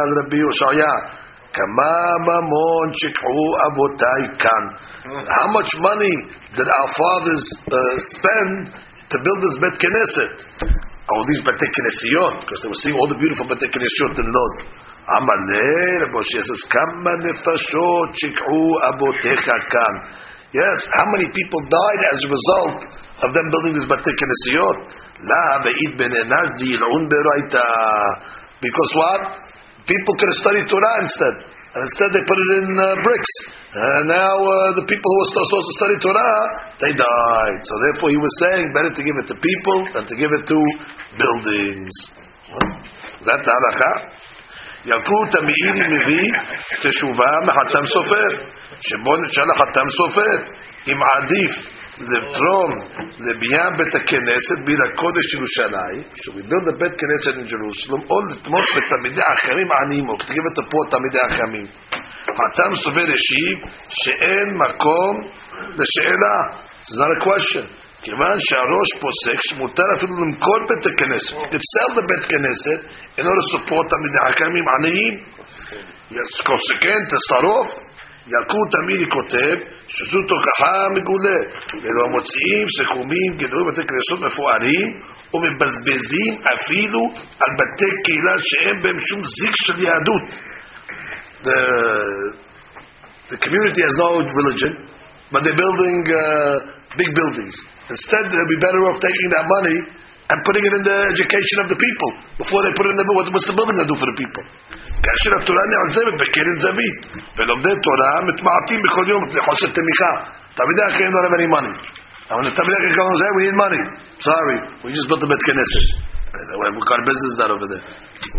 Kama 1.54 1.96
mamon 2.26 2.88
shikhu 2.98 3.38
avotai 3.66 4.26
kan. 4.42 4.64
How 5.06 5.48
much 5.54 5.70
money 5.80 6.16
did 6.58 6.68
our 6.68 6.90
fathers 6.98 7.46
uh, 7.70 7.78
spend 8.18 8.74
to 9.10 9.18
build 9.22 9.40
this 9.42 9.58
Bet 9.62 9.78
Knesset? 9.78 10.93
All 11.04 11.24
these 11.28 11.44
Bate 11.44 11.68
Knesiyot, 11.68 12.48
because 12.48 12.60
they 12.64 12.72
were 12.72 12.82
seeing 12.84 12.96
all 12.96 13.10
the 13.12 13.20
beautiful 13.20 13.44
Bate 13.44 13.68
Knesiyot 13.68 14.16
in 14.24 14.28
Lod. 14.28 14.54
Rabbi 15.04 16.08
Moshe 16.16 16.40
says, 16.40 16.64
Kama 16.72 17.14
nefashot 17.20 18.10
shikhu 18.16 18.60
avotecha 18.88 19.58
kan. 19.68 19.96
Yes, 20.56 20.78
how 20.96 21.06
many 21.12 21.28
people 21.36 21.60
died 21.68 22.02
as 22.08 22.20
a 22.24 22.30
result 22.32 22.80
of 23.28 23.30
them 23.36 23.46
building 23.52 23.76
this 23.76 23.88
Bate 23.90 24.16
Knesiyot? 24.16 24.78
La 25.28 25.60
ve'id 25.60 25.92
ben 26.00 26.12
enash 26.24 26.52
di'il'un 26.56 27.04
beraita. 27.12 27.68
Because 28.64 28.92
what? 28.96 29.22
People 29.84 30.14
could 30.16 30.32
have 30.32 30.40
studied 30.40 30.68
Torah 30.72 31.04
instead. 31.04 31.36
And 31.76 31.82
instead 31.84 32.10
they 32.16 32.24
put 32.24 32.38
it 32.40 32.50
in 32.64 32.68
uh, 32.80 32.96
bricks. 33.04 33.34
And 33.73 34.09
now 34.09 34.35
uh, 34.41 34.73
the 34.81 34.87
people 34.89 35.09
who 35.13 35.19
were 35.21 35.31
still 35.31 35.47
supposed 35.49 35.69
to 35.69 35.77
study 35.77 35.97
Torah, 36.01 36.37
they 36.81 36.93
died. 36.97 37.59
So 37.69 37.75
therefore 37.85 38.09
he 38.09 38.21
was 38.21 38.33
saying, 38.45 38.73
better 38.73 38.93
to 38.93 39.03
give 39.05 39.17
it 39.21 39.27
to 39.29 39.37
people 39.37 39.79
than 39.93 40.05
to 40.09 40.15
give 40.17 40.33
it 40.33 40.45
to 40.49 40.59
buildings. 41.21 41.93
Well, 42.49 42.69
that's 43.29 43.45
halakha. 43.45 43.93
ילקוט 44.85 45.35
המאירי 45.35 45.87
מביא 45.95 46.31
תשובה 46.83 47.31
מחתם 47.47 47.87
סופר, 47.87 48.29
שבו 48.81 49.13
נשאל 49.27 49.45
לחתם 49.53 49.87
סופר, 49.99 50.37
אם 50.89 50.99
עדיף 51.17 51.53
from 51.94 52.70
the 53.22 53.34
Biyam 53.38 53.72
Bet 53.78 53.94
HaKeneset, 53.94 54.66
Bira 54.66 54.88
Kodesh 54.98 55.30
Yerushalayim, 55.38 56.10
so 56.26 56.34
we 56.34 56.42
build 56.42 56.66
the 56.66 56.74
Bet 56.82 56.90
Knesset 56.90 57.38
in 57.38 57.46
Jerusalem, 57.46 58.02
all 58.10 58.26
the 58.34 58.38
Tmos 58.42 58.68
בתלמידי 58.74 59.22
האחרים 59.22 59.68
עניים, 59.72 60.10
או 60.10 60.18
כתיב 60.18 60.44
אותו 60.50 60.62
פה 60.72 60.78
תלמידי 60.90 61.20
האחרים. 61.20 61.66
הטעם 62.50 62.76
סובר 62.76 63.08
השיב 63.18 63.58
שאין 64.02 64.48
מקום 64.64 65.14
לשאלה, 65.80 66.36
זה 66.90 67.04
not 67.04 67.12
a 67.14 67.20
question. 67.28 67.66
כיוון 68.02 68.38
שהראש 68.48 68.90
פוסק 69.02 69.40
שמותר 69.50 69.88
אפילו 69.98 70.14
למכור 70.24 70.60
בית 70.70 70.86
הכנסת, 70.92 71.34
to 71.54 71.60
sell 71.72 71.92
the 71.98 72.04
בית 72.10 72.24
כנסת, 72.32 72.80
in 73.18 73.24
order 73.30 73.44
to 73.46 73.52
support 73.56 73.86
תלמידי 73.94 74.20
האחרים 74.26 74.66
עניים. 74.78 75.14
Yes, 76.12 76.32
consequent, 76.46 77.04
to 77.12 77.18
start 77.28 77.46
off, 77.56 77.70
ילקוט 78.28 78.68
תמידי 78.72 79.08
כותב 79.16 79.56
שזו 79.88 80.20
תוכחה 80.32 80.78
מגולה, 80.96 81.40
ולא 81.84 82.04
מוציאים 82.16 82.66
סיכומים 82.78 83.30
גדולים 83.42 83.68
בתי 83.68 83.82
כנסות 83.90 84.20
מפוארים 84.28 84.88
ומבזבזים 85.34 86.34
אפילו 86.54 87.02
על 87.42 87.52
בתי 87.60 87.92
קהילה 88.04 88.36
שאין 88.40 88.82
בהם 88.84 89.00
שום 89.00 89.22
זיק 89.38 89.56
של 89.66 89.78
יהדות. 89.86 90.26
The, 91.44 91.60
the 93.32 93.38
community 93.44 93.82
has 93.88 93.96
no 94.04 94.10
religion, 94.40 94.74
but 95.32 95.44
they're 95.44 95.62
building 95.66 96.00
uh, 96.08 96.56
big 96.96 97.12
buildings. 97.20 97.56
Instead, 97.90 98.24
they'd 98.32 98.52
be 98.56 98.60
better 98.66 98.82
off 98.88 98.98
taking 99.04 99.30
that 99.36 99.46
money 99.56 99.78
and 100.33 100.39
putting 100.45 100.65
it 100.69 100.73
in 100.77 100.83
the 100.85 100.99
education 101.09 101.57
of 101.65 101.69
the 101.73 101.79
people 101.81 102.11
before 102.37 102.61
they 102.65 102.73
put 102.77 102.85
it 102.85 102.93
in 102.93 102.99
the 103.01 103.07
what, 103.17 103.33
what's 103.33 103.49
the 103.49 103.57
building 103.57 103.81
going 103.81 103.89
to 103.89 103.93
do 103.93 103.99
for 103.99 104.09
the 104.13 104.19
people? 104.21 104.45
כאשר 105.05 105.31
התורה 105.39 105.65
נעזבת 105.73 106.15
בקרן 106.21 106.57
זווית, 106.65 106.99
ולומדי 107.37 107.75
תורה 107.87 108.13
מתמעטים 108.29 108.81
בכל 108.85 109.05
יום 109.09 109.21
מפני 109.25 109.41
חוסר 109.47 109.69
תמיכה. 109.79 110.13
תלמידי 110.59 110.85
אחרים 110.91 111.09
don't 111.15 111.27
have 111.29 111.37
any 111.41 111.49
money. 111.57 111.75
And 112.29 112.35
when 112.37 112.45
the 112.49 112.55
תלמידי 112.59 112.77
אחרים 112.81 112.95
come 112.99 113.09
and 113.09 113.19
say, 113.23 113.31
we 113.39 113.43
need 113.47 113.59
money. 113.67 113.83
Sorry, 114.19 114.59
we 114.83 114.89
just 114.99 115.09
built 115.09 115.23
a 115.23 115.29
Bet 115.31 115.41
Knesset. 115.47 115.87
I 116.29 116.43
said, 116.45 116.57
well, 116.61 116.73
what 116.77 116.87
kind 116.91 117.01
of 117.03 117.07
business 117.09 117.31
is 117.33 117.39
that 117.41 117.51
over 117.55 117.67
there? 117.73 117.85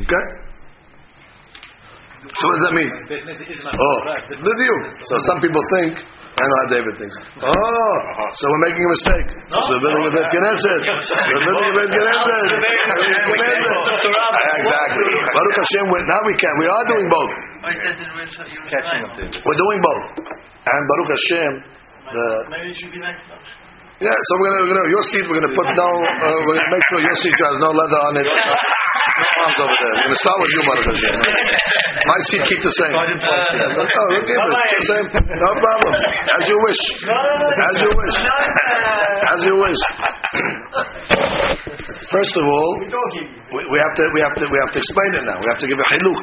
Okay? 0.03 0.23
So 2.19 2.41
what 2.45 2.53
does 2.59 2.65
that 2.67 2.75
mean? 2.75 2.91
Oh, 2.91 3.97
with 4.45 4.59
you. 4.67 4.75
So 5.09 5.15
some 5.31 5.39
people 5.39 5.63
think, 5.79 5.91
I 6.34 6.42
know 6.42 6.58
how 6.66 6.68
David 6.74 6.94
thinks. 6.98 7.14
Oh, 7.38 7.46
so 7.46 8.42
we're 8.50 8.64
making 8.66 8.82
a 8.82 8.90
mistake. 8.90 9.28
So 9.54 9.70
we're 9.70 9.84
building 9.86 10.04
a 10.10 10.12
Bet 10.18 10.28
Knesset. 10.34 10.82
We're 11.30 11.46
building 11.46 11.70
a 11.70 11.76
Bet 11.78 11.90
Knesset. 11.94 12.48
Exactly. 14.58 15.06
Baruch 15.30 15.58
Hashem, 15.62 15.84
now 15.86 16.20
we 16.26 16.34
can. 16.34 16.54
We 16.58 16.66
are 16.66 16.84
doing 16.90 17.06
both. 17.06 17.32
Catching 17.64 19.00
up 19.06 19.14
to 19.14 19.22
it. 19.30 19.34
We're 19.46 19.60
doing 19.62 19.78
both. 19.78 20.04
And 20.26 20.82
Baruch 20.90 21.10
Hashem, 21.14 21.52
the 22.10 22.26
Maybe 22.50 22.70
it 22.70 22.76
should 22.82 22.90
be 22.90 22.98
next 22.98 23.22
time. 23.30 23.63
Yeah. 24.02 24.16
So 24.16 24.32
we're 24.40 24.50
gonna, 24.50 24.62
we're 24.66 24.74
gonna 24.74 24.90
your 24.90 25.04
seat. 25.12 25.24
We're 25.28 25.38
gonna 25.42 25.54
put 25.54 25.68
no. 25.76 25.88
Uh, 26.02 26.38
we're 26.48 26.56
gonna 26.58 26.72
make 26.74 26.84
sure 26.90 26.98
your 27.04 27.18
seat 27.20 27.36
has 27.36 27.56
no 27.62 27.70
leather 27.70 28.00
on 28.10 28.12
it. 28.18 28.26
No 28.26 29.26
arms 29.46 29.58
over 29.62 29.70
there. 29.70 29.94
We're 29.94 30.06
gonna 30.10 30.22
start 30.24 30.38
with 30.42 30.52
you, 30.54 30.62
Baruch 30.66 30.86
Hashem. 30.90 31.14
My 32.04 32.18
seat 32.28 32.42
keep 32.50 32.60
the 32.60 32.74
same. 32.74 32.94
Oh, 32.94 33.04
we'll 33.06 34.26
keep 34.26 34.34
it 34.34 34.74
the 34.74 34.86
same. 34.90 35.06
No 35.14 35.50
problem. 35.62 35.92
As 36.34 36.42
you 36.50 36.58
wish. 36.58 36.82
As 37.06 37.74
you 37.78 37.90
wish. 37.94 38.16
As 39.30 39.38
you 39.46 39.54
wish. 39.62 39.80
First 42.10 42.34
of 42.36 42.44
all, 42.44 42.70
we, 42.82 43.60
we 43.70 43.78
have 43.78 43.94
to 43.94 44.04
we 44.12 44.20
have 44.20 44.34
to 44.36 44.44
we 44.50 44.58
have 44.60 44.72
to 44.74 44.78
explain 44.82 45.10
it 45.22 45.24
now. 45.24 45.38
We 45.38 45.48
have 45.48 45.60
to 45.62 45.68
give 45.70 45.78
a 45.78 45.88
hiluk. 45.94 46.22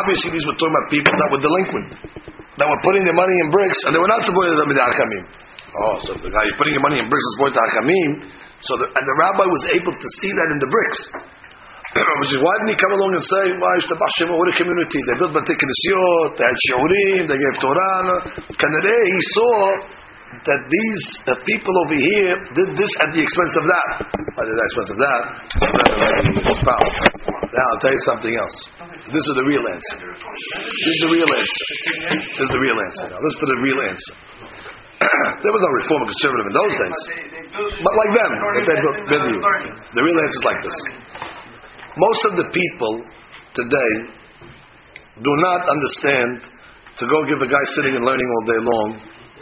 Obviously, 0.00 0.32
these 0.32 0.46
were 0.48 0.56
talking 0.56 0.74
about 0.74 0.86
people 0.90 1.12
that 1.12 1.28
were 1.30 1.42
delinquent, 1.42 1.90
that 2.56 2.66
were 2.66 2.80
putting 2.82 3.04
their 3.04 3.14
money 3.14 3.36
in 3.44 3.52
bricks, 3.52 3.78
and 3.84 3.92
they 3.94 4.00
were 4.00 4.10
not 4.10 4.24
supposed 4.24 4.56
to 4.56 4.64
be 4.64 4.74
Achamim. 4.74 5.24
Oh, 5.74 5.94
so 6.06 6.14
the 6.14 6.30
guy 6.30 6.42
you're 6.46 6.60
putting 6.60 6.74
your 6.74 6.86
money 6.86 7.02
in 7.02 7.10
bricks 7.10 7.26
is 7.26 7.32
supposed 7.34 7.56
to 7.58 7.62
Achamim. 7.66 8.10
So 8.62 8.72
the, 8.78 8.86
and 8.94 9.04
the 9.04 9.16
rabbi 9.18 9.42
was 9.42 9.64
able 9.74 9.90
to 9.90 10.08
see 10.22 10.32
that 10.38 10.48
in 10.54 10.58
the 10.62 10.70
bricks. 10.70 11.00
Which 12.22 12.32
is 12.34 12.40
why 12.42 12.54
didn't 12.62 12.74
he 12.74 12.78
come 12.78 12.94
along 12.94 13.10
and 13.14 13.22
say, 13.22 13.44
"Why 13.58 13.74
is 13.78 13.86
the 13.90 13.98
Bashim 13.98 14.30
what 14.34 14.50
a 14.50 14.54
community? 14.54 14.98
They 15.06 15.14
built 15.18 15.34
Knesiyot, 15.34 16.30
they 16.38 16.46
had 16.46 16.58
Shiurim, 16.70 17.22
they 17.26 17.38
gave 17.38 17.54
Torah." 17.58 18.22
Kanare, 18.54 18.98
he 19.10 19.20
saw 19.34 19.54
that 20.42 20.60
these 20.66 21.04
uh, 21.30 21.38
people 21.46 21.74
over 21.86 21.94
here 21.94 22.34
did 22.58 22.74
this 22.74 22.92
at 23.06 23.14
the 23.14 23.22
expense 23.22 23.54
of 23.62 23.64
that. 23.70 23.88
At 24.10 24.46
the 24.46 24.54
expense 24.58 24.90
of 24.90 24.98
that. 24.98 25.22
Now 27.54 27.62
I'll 27.62 27.82
tell 27.82 27.94
you 27.94 28.04
something 28.10 28.34
else. 28.34 28.56
This 29.14 29.22
is 29.22 29.34
the 29.38 29.46
real 29.46 29.62
answer. 29.62 29.96
This 30.02 30.90
is 30.90 31.00
the 31.06 31.10
real 31.14 31.30
answer. 31.30 31.66
This 32.18 32.42
is 32.42 32.50
the 32.50 32.62
real 32.62 32.78
answer. 32.82 33.06
Now 33.14 33.22
listen 33.22 33.40
to 33.42 33.50
the 33.54 33.60
real 33.62 33.80
answer. 33.86 34.14
there 35.44 35.52
was 35.52 35.62
no 35.62 35.72
reform 35.84 36.00
or 36.04 36.08
conservative 36.08 36.46
in 36.48 36.54
those 36.54 36.74
days, 36.80 37.00
but 37.80 37.92
like 37.94 38.12
them, 38.16 38.30
what 38.40 38.54
they 38.64 38.78
built. 38.80 38.98
The 39.94 40.02
real 40.02 40.18
answer 40.20 40.38
is 40.38 40.46
like 40.46 40.60
this. 40.64 40.78
Most 41.96 42.20
of 42.26 42.32
the 42.42 42.46
people 42.50 42.94
today 43.54 43.92
do 45.22 45.32
not 45.46 45.60
understand 45.70 46.50
to 46.98 47.04
go 47.06 47.22
give 47.26 47.38
a 47.38 47.50
guy 47.50 47.64
sitting 47.78 47.94
and 47.94 48.04
learning 48.04 48.26
all 48.26 48.44
day 48.46 48.60
long 48.62 48.88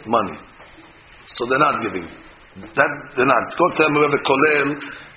money. 0.05 0.37
So 1.33 1.45
they're 1.49 1.61
not 1.61 1.81
giving. 1.81 2.05
That 2.77 2.91
they're 3.17 3.29
not. 3.29 3.43
Go 3.57 3.65
tell 3.73 3.89
them 3.89 3.97
a 3.97 4.21
kollel 4.21 4.67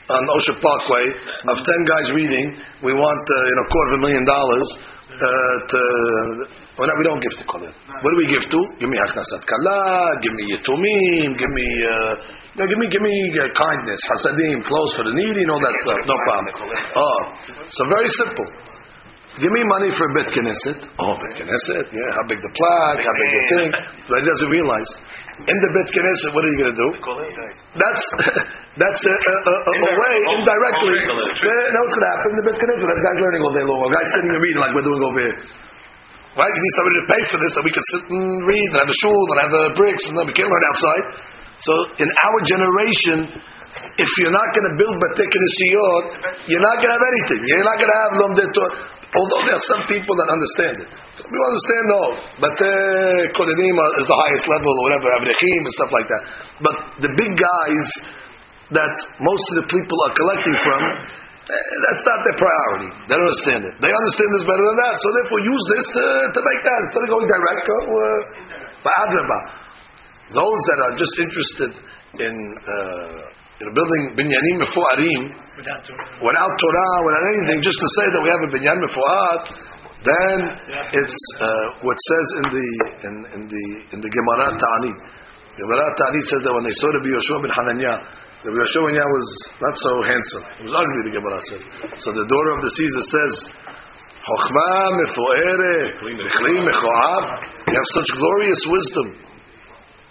on 0.08 0.22
Ocean 0.32 0.56
Parkway 0.56 1.04
of 1.52 1.56
ten 1.60 1.80
guys 1.84 2.08
reading. 2.16 2.56
We 2.84 2.94
want 2.96 3.24
uh, 3.28 3.36
you 3.44 3.54
know 3.56 3.66
quarter 3.68 3.90
of 3.92 3.98
a 4.00 4.02
million 4.02 4.24
dollars 4.24 4.68
uh, 5.12 5.56
to. 5.68 6.64
Well, 6.76 6.84
no, 6.84 6.94
we 7.00 7.04
don't 7.08 7.22
give 7.24 7.32
to 7.40 7.44
kollel. 7.48 7.72
What 7.72 8.10
do 8.12 8.18
we 8.20 8.28
give 8.28 8.44
to? 8.52 8.60
Give 8.76 8.90
me 8.92 9.00
haknasat 9.00 9.48
kala. 9.48 10.12
Give 10.20 10.34
me 10.36 10.42
yitumim. 10.52 11.32
Give 11.32 11.52
me. 11.56 11.68
Uh, 11.88 12.60
no, 12.60 12.62
give 12.68 12.76
me, 12.76 12.86
give 12.92 13.00
me 13.00 13.16
uh, 13.40 13.48
kindness, 13.56 14.00
hasadim, 14.12 14.60
clothes 14.68 14.92
for 14.96 15.04
the 15.08 15.14
needy, 15.16 15.40
and 15.40 15.50
all 15.52 15.60
that 15.60 15.76
stuff. 15.80 16.00
No 16.04 16.16
problem. 16.28 16.52
Oh, 17.00 17.18
so 17.68 17.88
very 17.88 18.08
simple. 18.20 18.48
Give 19.36 19.52
me 19.52 19.62
money 19.68 19.92
for 19.92 20.08
a 20.08 20.12
bet 20.16 20.32
knesset. 20.32 20.80
Oh, 20.96 21.12
bet 21.16 21.36
knesset, 21.36 21.86
yeah. 21.92 22.08
How 22.16 22.24
big 22.24 22.40
the 22.40 22.52
plaque? 22.56 23.04
How 23.04 23.12
big 23.12 23.30
the 23.32 23.44
thing? 23.52 23.68
But 24.08 24.16
he 24.20 24.24
doesn't 24.28 24.48
realize. 24.52 24.90
In 25.36 25.58
the 25.60 25.70
bet 25.76 25.88
knesset, 25.92 26.32
what 26.32 26.40
are 26.44 26.52
you 26.56 26.58
going 26.60 26.72
to 26.72 26.80
do? 26.80 26.88
That's 27.76 28.04
that's 28.80 29.02
a, 29.04 29.12
a, 29.12 29.34
a, 29.36 29.52
a, 29.76 29.92
way 29.96 30.14
indirectly. 30.40 30.96
Know 31.04 31.80
what's 31.84 31.92
going 31.92 32.04
to 32.08 32.12
happen 32.16 32.28
in 32.32 32.38
the 32.40 32.46
bet 32.52 32.56
knesset? 32.60 32.84
That 32.88 33.00
guy's 33.00 33.20
learning 33.20 33.42
all 33.44 33.52
day 33.52 33.64
long. 33.68 33.80
A 33.84 33.88
guy's 33.92 34.10
sitting 34.16 34.32
and 34.32 34.40
reading 34.40 34.60
like 34.60 34.72
we're 34.72 34.88
doing 34.88 35.04
over 35.04 35.20
here. 35.20 35.36
Right? 36.36 36.52
You 36.52 36.62
need 36.62 36.76
somebody 36.76 36.96
to 37.00 37.06
pay 37.08 37.22
for 37.32 37.38
this, 37.40 37.52
that 37.56 37.64
we 37.64 37.72
can 37.72 37.86
sit 37.96 38.02
and 38.12 38.44
read 38.44 38.68
and 38.76 38.78
have 38.84 38.92
a 38.92 38.98
shul 39.00 39.24
and 39.32 39.38
have 39.40 39.52
the 39.56 39.64
bricks, 39.72 40.04
and 40.06 40.14
then 40.20 40.28
we 40.28 40.36
can't 40.36 40.52
learn 40.52 40.66
outside. 40.68 41.04
So 41.64 41.72
in 41.96 42.08
our 42.12 42.38
generation, 42.44 43.16
if 43.96 44.10
you're 44.20 44.36
not 44.36 44.44
going 44.52 44.66
to 44.68 44.74
build 44.76 44.92
batik 45.00 45.32
Siyot, 45.32 46.06
you're 46.52 46.60
not 46.60 46.76
going 46.84 46.92
to 46.92 46.96
have 47.00 47.08
anything. 47.08 47.40
You're 47.48 47.64
not 47.64 47.80
going 47.80 47.88
to 47.88 47.98
have 48.04 48.12
lomdet 48.20 48.52
Although 49.16 49.42
there 49.48 49.56
are 49.56 49.66
some 49.72 49.82
people 49.88 50.12
that 50.20 50.28
understand 50.28 50.74
it. 50.84 50.88
Some 51.16 51.30
people 51.30 51.46
understand, 51.48 51.84
no. 51.88 52.02
But 52.36 52.52
Kodenim 53.32 53.76
is 53.96 54.06
the 54.10 54.18
highest 54.28 54.44
level, 54.50 54.68
or 54.76 54.82
whatever, 54.92 55.08
Avrechim 55.16 55.60
and 55.64 55.74
stuff 55.80 55.92
like 55.94 56.04
that. 56.10 56.22
But 56.60 56.76
the 57.00 57.12
big 57.16 57.32
guys 57.32 57.86
that 58.76 58.92
most 59.24 59.44
of 59.54 59.64
the 59.64 59.66
people 59.72 59.98
are 60.10 60.12
collecting 60.12 60.56
from, 60.60 60.80
that's 61.46 62.02
not 62.02 62.18
their 62.26 62.38
priority. 62.42 62.90
They 63.06 63.14
don't 63.14 63.22
understand 63.22 63.62
it. 63.70 63.74
They 63.78 63.92
understand 63.94 64.30
this 64.34 64.46
better 64.50 64.64
than 64.66 64.78
that. 64.82 64.94
So 64.98 65.08
therefore 65.14 65.40
use 65.46 65.64
this 65.70 65.84
to, 65.94 66.04
to 66.34 66.40
make 66.42 66.60
that. 66.66 66.78
Instead 66.90 67.02
of 67.06 67.10
going 67.14 67.28
direct, 67.30 67.62
go 67.62 67.78
uh. 67.86 69.38
Those 70.34 70.60
that 70.70 70.78
are 70.82 70.94
just 70.98 71.14
interested 71.22 71.72
in, 72.18 72.34
uh, 72.34 73.62
in 73.62 73.66
building 73.74 74.02
binyanim 74.18 74.56
before 74.62 74.86
arim 74.98 75.22
without 75.58 75.82
Torah, 75.86 76.94
without 77.06 77.24
anything, 77.30 77.62
just 77.62 77.78
to 77.78 77.88
say 77.98 78.06
that 78.10 78.20
we 78.22 78.30
have 78.30 78.42
a 78.42 78.50
binyan 78.50 78.78
mefuat, 78.82 79.42
then 80.02 80.38
it's 80.98 81.18
uh, 81.42 81.82
what 81.82 81.98
says 81.98 82.26
in 82.42 82.46
the 82.54 82.66
in, 83.06 83.14
in 83.34 83.42
the 83.46 83.64
in 83.94 83.98
the 84.02 84.10
Gemara 84.10 84.54
Ta'ani. 84.54 84.92
The 85.54 85.62
Gemara 85.62 85.94
Ta'ani 85.94 86.20
says 86.26 86.40
that 86.42 86.52
when 86.54 86.64
they 86.66 86.74
saw 86.78 86.90
Rabbi 86.94 87.10
Yoshua 87.10 87.38
ben 87.42 87.52
Hananiah, 87.54 87.98
Rabbi 88.46 88.62
Yoshua 88.62 88.94
was 88.94 89.28
not 89.58 89.74
so 89.74 89.92
handsome. 90.06 90.44
He 90.58 90.62
was 90.70 90.74
ugly. 90.78 91.00
The 91.10 91.14
Gemara 91.18 91.40
says. 91.50 91.62
So 91.98 92.14
the 92.14 92.26
daughter 92.30 92.52
of 92.54 92.60
the 92.62 92.72
Caesar 92.78 93.04
says. 93.10 93.34
Chokhmah 94.22 94.86
mefuere, 95.02 95.98
kli 95.98 96.56
mechoav. 96.62 97.22
You 97.66 97.74
have 97.74 97.90
such 97.94 98.10
glorious 98.14 98.62
wisdom 98.70 99.26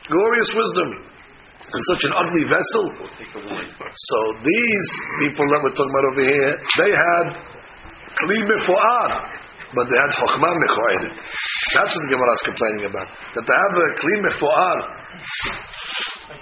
glorious 0.09 0.51
wisdom 0.53 0.89
in 1.65 1.81
such 1.89 2.03
an 2.05 2.13
ugly 2.13 2.45
vessel. 2.45 2.85
So 3.89 4.17
these 4.45 4.89
people 5.25 5.45
that 5.49 5.59
we're 5.65 5.73
talking 5.73 5.93
about 5.93 6.07
over 6.13 6.25
here, 6.29 6.53
they 6.77 6.91
had 6.93 7.25
kli 8.21 8.39
mefu'ar, 8.45 9.09
but 9.73 9.89
they 9.89 9.97
had 9.97 10.11
chokhmah 10.13 10.53
mechoedet. 10.53 11.15
That's 11.73 11.91
what 11.95 12.01
the 12.05 12.11
Gemara 12.13 12.31
is 12.35 12.43
complaining 12.45 12.85
about. 12.91 13.09
That 13.33 13.43
they 13.47 13.57
have 13.57 13.73
a 13.73 13.87
kli 13.97 14.15
mefu'ar, 14.29 14.77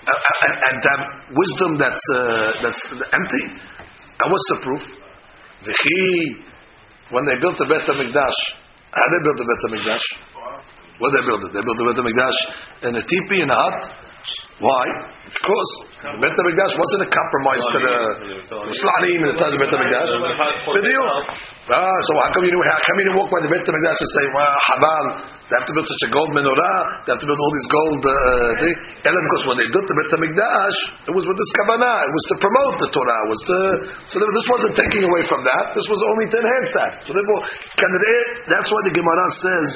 and, 0.04 0.78
to 0.84 0.94
wisdom 1.32 1.72
that's 1.80 2.04
uh, 2.16 2.52
that's 2.62 2.82
empty. 3.14 3.46
And 3.54 4.28
what's 4.32 4.48
the 4.50 4.60
proof? 4.64 4.84
V'chi, 5.64 6.44
when 7.12 7.24
they 7.26 7.40
built 7.40 7.58
the 7.58 7.66
Bet 7.66 7.88
HaMikdash, 7.88 8.38
how 8.92 9.06
they 9.08 9.22
built 9.24 9.38
the 9.40 9.48
Bet 9.48 9.62
HaMikdash? 9.72 10.06
What 11.00 11.12
they 11.12 11.24
build 11.26 11.42
it? 11.44 11.52
They 11.54 11.64
built 11.64 11.78
the 11.80 11.86
Bet 11.88 11.98
HaMikdash 12.04 12.38
in 12.88 12.96
a 12.96 13.04
teepee, 13.04 13.42
in 13.42 13.50
a 13.50 13.56
hut. 13.56 13.80
Why? 14.64 14.86
Because 15.28 15.70
the 16.04 16.20
Bet 16.24 16.36
HaMikdash 16.36 16.74
wasn't 16.78 17.02
a 17.04 17.10
compromise 17.12 17.64
to 17.74 17.80
the 17.84 17.96
Muslim 18.64 19.02
in 19.12 19.28
the 19.28 19.36
time 19.36 19.52
of 19.52 19.60
the 19.60 19.62
Bet 19.66 19.76
HaMikdash. 19.76 20.12
Ah, 21.68 21.80
so 21.80 22.12
how 22.20 22.30
come 22.32 22.44
you 22.44 22.52
how 22.52 22.80
come 22.80 22.96
you 23.00 23.06
didn't 23.08 23.20
walk 23.20 23.32
by 23.32 23.42
the 23.44 23.52
Bet 23.52 23.64
HaMikdash 23.64 24.00
and 24.00 24.12
say, 24.20 24.26
"Wow, 24.36 24.56
Habal, 24.72 25.06
they 25.48 25.56
have 25.60 25.68
to 25.68 25.74
build 25.76 25.88
such 25.88 26.04
a 26.08 26.12
gold 26.16 26.32
menorah, 26.36 27.08
they 27.08 27.12
have 27.12 27.24
to 27.24 27.28
build 27.28 27.40
all 27.40 27.54
these 27.56 27.70
gold 27.72 28.02
uh, 28.04 28.16
thing." 28.62 28.76
And 29.04 29.12
because 29.16 29.44
when 29.52 29.58
they 29.60 29.68
built 29.68 29.88
the 29.88 29.96
Bet 30.00 30.10
HaMikdash, 30.16 30.78
it 31.08 31.14
was 31.16 31.24
with 31.28 31.38
this 31.40 31.52
kavanah, 31.60 31.98
it 32.04 32.14
was 32.14 32.26
to 32.32 32.36
promote 32.40 32.76
the 32.84 32.90
Torah, 32.92 33.20
it 33.24 33.30
was 33.32 33.42
to 33.48 33.60
so 34.12 34.16
this 34.20 34.48
wasn't 34.48 34.76
taking 34.80 35.04
away 35.08 35.24
from 35.28 35.44
that. 35.44 35.76
This 35.76 35.88
was 35.92 36.00
only 36.08 36.26
to 36.32 36.36
enhance 36.40 36.72
that. 36.72 36.92
So 37.04 37.12
therefore, 37.12 37.42
that's 38.48 38.70
why 38.72 38.82
the 38.88 38.96
Gemara 38.96 39.28
says, 39.44 39.68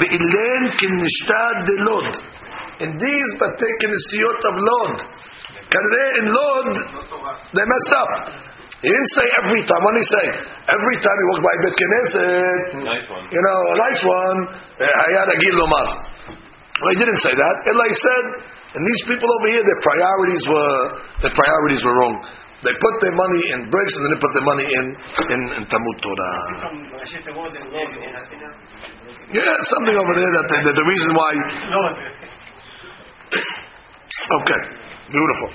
"Ve'ilen 0.00 0.62
kinishtad 0.76 1.56
delod." 1.64 2.43
In 2.80 2.90
these 2.98 3.30
batik 3.38 3.78
siyot 4.10 4.40
of 4.50 4.54
Lod, 4.58 4.96
in 5.74 6.26
Lod, 6.30 6.70
they 7.54 7.64
messed 7.66 7.94
up. 7.98 8.10
He 8.84 8.92
didn't 8.92 9.12
say 9.16 9.24
every 9.40 9.62
time. 9.64 9.80
What 9.80 9.96
did 9.96 10.04
he 10.04 10.08
say? 10.12 10.26
Every 10.76 10.96
time 11.00 11.16
he 11.16 11.24
walked 11.32 11.44
by 11.48 11.54
Bet 11.64 11.72
Knesset, 11.72 12.84
Nice 12.84 13.06
one. 13.08 13.24
you 13.32 13.40
know, 13.40 13.58
a 13.72 13.76
nice 13.80 14.00
one. 14.04 14.38
Eh, 14.76 14.84
Hayat 14.84 15.28
Agil 15.32 15.56
Lomar. 15.56 15.88
Well, 16.28 16.90
he 16.92 16.98
didn't 17.00 17.16
say 17.24 17.32
that. 17.32 17.54
Ella 17.64 17.84
he 17.88 17.96
said, 17.96 18.24
and 18.76 18.82
these 18.84 19.02
people 19.08 19.24
over 19.40 19.48
here, 19.48 19.64
their 19.64 19.80
priorities 19.80 20.42
were 20.52 20.76
their 21.24 21.32
priorities 21.32 21.80
were 21.80 21.96
wrong. 21.96 22.16
They 22.60 22.76
put 22.76 22.94
their 23.00 23.16
money 23.16 23.42
in 23.56 23.72
bricks 23.72 23.94
and 23.96 24.02
then 24.04 24.10
they 24.16 24.20
put 24.20 24.32
their 24.36 24.48
money 24.52 24.66
in 24.68 24.84
in, 25.32 25.40
in 25.56 25.62
Talmud 25.64 25.96
Torah. 26.04 26.34
Yeah, 29.32 29.52
something 29.72 29.96
over 29.96 30.12
there 30.12 30.28
that, 30.28 30.46
that 30.50 30.74
the 30.76 30.86
reason 30.92 31.10
why. 31.16 31.32
Okay, 34.24 34.60
beautiful. 35.10 35.50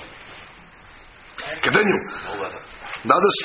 Continue. 1.62 2.00
Oh, 3.00 3.08
now 3.08 3.16
this. 3.16 3.36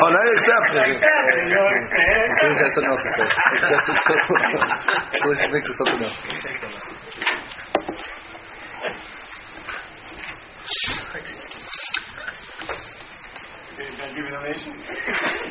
oh, 0.00 0.08
you 0.08 0.32
accept. 0.32 0.64
Please 2.40 2.56
has 2.56 2.72
something 2.72 2.88
else 2.88 3.02
to 3.04 3.10
say. 3.20 3.28
Accept 3.28 3.84
it. 3.84 3.96
Please 5.22 5.40
thinks 5.52 5.68
of 5.68 5.76
something 5.76 6.00
else. 6.08 6.16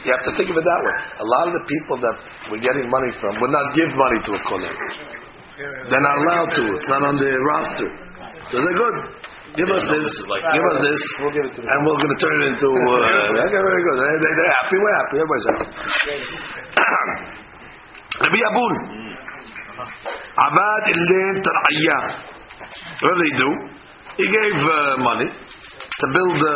You 0.06 0.12
have 0.12 0.26
to 0.26 0.34
think 0.38 0.50
of 0.50 0.58
it 0.58 0.66
that 0.66 0.82
way. 0.82 0.96
A 1.20 1.26
lot 1.26 1.48
of 1.50 1.54
the 1.54 1.64
people 1.68 1.98
that 2.02 2.16
we're 2.50 2.62
getting 2.62 2.90
money 2.90 3.12
from 3.20 3.38
would 3.42 3.52
not 3.52 3.76
give 3.76 3.90
money 3.94 4.20
to 4.26 4.32
a 4.34 4.40
kollel. 4.50 5.19
They're 5.60 6.06
not 6.06 6.16
allowed 6.24 6.52
to. 6.56 6.64
It's 6.80 6.88
not 6.88 7.04
on 7.04 7.20
their 7.20 7.36
roster. 7.52 7.90
So 8.48 8.64
they're 8.64 8.80
good. 8.80 8.96
Give 9.60 9.68
us 9.68 9.84
this. 9.92 10.08
Give 10.08 10.66
us 10.72 10.78
this. 10.80 11.02
We'll 11.20 11.36
give 11.36 11.46
it 11.52 11.54
to 11.58 11.60
them. 11.60 11.68
and 11.68 11.80
we're 11.84 12.00
going 12.00 12.16
to 12.16 12.22
turn 12.22 12.36
it 12.40 12.46
into. 12.56 12.70
Uh, 12.70 13.44
okay, 13.50 13.60
very 13.60 13.82
good. 13.84 13.98
They, 14.00 14.14
they, 14.24 14.34
they're 14.40 14.56
happy. 14.56 14.78
We're 14.80 14.98
happy. 15.04 15.16
Everybody's 15.20 15.48
happy. 15.52 15.68
Rabbi 18.24 18.40
Abun. 18.40 18.74
Abad 20.40 20.84
Illain 20.96 21.36
Tar'ayya. 21.44 22.00
What 23.04 23.14
did 23.20 23.26
he 23.28 23.34
do? 23.36 23.50
He 24.20 24.26
gave 24.32 24.56
uh, 24.64 24.96
money 25.04 25.28
to 25.28 26.06
build 26.14 26.40
uh, 26.40 26.52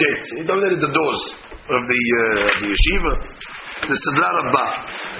gates. 0.00 0.26
He 0.38 0.42
donated 0.48 0.80
the 0.80 0.92
doors 0.92 1.20
of 1.66 1.80
the, 1.88 2.00
uh, 2.00 2.62
the 2.62 2.68
yeshiva, 2.72 3.12
the 3.90 3.96
Sidra 3.96 4.28
Rabbah, 4.32 4.70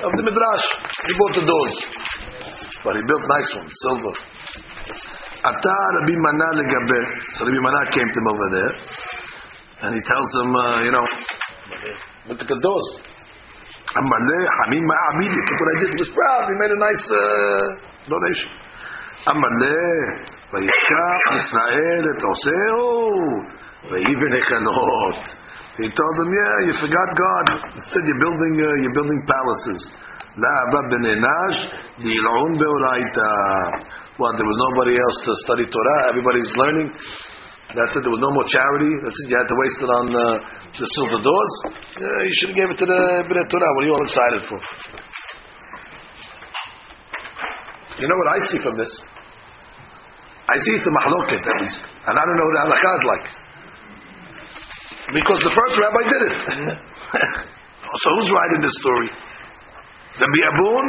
of 0.06 0.12
the 0.16 0.22
Midrash. 0.24 0.66
He 1.04 1.12
bought 1.18 1.34
the 1.36 1.44
doors 1.48 1.74
But 2.83 2.95
he 2.97 3.01
built 3.07 3.23
nice 3.27 3.49
ones, 3.57 3.73
silver. 3.85 4.13
Ata 5.41 5.77
Rabbi 5.99 6.15
Mana 6.17 6.47
legabe. 6.59 6.99
So 7.37 7.45
Rabbi 7.45 7.61
Mana 7.61 7.81
came 7.91 8.09
to 8.09 8.17
him 8.21 8.27
over 8.29 8.47
there, 8.57 8.73
and 9.85 9.91
he 9.95 10.01
tells 10.05 10.29
him, 10.41 10.49
uh, 10.55 10.77
you 10.85 10.91
know, 10.91 11.05
look 12.29 12.39
at 12.41 12.47
the 12.47 12.59
doors. 12.59 12.87
Amale 13.91 14.39
Hamim 14.63 14.83
Ma'amidi. 14.87 15.35
Look 15.35 15.59
what 15.59 15.69
I 15.69 15.77
did. 15.83 15.89
He 15.91 15.99
was 15.99 16.13
proud. 16.15 16.43
He 16.47 16.55
made 16.55 16.71
a 16.71 16.79
nice 16.79 17.05
uh, 17.11 17.65
donation. 18.07 18.51
Amale 19.27 20.31
וישכח 20.53 21.23
ישראל 21.35 22.03
את 22.11 22.23
עושהו 22.23 22.89
ויבן 23.91 24.33
היכלות. 24.33 25.21
He 25.79 25.87
told 25.87 26.15
them, 26.19 26.31
yeah, 26.39 26.67
you 26.67 26.73
forgot 26.83 27.09
God. 27.25 27.45
Instead, 27.79 28.03
you're 28.03 28.19
building, 28.19 28.53
uh, 28.59 28.81
you're 28.83 28.93
building 28.99 29.21
palaces. 29.25 29.79
La'aba 30.36 30.80
ben 30.92 31.04
Enash, 31.16 31.58
Dil'un 32.04 32.52
be'oraita. 32.60 33.24
Uh, 33.24 33.68
well, 34.20 34.32
there 34.36 34.44
was 34.44 34.58
nobody 34.68 34.94
else 34.96 35.18
to 35.24 35.32
study 35.48 35.64
Torah, 35.64 36.00
everybody's 36.12 36.52
learning. 36.60 36.88
That's 37.72 37.96
it, 37.96 38.02
there 38.04 38.12
was 38.12 38.20
no 38.20 38.32
more 38.36 38.44
charity. 38.44 38.92
That's 39.00 39.16
it, 39.16 39.26
you 39.32 39.36
had 39.36 39.48
to 39.48 39.56
waste 39.56 39.80
it 39.80 39.90
on 39.90 40.06
uh, 40.12 40.24
the 40.76 40.86
silver 41.00 41.20
doors. 41.24 41.52
Uh, 41.96 42.04
you 42.20 42.34
should 42.40 42.50
have 42.52 42.58
gave 42.60 42.68
it 42.68 42.78
to 42.84 42.86
the 42.86 43.00
B'nai 43.32 43.44
Torah. 43.48 43.70
What 43.76 43.80
are 43.80 43.88
you 43.88 43.94
all 43.96 44.04
excited 44.04 44.42
for? 44.44 44.58
You 47.96 48.06
know 48.08 48.18
what 48.20 48.30
I 48.36 48.38
see 48.52 48.60
from 48.60 48.76
this? 48.76 48.92
I 50.52 50.56
see 50.62 50.72
it's 50.76 50.86
a 50.86 50.94
mahloket 50.94 51.42
at 51.42 51.56
least. 51.64 51.80
And 52.06 52.12
I 52.12 52.22
don't 52.22 52.36
know 52.36 52.48
what 52.52 52.56
the 52.60 52.76
is 52.76 53.04
like. 53.08 53.26
Because 55.16 55.40
the 55.40 55.54
first 55.56 55.74
rabbi 55.80 56.02
did 56.12 56.22
it. 56.28 56.34
so 58.04 58.06
who's 58.20 58.30
writing 58.36 58.60
this 58.60 58.76
story? 58.84 59.10
The 60.16 60.28
Biabun 60.28 60.84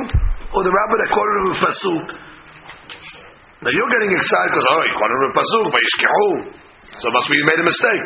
or 0.55 0.61
the 0.63 0.71
rabbi 0.71 0.95
that 1.03 1.09
quoted 1.11 1.35
him 1.35 1.47
a 1.51 1.57
pasuk? 1.59 2.05
Now 3.63 3.71
you're 3.73 3.91
getting 3.99 4.11
excited 4.15 4.49
because, 4.55 4.67
oh, 4.71 4.81
he 4.87 4.91
quoted 4.95 5.15
him 5.17 5.25
a 5.27 5.33
pasuk, 5.35 5.65
but 5.67 5.81
yishkehu. 5.83 6.29
So 6.97 7.05
must 7.11 7.27
be 7.27 7.35
he 7.35 7.45
made 7.47 7.59
a 7.59 7.67
mistake. 7.67 8.05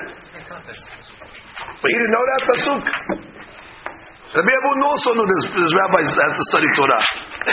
But 1.78 1.88
he 1.89 1.95
didn't 2.01 2.13
know 2.13 2.26
that 2.26 2.41
pasuk. 2.49 2.82
The 4.32 4.41
Biabun 4.41 4.78
also 4.82 5.09
knew 5.13 5.28
this, 5.28 5.43
this 5.53 5.72
rabbi 5.76 6.01
has 6.01 6.34
to 6.34 6.43
study 6.49 6.69
Torah. 6.74 7.03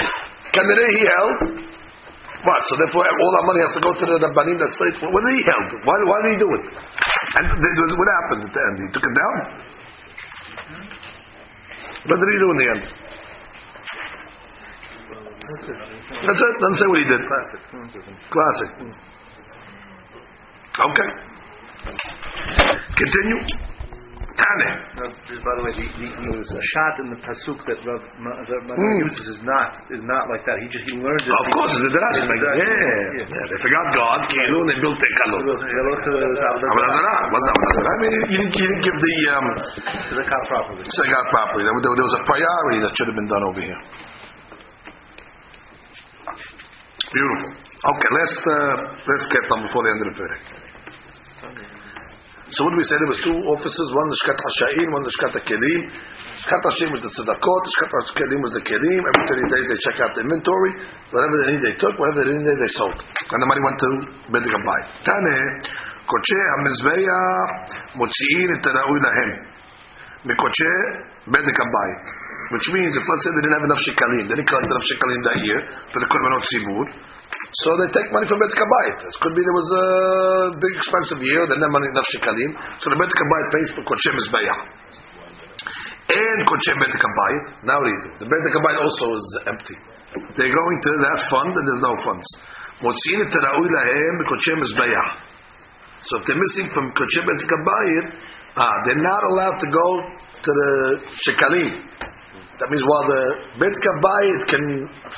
Kanere 0.55 0.87
he 0.95 1.03
held 1.05 1.69
what? 2.47 2.63
So 2.71 2.79
therefore, 2.79 3.03
all 3.03 3.33
our 3.43 3.47
money 3.51 3.61
has 3.67 3.75
to 3.75 3.83
go 3.83 3.91
to 3.91 4.05
the 4.07 4.17
Rabbanim 4.23 4.63
that 4.63 4.71
studied. 4.79 4.95
What 5.11 5.27
did 5.27 5.35
he 5.35 5.43
held? 5.43 5.69
Why, 5.83 5.97
why 6.07 6.19
did 6.23 6.31
he 6.33 6.39
do 6.39 6.49
it? 6.55 6.65
And 7.35 7.45
was, 7.51 7.93
what 7.99 8.09
happened 8.15 8.43
at 8.47 8.53
the 8.55 8.63
end? 8.63 8.77
He 8.79 8.89
took 8.95 9.03
it 9.03 9.15
down. 9.19 9.35
What 12.07 12.19
did 12.23 12.29
he 12.31 12.39
do 12.39 12.49
in 12.55 12.59
the 12.63 12.69
end? 12.79 12.85
That's 15.49 16.43
it. 16.45 16.55
Doesn't 16.61 16.77
say 16.77 16.87
what 16.93 16.99
he 17.01 17.07
did. 17.09 17.21
Classic. 17.25 17.61
Classic. 18.29 18.71
Okay. 20.77 21.09
Continue. 22.93 23.41
Tane. 24.39 24.71
Now, 25.03 25.11
just 25.27 25.43
by 25.43 25.51
the 25.59 25.63
way, 25.67 25.75
the, 25.75 25.83
the, 25.99 26.31
the 26.31 26.63
shot 26.63 26.95
in 27.03 27.11
the 27.11 27.19
pasuk 27.27 27.59
that 27.67 27.83
Rav 27.83 27.99
Ma- 28.23 28.39
Rav 28.39 28.63
Mm. 28.71 29.11
uses 29.11 29.27
is 29.35 29.41
not 29.43 29.75
is 29.91 29.99
not 30.07 30.31
like 30.31 30.47
that. 30.47 30.63
He 30.63 30.71
just 30.71 30.87
he 30.87 30.95
learned 30.95 31.27
it. 31.27 31.33
Of 31.35 31.51
course, 31.59 31.75
it's 31.75 31.83
a 31.83 31.91
a 31.91 31.99
Like, 32.23 32.39
Drash. 32.39 32.63
yeah, 32.63 33.27
yeah. 33.27 33.45
They 33.51 33.59
forgot 33.59 33.85
God. 33.99 34.19
Kilu, 34.31 34.63
and 34.63 34.69
they 34.71 34.79
built 34.79 34.95
Tekalot. 34.95 35.43
Hello 35.43 35.93
to 36.07 36.11
the. 36.23 36.29
Wasn't 37.35 37.51
Avodah 37.51 37.75
Zarah. 37.83 37.91
I 37.91 37.97
mean, 37.99 38.13
you 38.31 38.39
didn't, 38.39 38.55
you 38.55 38.67
didn't 38.71 38.83
give 38.87 38.95
the 39.03 39.15
um, 39.35 39.47
to 40.07 40.13
the 40.23 40.25
cop 40.31 40.43
properly. 40.47 40.83
Sagat 40.87 41.25
properly. 41.35 41.63
There, 41.67 41.75
there, 41.75 41.95
there 41.99 42.07
was 42.07 42.17
a 42.23 42.25
priority 42.31 42.79
that 42.87 42.93
should 42.95 43.09
have 43.11 43.19
been 43.19 43.31
done 43.33 43.43
over 43.43 43.59
here. 43.59 43.81
Beautiful. 47.09 47.51
Okay, 47.57 48.11
let's 48.21 48.37
uh, 48.45 48.75
let's 49.09 49.27
get 49.33 49.45
them 49.49 49.65
before 49.65 49.81
the 49.81 49.91
end 49.97 50.01
of 50.05 50.09
the 50.13 50.17
period. 50.21 50.43
So 52.49 52.65
what 52.65 52.73
we 52.77 52.85
say? 52.89 52.97
There 52.97 53.13
was 53.13 53.21
two 53.25 53.39
offices. 53.53 53.87
One 53.93 54.09
the 54.09 54.19
Shkat 54.25 54.39
Hasha'im, 54.41 54.89
one 54.89 55.05
the 55.05 55.13
Shkat 55.21 55.33
HaKelim. 55.37 55.83
Shkat 56.41 56.63
Hasha'im 56.65 56.91
was 56.97 57.05
the 57.05 57.13
Tzedakot. 57.13 57.63
Shkat 57.77 57.93
HaKelim 57.93 58.41
was 58.41 58.53
the 58.57 58.65
Kelim. 58.65 59.03
Every 59.05 59.25
30 59.37 59.53
days 59.53 59.67
they 59.69 59.79
check 59.85 60.01
out 60.01 60.17
the 60.17 60.25
inventory. 60.25 60.73
Whatever 61.13 61.35
they 61.45 61.49
need 61.53 61.61
they 61.61 61.77
took. 61.77 61.93
Whatever 62.01 62.25
they 62.25 62.29
didn't 62.33 62.49
need 62.49 62.61
they 62.61 62.73
sold. 62.73 62.97
And 62.97 63.41
the 63.41 63.49
money 63.53 63.61
went 63.61 63.77
to 63.85 63.91
Bedek 64.33 64.53
Abai. 64.53 64.81
Tane, 65.05 65.39
Koche 66.09 66.41
HaMizbeya 66.57 67.21
Motzi'in 68.01 68.49
Et 68.49 68.65
Ra'ui 68.65 69.01
Lahem. 69.05 69.31
Mikoche 70.25 70.73
Bedek 71.29 71.57
Abai. 71.57 72.28
Which 72.49 72.67
means 72.73 72.97
if 72.97 73.05
let's 73.05 73.23
say 73.25 73.31
they 73.37 73.45
didn't 73.45 73.57
have 73.61 73.69
enough 73.69 73.83
shekalim, 73.85 74.25
they 74.25 74.37
didn't 74.41 74.49
collect 74.49 74.65
enough 74.65 74.87
shekalim 74.89 75.21
that 75.29 75.39
year 75.45 75.61
for 75.93 76.01
the 76.01 76.09
korbanot 76.09 76.41
tzibur, 76.49 76.85
so 77.61 77.69
they 77.81 77.89
take 77.93 78.09
money 78.09 78.25
from 78.25 78.41
Bet 78.41 78.53
Kabayit. 78.57 78.99
It 79.05 79.17
could 79.21 79.35
be 79.37 79.45
there 79.45 79.57
was 79.57 79.69
a 79.69 79.87
big 80.57 80.73
expensive 80.81 81.21
year, 81.21 81.45
they 81.45 81.57
didn't 81.57 81.69
have 81.69 81.77
money 81.77 81.89
enough 81.93 82.09
shekalim, 82.09 82.51
so 82.81 82.89
the 82.89 82.97
Bet 82.97 83.13
Kabayit 83.13 83.49
pays 83.53 83.69
for 83.77 83.83
Koche 83.85 84.11
Mizbeah. 84.17 84.59
And 86.09 86.39
Koche 86.49 86.73
Bet 86.81 86.93
Kabayit, 86.97 87.45
now 87.69 87.81
do? 87.85 87.93
The 88.25 88.29
Bet 88.33 88.45
Kabayit 88.49 88.81
also 88.81 89.07
is 89.13 89.27
empty. 89.45 89.77
They're 90.41 90.53
going 90.57 90.79
to 90.89 90.93
that 91.05 91.19
fund 91.29 91.53
and 91.53 91.65
there's 91.69 91.85
no 91.85 91.95
funds. 92.01 92.29
Motzi'in 92.81 93.21
et 93.29 93.33
Ra'ui 93.33 93.69
Lahem 93.77 94.17
Koche 94.25 94.53
Mizbeah. 94.57 95.07
So 96.09 96.17
if 96.17 96.23
they're 96.25 96.41
missing 96.41 96.73
from 96.73 96.97
Koche 96.97 97.21
Bet 97.29 97.41
Kabayit, 97.45 98.07
ah, 98.57 98.77
they're 98.89 99.05
not 99.05 99.23
allowed 99.37 99.57
to 99.61 99.69
go 99.69 99.89
to 100.41 100.51
the 100.53 100.71
shekalim. 101.29 101.69
That 102.58 102.68
means 102.70 102.84
while 102.86 103.06
the 103.10 103.24
Bet 103.62 103.76
Kabayit 103.76 104.42
can 104.50 104.66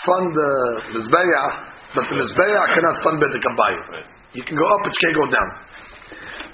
fund 0.03 0.27
the 0.35 0.51
Mizbeah, 0.95 1.47
but 1.95 2.03
the 2.11 2.15
Mizbeah 2.19 2.63
cannot 2.75 2.95
fund 3.03 3.19
Bet 3.19 3.31
Kabayit. 3.31 4.11
You 4.35 4.43
can 4.43 4.55
go 4.59 4.67
up, 4.67 4.79
but 4.83 4.91
you 4.91 5.01
can't 5.03 5.17
go 5.19 5.27
down. 5.31 5.49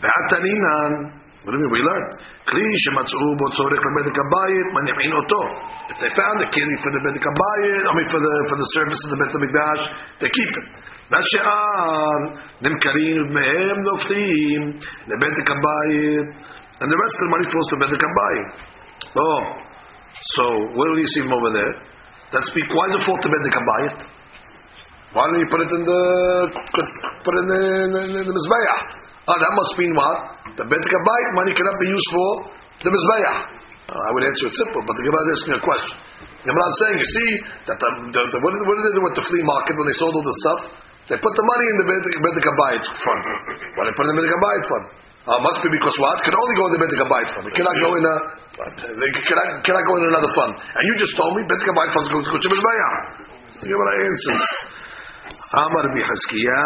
Ve'ataninan, 0.02 1.22
what 1.42 1.54
do 1.54 1.58
you 1.58 1.66
mean 1.66 1.74
we 1.74 1.82
learn? 1.82 2.06
Kli 2.46 2.62
shematz'u 2.62 3.34
bo 3.38 3.46
tzorech 3.58 3.82
lebet 3.82 4.14
kabayit 4.14 4.68
mani'in 4.78 5.14
oto. 5.18 5.42
If 5.90 5.98
they 5.98 6.12
found 6.14 6.38
a 6.46 6.48
kli 6.54 6.76
for 6.86 6.92
the 6.94 7.02
bet 7.02 7.18
kabayit, 7.18 7.82
I 7.90 7.92
mean 7.98 8.08
for 8.14 8.22
the 8.22 8.36
for 8.46 8.58
the 8.62 8.70
service 8.78 9.02
of 9.06 9.10
the 9.14 9.20
bet 9.22 9.34
hamikdash, 9.34 9.84
they 10.22 10.30
keep 10.30 10.52
it. 10.62 10.68
והשאר 11.12 12.20
נמכרים 12.62 13.22
מהם 13.36 13.78
נופלים 13.84 14.62
לבית 15.08 15.38
הקבית 15.42 16.28
and 16.82 16.88
the 16.90 16.98
rest 17.04 17.16
of 17.20 17.24
the 17.26 17.32
money 17.36 17.48
flows 17.52 17.68
to 17.70 17.78
בית 17.82 17.94
הקבית. 17.98 18.50
Oh, 19.18 19.42
so 20.37 20.45
what 20.77 20.89
do 20.89 20.97
you 20.97 21.11
see 21.13 21.23
from 21.27 21.35
over 21.37 21.51
there? 21.53 21.73
That's 22.33 22.51
be 22.57 22.63
why 22.73 22.85
is 22.91 22.95
it 22.97 23.05
to 23.05 23.29
bed 23.29 23.43
the 23.45 23.53
kabayit? 23.53 23.99
Why 25.15 25.23
don't 25.29 25.41
you 25.41 25.49
put 25.49 25.61
it 25.65 25.71
in 25.73 25.83
the 25.87 26.03
put 27.25 27.33
it 27.33 27.41
in 27.41 27.49
the, 27.49 27.61
in 27.87 27.91
the, 27.93 28.21
in 28.25 28.35
the? 28.35 28.45
Oh, 29.27 29.37
that 29.39 29.53
must 29.55 29.73
mean 29.79 29.93
what? 29.95 30.17
The 30.59 30.65
bet 30.67 30.83
kabayit 30.83 31.31
money 31.35 31.53
cannot 31.55 31.77
be 31.81 31.89
used 31.89 32.09
for 32.13 32.31
the 32.85 32.91
mizbeah. 32.93 33.67
Uh, 33.87 33.95
I 33.95 34.11
would 34.19 34.27
answer 34.27 34.51
it 34.51 34.55
simple, 34.59 34.83
but 34.83 34.99
the 34.99 35.05
Gemara 35.07 35.23
is 35.31 35.31
asking 35.39 35.55
a 35.55 35.63
question. 35.63 35.95
The 36.43 36.51
Gemara 36.51 36.67
is 36.67 36.77
saying, 36.83 36.97
you 36.99 37.07
see, 37.07 37.31
that 37.71 37.79
the, 37.79 37.89
the, 38.11 38.23
the, 38.35 38.39
what, 38.43 38.51
did, 38.51 38.63
what 38.67 38.75
did 38.75 38.85
they 38.91 38.95
do 38.99 39.03
with 39.07 39.15
the 39.15 39.25
flea 39.31 39.45
market 39.47 39.79
when 39.79 39.87
they 39.87 39.95
sold 39.95 40.11
all 40.11 40.27
the 40.27 40.39
stuff? 40.43 40.61
They 41.07 41.19
put 41.23 41.35
the 41.39 41.47
money 41.47 41.67
in 41.71 41.77
the 41.79 41.87
Bedek 41.87 42.47
Abayit 42.51 42.83
fund. 42.83 43.23
Why 43.79 43.87
they 43.87 43.95
put 43.95 44.05
it 44.07 44.11
in 44.11 44.15
the 44.19 44.19
Bedek 44.27 44.35
Abayit 44.43 44.65
fund? 44.67 44.85
Uh, 45.27 45.39
must 45.39 45.63
be 45.63 45.71
because 45.71 45.95
what? 46.03 46.19
It 46.19 46.27
Can 46.27 46.35
only 46.35 46.55
go 46.59 46.65
in 46.67 46.73
the 46.75 46.83
Bedek 46.83 47.01
Abayit 47.07 47.29
fund. 47.31 47.45
It 47.47 47.55
cannot 47.55 47.77
go 47.79 47.91
in 47.95 48.03
a, 48.03 48.15
they 48.57 49.11
cannot, 49.13 49.49
cannot 49.69 49.85
go 49.85 49.95
in 50.01 50.05
another 50.09 50.33
fund. 50.33 50.53
And 50.57 50.83
you 50.89 50.95
just 50.97 51.13
told 51.13 51.37
me 51.37 51.45
Bedek 51.45 51.69
Abayit 51.69 51.93
fund 51.93 52.09
goes 52.09 52.25
to 52.25 52.33
Kuchim 52.33 52.53
The 53.61 53.69
Gemara 53.69 53.93
answers. 54.01 54.45
Amar 55.47 55.87
bihaskia 55.95 56.63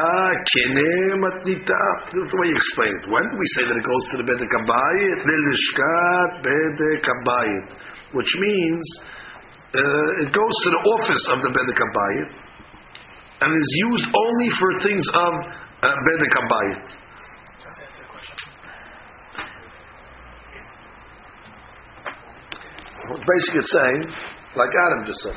kene 0.49 1.21
matnita. 1.21 1.83
This 2.17 2.25
is 2.25 2.29
the 2.33 2.39
way 2.41 2.49
you 2.49 2.57
explain 2.57 2.93
it. 2.97 3.05
When 3.12 3.25
do 3.29 3.37
we 3.37 3.49
say 3.53 3.62
that 3.69 3.77
it 3.77 3.85
goes 3.85 4.05
to 4.09 4.17
the 4.19 4.27
bedek 4.27 4.49
abayit? 4.57 5.19
Lilishkat 5.21 6.31
bedek 6.41 7.05
abayit, 7.05 7.67
which 8.17 8.33
means 8.41 8.85
uh, 9.77 10.25
it 10.25 10.33
goes 10.33 10.55
to 10.65 10.69
the 10.73 10.83
office 10.97 11.25
of 11.29 11.39
the 11.45 11.53
bedek 11.53 11.77
abayit 11.77 12.31
and 13.45 13.53
is 13.53 13.71
used 13.85 14.09
only 14.17 14.49
for 14.57 14.71
things 14.81 15.05
of 15.12 15.33
uh, 15.85 15.93
bedek 15.93 16.35
abayit. 16.41 16.85
Basically, 23.19 23.61
it's 23.61 23.73
saying, 23.74 24.01
like 24.55 24.73
Adam 24.87 25.01
just 25.07 25.20
said, 25.27 25.37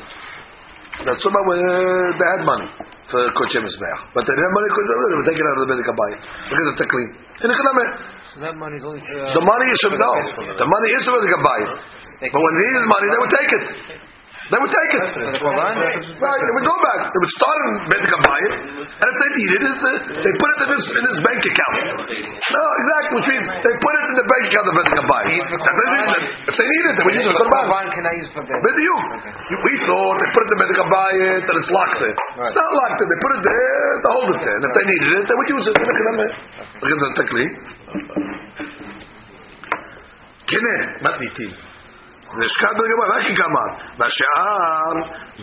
that 1.09 1.17
someone 1.25 1.45
uh, 1.49 2.09
they 2.21 2.27
had 2.37 2.41
money 2.45 2.69
for 3.09 3.21
Kodesh 3.33 3.65
Mizbeach, 3.65 3.99
but 4.13 4.21
they 4.25 4.33
didn't 4.33 4.45
have 4.45 4.55
money 4.57 4.69
for 4.73 4.81
they 4.85 5.17
would 5.17 5.27
take 5.29 5.39
it 5.41 5.45
out 5.45 5.57
of 5.57 5.61
the 5.65 5.69
Bedek 5.73 5.89
Abayit 5.89 6.19
because 6.21 6.67
it's 6.69 6.85
clean. 6.85 7.09
So 8.33 8.41
that 8.45 8.53
money 8.57 8.77
is 8.77 8.85
only 8.85 9.01
for. 9.01 9.13
Uh, 9.25 9.33
The 9.33 9.43
money 9.45 9.67
is 9.73 9.79
from 9.81 9.97
no. 9.97 10.11
The 10.57 10.69
money 10.69 10.89
is 10.93 11.01
from 11.05 11.17
the 11.17 11.21
Bedek 11.25 12.29
But 12.29 12.39
when 12.45 12.53
they 12.57 12.63
needed 12.69 12.85
money, 12.89 13.07
they 13.09 13.19
would 13.21 13.33
take 13.33 13.51
it. 13.57 13.65
They 14.51 14.59
would 14.59 14.73
take 14.75 14.91
it. 14.99 15.07
Right, 15.15 16.41
it 16.43 16.53
would 16.59 16.67
go 16.67 16.77
back. 16.83 16.99
It 17.07 17.19
would 17.23 17.33
start 17.39 17.57
in 17.63 17.71
Bet 17.87 18.03
Kabayit, 18.11 18.55
and 18.75 19.07
if 19.07 19.15
they 19.23 19.31
needed 19.39 19.61
it, 19.71 19.77
they 20.19 20.33
put 20.35 20.49
it 20.51 20.59
in 20.67 20.69
this 20.75 20.83
in 20.83 21.03
this 21.07 21.19
bank 21.23 21.39
account. 21.39 21.79
No, 22.51 22.63
exactly. 22.83 23.11
Which 23.23 23.29
means 23.31 23.45
they 23.63 23.71
put 23.71 23.93
it 23.95 24.05
in 24.11 24.15
the 24.19 24.27
bank 24.27 24.43
account 24.51 24.67
of 24.67 24.75
Bet 24.75 24.89
Kabayit. 24.99 25.43
If 25.47 26.55
they 26.59 26.67
needed 26.67 26.91
it, 26.91 26.95
they 26.99 27.05
would 27.07 27.17
use 27.23 27.27
it. 27.31 27.35
Korban 27.39 27.85
can 27.95 28.03
I 28.03 28.13
use 28.19 28.31
for 28.35 28.43
Bet? 28.43 28.59
With 28.67 28.79
you. 28.83 28.95
We 29.63 29.73
saw 29.87 29.99
they 30.11 30.29
put 30.35 30.43
it 30.43 30.51
in 30.51 30.57
Bet 30.59 30.71
Kabayit, 30.75 31.43
and 31.47 31.55
it's 31.55 31.71
locked 31.71 31.97
there. 32.03 32.15
It's 32.43 32.57
not 32.59 32.71
locked 32.75 32.97
there. 32.99 33.07
They 33.07 33.19
put 33.23 33.31
it 33.39 33.43
there 33.47 33.79
to 34.03 34.07
hold 34.11 34.27
it 34.35 34.41
there, 34.43 34.57
and 34.59 34.63
if 34.67 34.73
they 34.75 34.85
needed 34.91 35.11
it, 35.19 35.23
they 35.23 35.35
would 35.39 35.49
use 35.55 35.65
it. 35.71 35.75
Look 35.79 36.91
at 36.91 36.99
the 36.99 37.11
technique. 37.15 37.55
Kine, 40.51 40.75
not 40.99 41.15
nitin. 41.23 41.72
זה 42.37 42.45
שקד 42.53 42.75
בגמר, 42.79 43.07
רק 43.15 43.23
כגמר. 43.27 43.69
והשאר, 43.97 44.93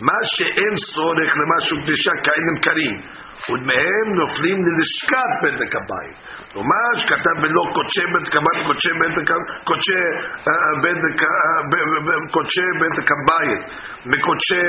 מה 0.07 0.19
שאין 0.33 0.73
צורך 0.93 1.31
למשהו 1.39 1.75
קדושה 1.83 2.13
כאין 2.23 2.43
נמכרים, 2.49 2.95
ודמהם 3.49 4.07
נופלים 4.21 4.57
ללשכת 4.65 5.31
בדק 5.43 5.71
הבית. 5.79 6.17
כלומר, 6.51 6.89
שכתב 6.97 7.35
ולא 7.41 7.63
קודשי 7.75 8.05
בדק 8.13 8.35
הבית, 8.39 8.65
קודשי 8.67 8.89
בדק 9.01 9.29
קודשי 9.63 10.01
אה, 10.47 10.73
בדק 10.83 11.17
אה, 11.23 12.31
קודשי 12.31 12.67
בדק 12.81 13.07
הבית, 13.15 13.61
מקודשי 14.05 14.67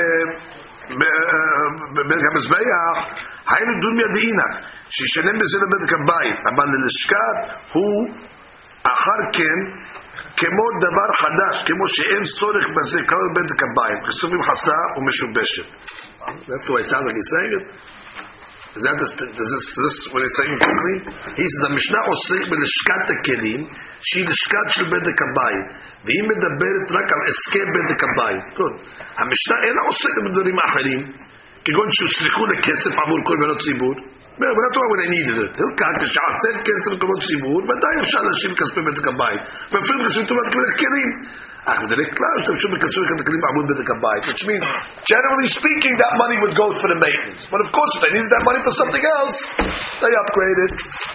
בבדק 1.95 2.25
המזבח, 2.31 2.95
היינו 3.51 3.71
דומיה 3.81 4.07
דאינך, 4.15 4.53
שישלם 4.89 5.35
בזה 5.41 5.57
לבדק 5.63 5.91
הבית, 5.93 6.39
אבל 6.51 6.67
ללשכת 6.73 7.37
הוא 7.73 8.09
אחר 8.91 9.21
כן 9.33 9.59
כמו 10.41 10.65
דבר 10.85 11.09
חדש, 11.23 11.55
כמו 11.67 11.85
שאין 11.95 12.23
צורך 12.39 12.65
בזה 12.75 12.99
כלל 13.09 13.27
בדק 13.35 13.59
הבית, 13.65 13.99
כסופים 14.07 14.41
חסה 14.47 14.79
ומשובשת. 14.95 15.67
That's 16.49 16.67
way 16.71 16.81
it 16.85 16.89
sounds 16.91 17.05
like 17.07 17.17
he's 17.19 17.31
saying 17.35 17.53
it. 17.59 17.65
Is 18.73 18.81
that 18.81 18.97
this, 18.97 19.13
is 19.13 19.49
this, 19.53 19.65
is 19.69 19.81
this 19.85 19.97
what 20.09 20.21
he's 20.25 20.35
saying 20.39 20.55
quickly? 20.65 20.95
He 21.37 21.45
says, 21.45 21.63
המשנה 21.69 21.99
עוסק 22.09 22.41
בלשכת 22.49 23.05
הכלים, 23.13 23.61
שהיא 24.07 24.25
לשכת 24.29 24.67
של 24.75 24.85
בדק 24.93 25.17
הבית, 25.25 25.67
והיא 26.03 26.23
מדברת 26.31 26.85
רק 26.97 27.07
על 27.13 27.21
בדק 27.75 27.99
הבית. 28.07 28.43
Good. 28.57 28.75
המשנה 29.21 29.55
אינה 29.65 29.81
עוסקת 29.89 30.21
בדברים 30.25 30.57
אחרים, 30.67 31.01
כגון 31.65 31.87
שהוצלחו 31.95 32.43
לכסף 32.51 32.93
עבור 33.01 33.19
כל 33.27 33.37
בנות 33.41 33.59
ציבור. 33.65 33.95
we're 34.38 34.66
not 34.66 34.74
talking 34.74 34.90
when 34.94 35.00
they 35.02 35.12
needed 35.18 35.36
it. 35.44 35.52
הלקח, 35.58 35.92
כשעשר 36.02 36.54
כסף 36.66 36.86
למקומות 36.92 37.20
ציבור, 37.28 37.60
ודאי 37.68 37.94
אפשר 38.04 38.20
להשאיר 38.26 38.52
כספי 38.58 38.80
בדק 38.86 39.06
הבית. 39.12 39.42
ואפילו 39.70 39.98
כספים 40.04 40.26
טובת 40.26 40.46
כלים. 40.80 41.10
אך 41.68 41.78
בדרך 41.84 42.08
כלל 42.18 42.34
השתמשו 42.40 42.68
בכספי 42.72 43.00
הכלים 43.22 43.40
בעמוד 43.44 43.66
בדק 43.70 43.88
הבית. 43.94 44.22
Which 44.30 44.44
means, 44.48 44.64
generally 45.12 45.48
speaking, 45.58 45.94
that 46.02 46.12
money 46.22 46.36
would 46.42 46.54
go 46.62 46.66
for 46.80 46.88
the 46.92 46.98
maintenance. 47.04 47.42
But 47.52 47.60
of 47.64 47.68
course, 47.76 47.92
if 47.96 48.00
they 48.04 48.12
needed 48.16 48.30
that 48.36 48.44
money 48.48 48.60
for 48.66 48.72
something 48.80 49.04
else, 49.18 49.36
they 50.02 50.12
upgraded. 50.22 50.70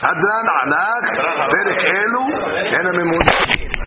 הדרן 0.08 0.46
ענק, 0.60 1.06
פרק 1.54 1.80
אלו, 1.96 2.24
כן 2.72 2.86
הממונה. 2.92 3.74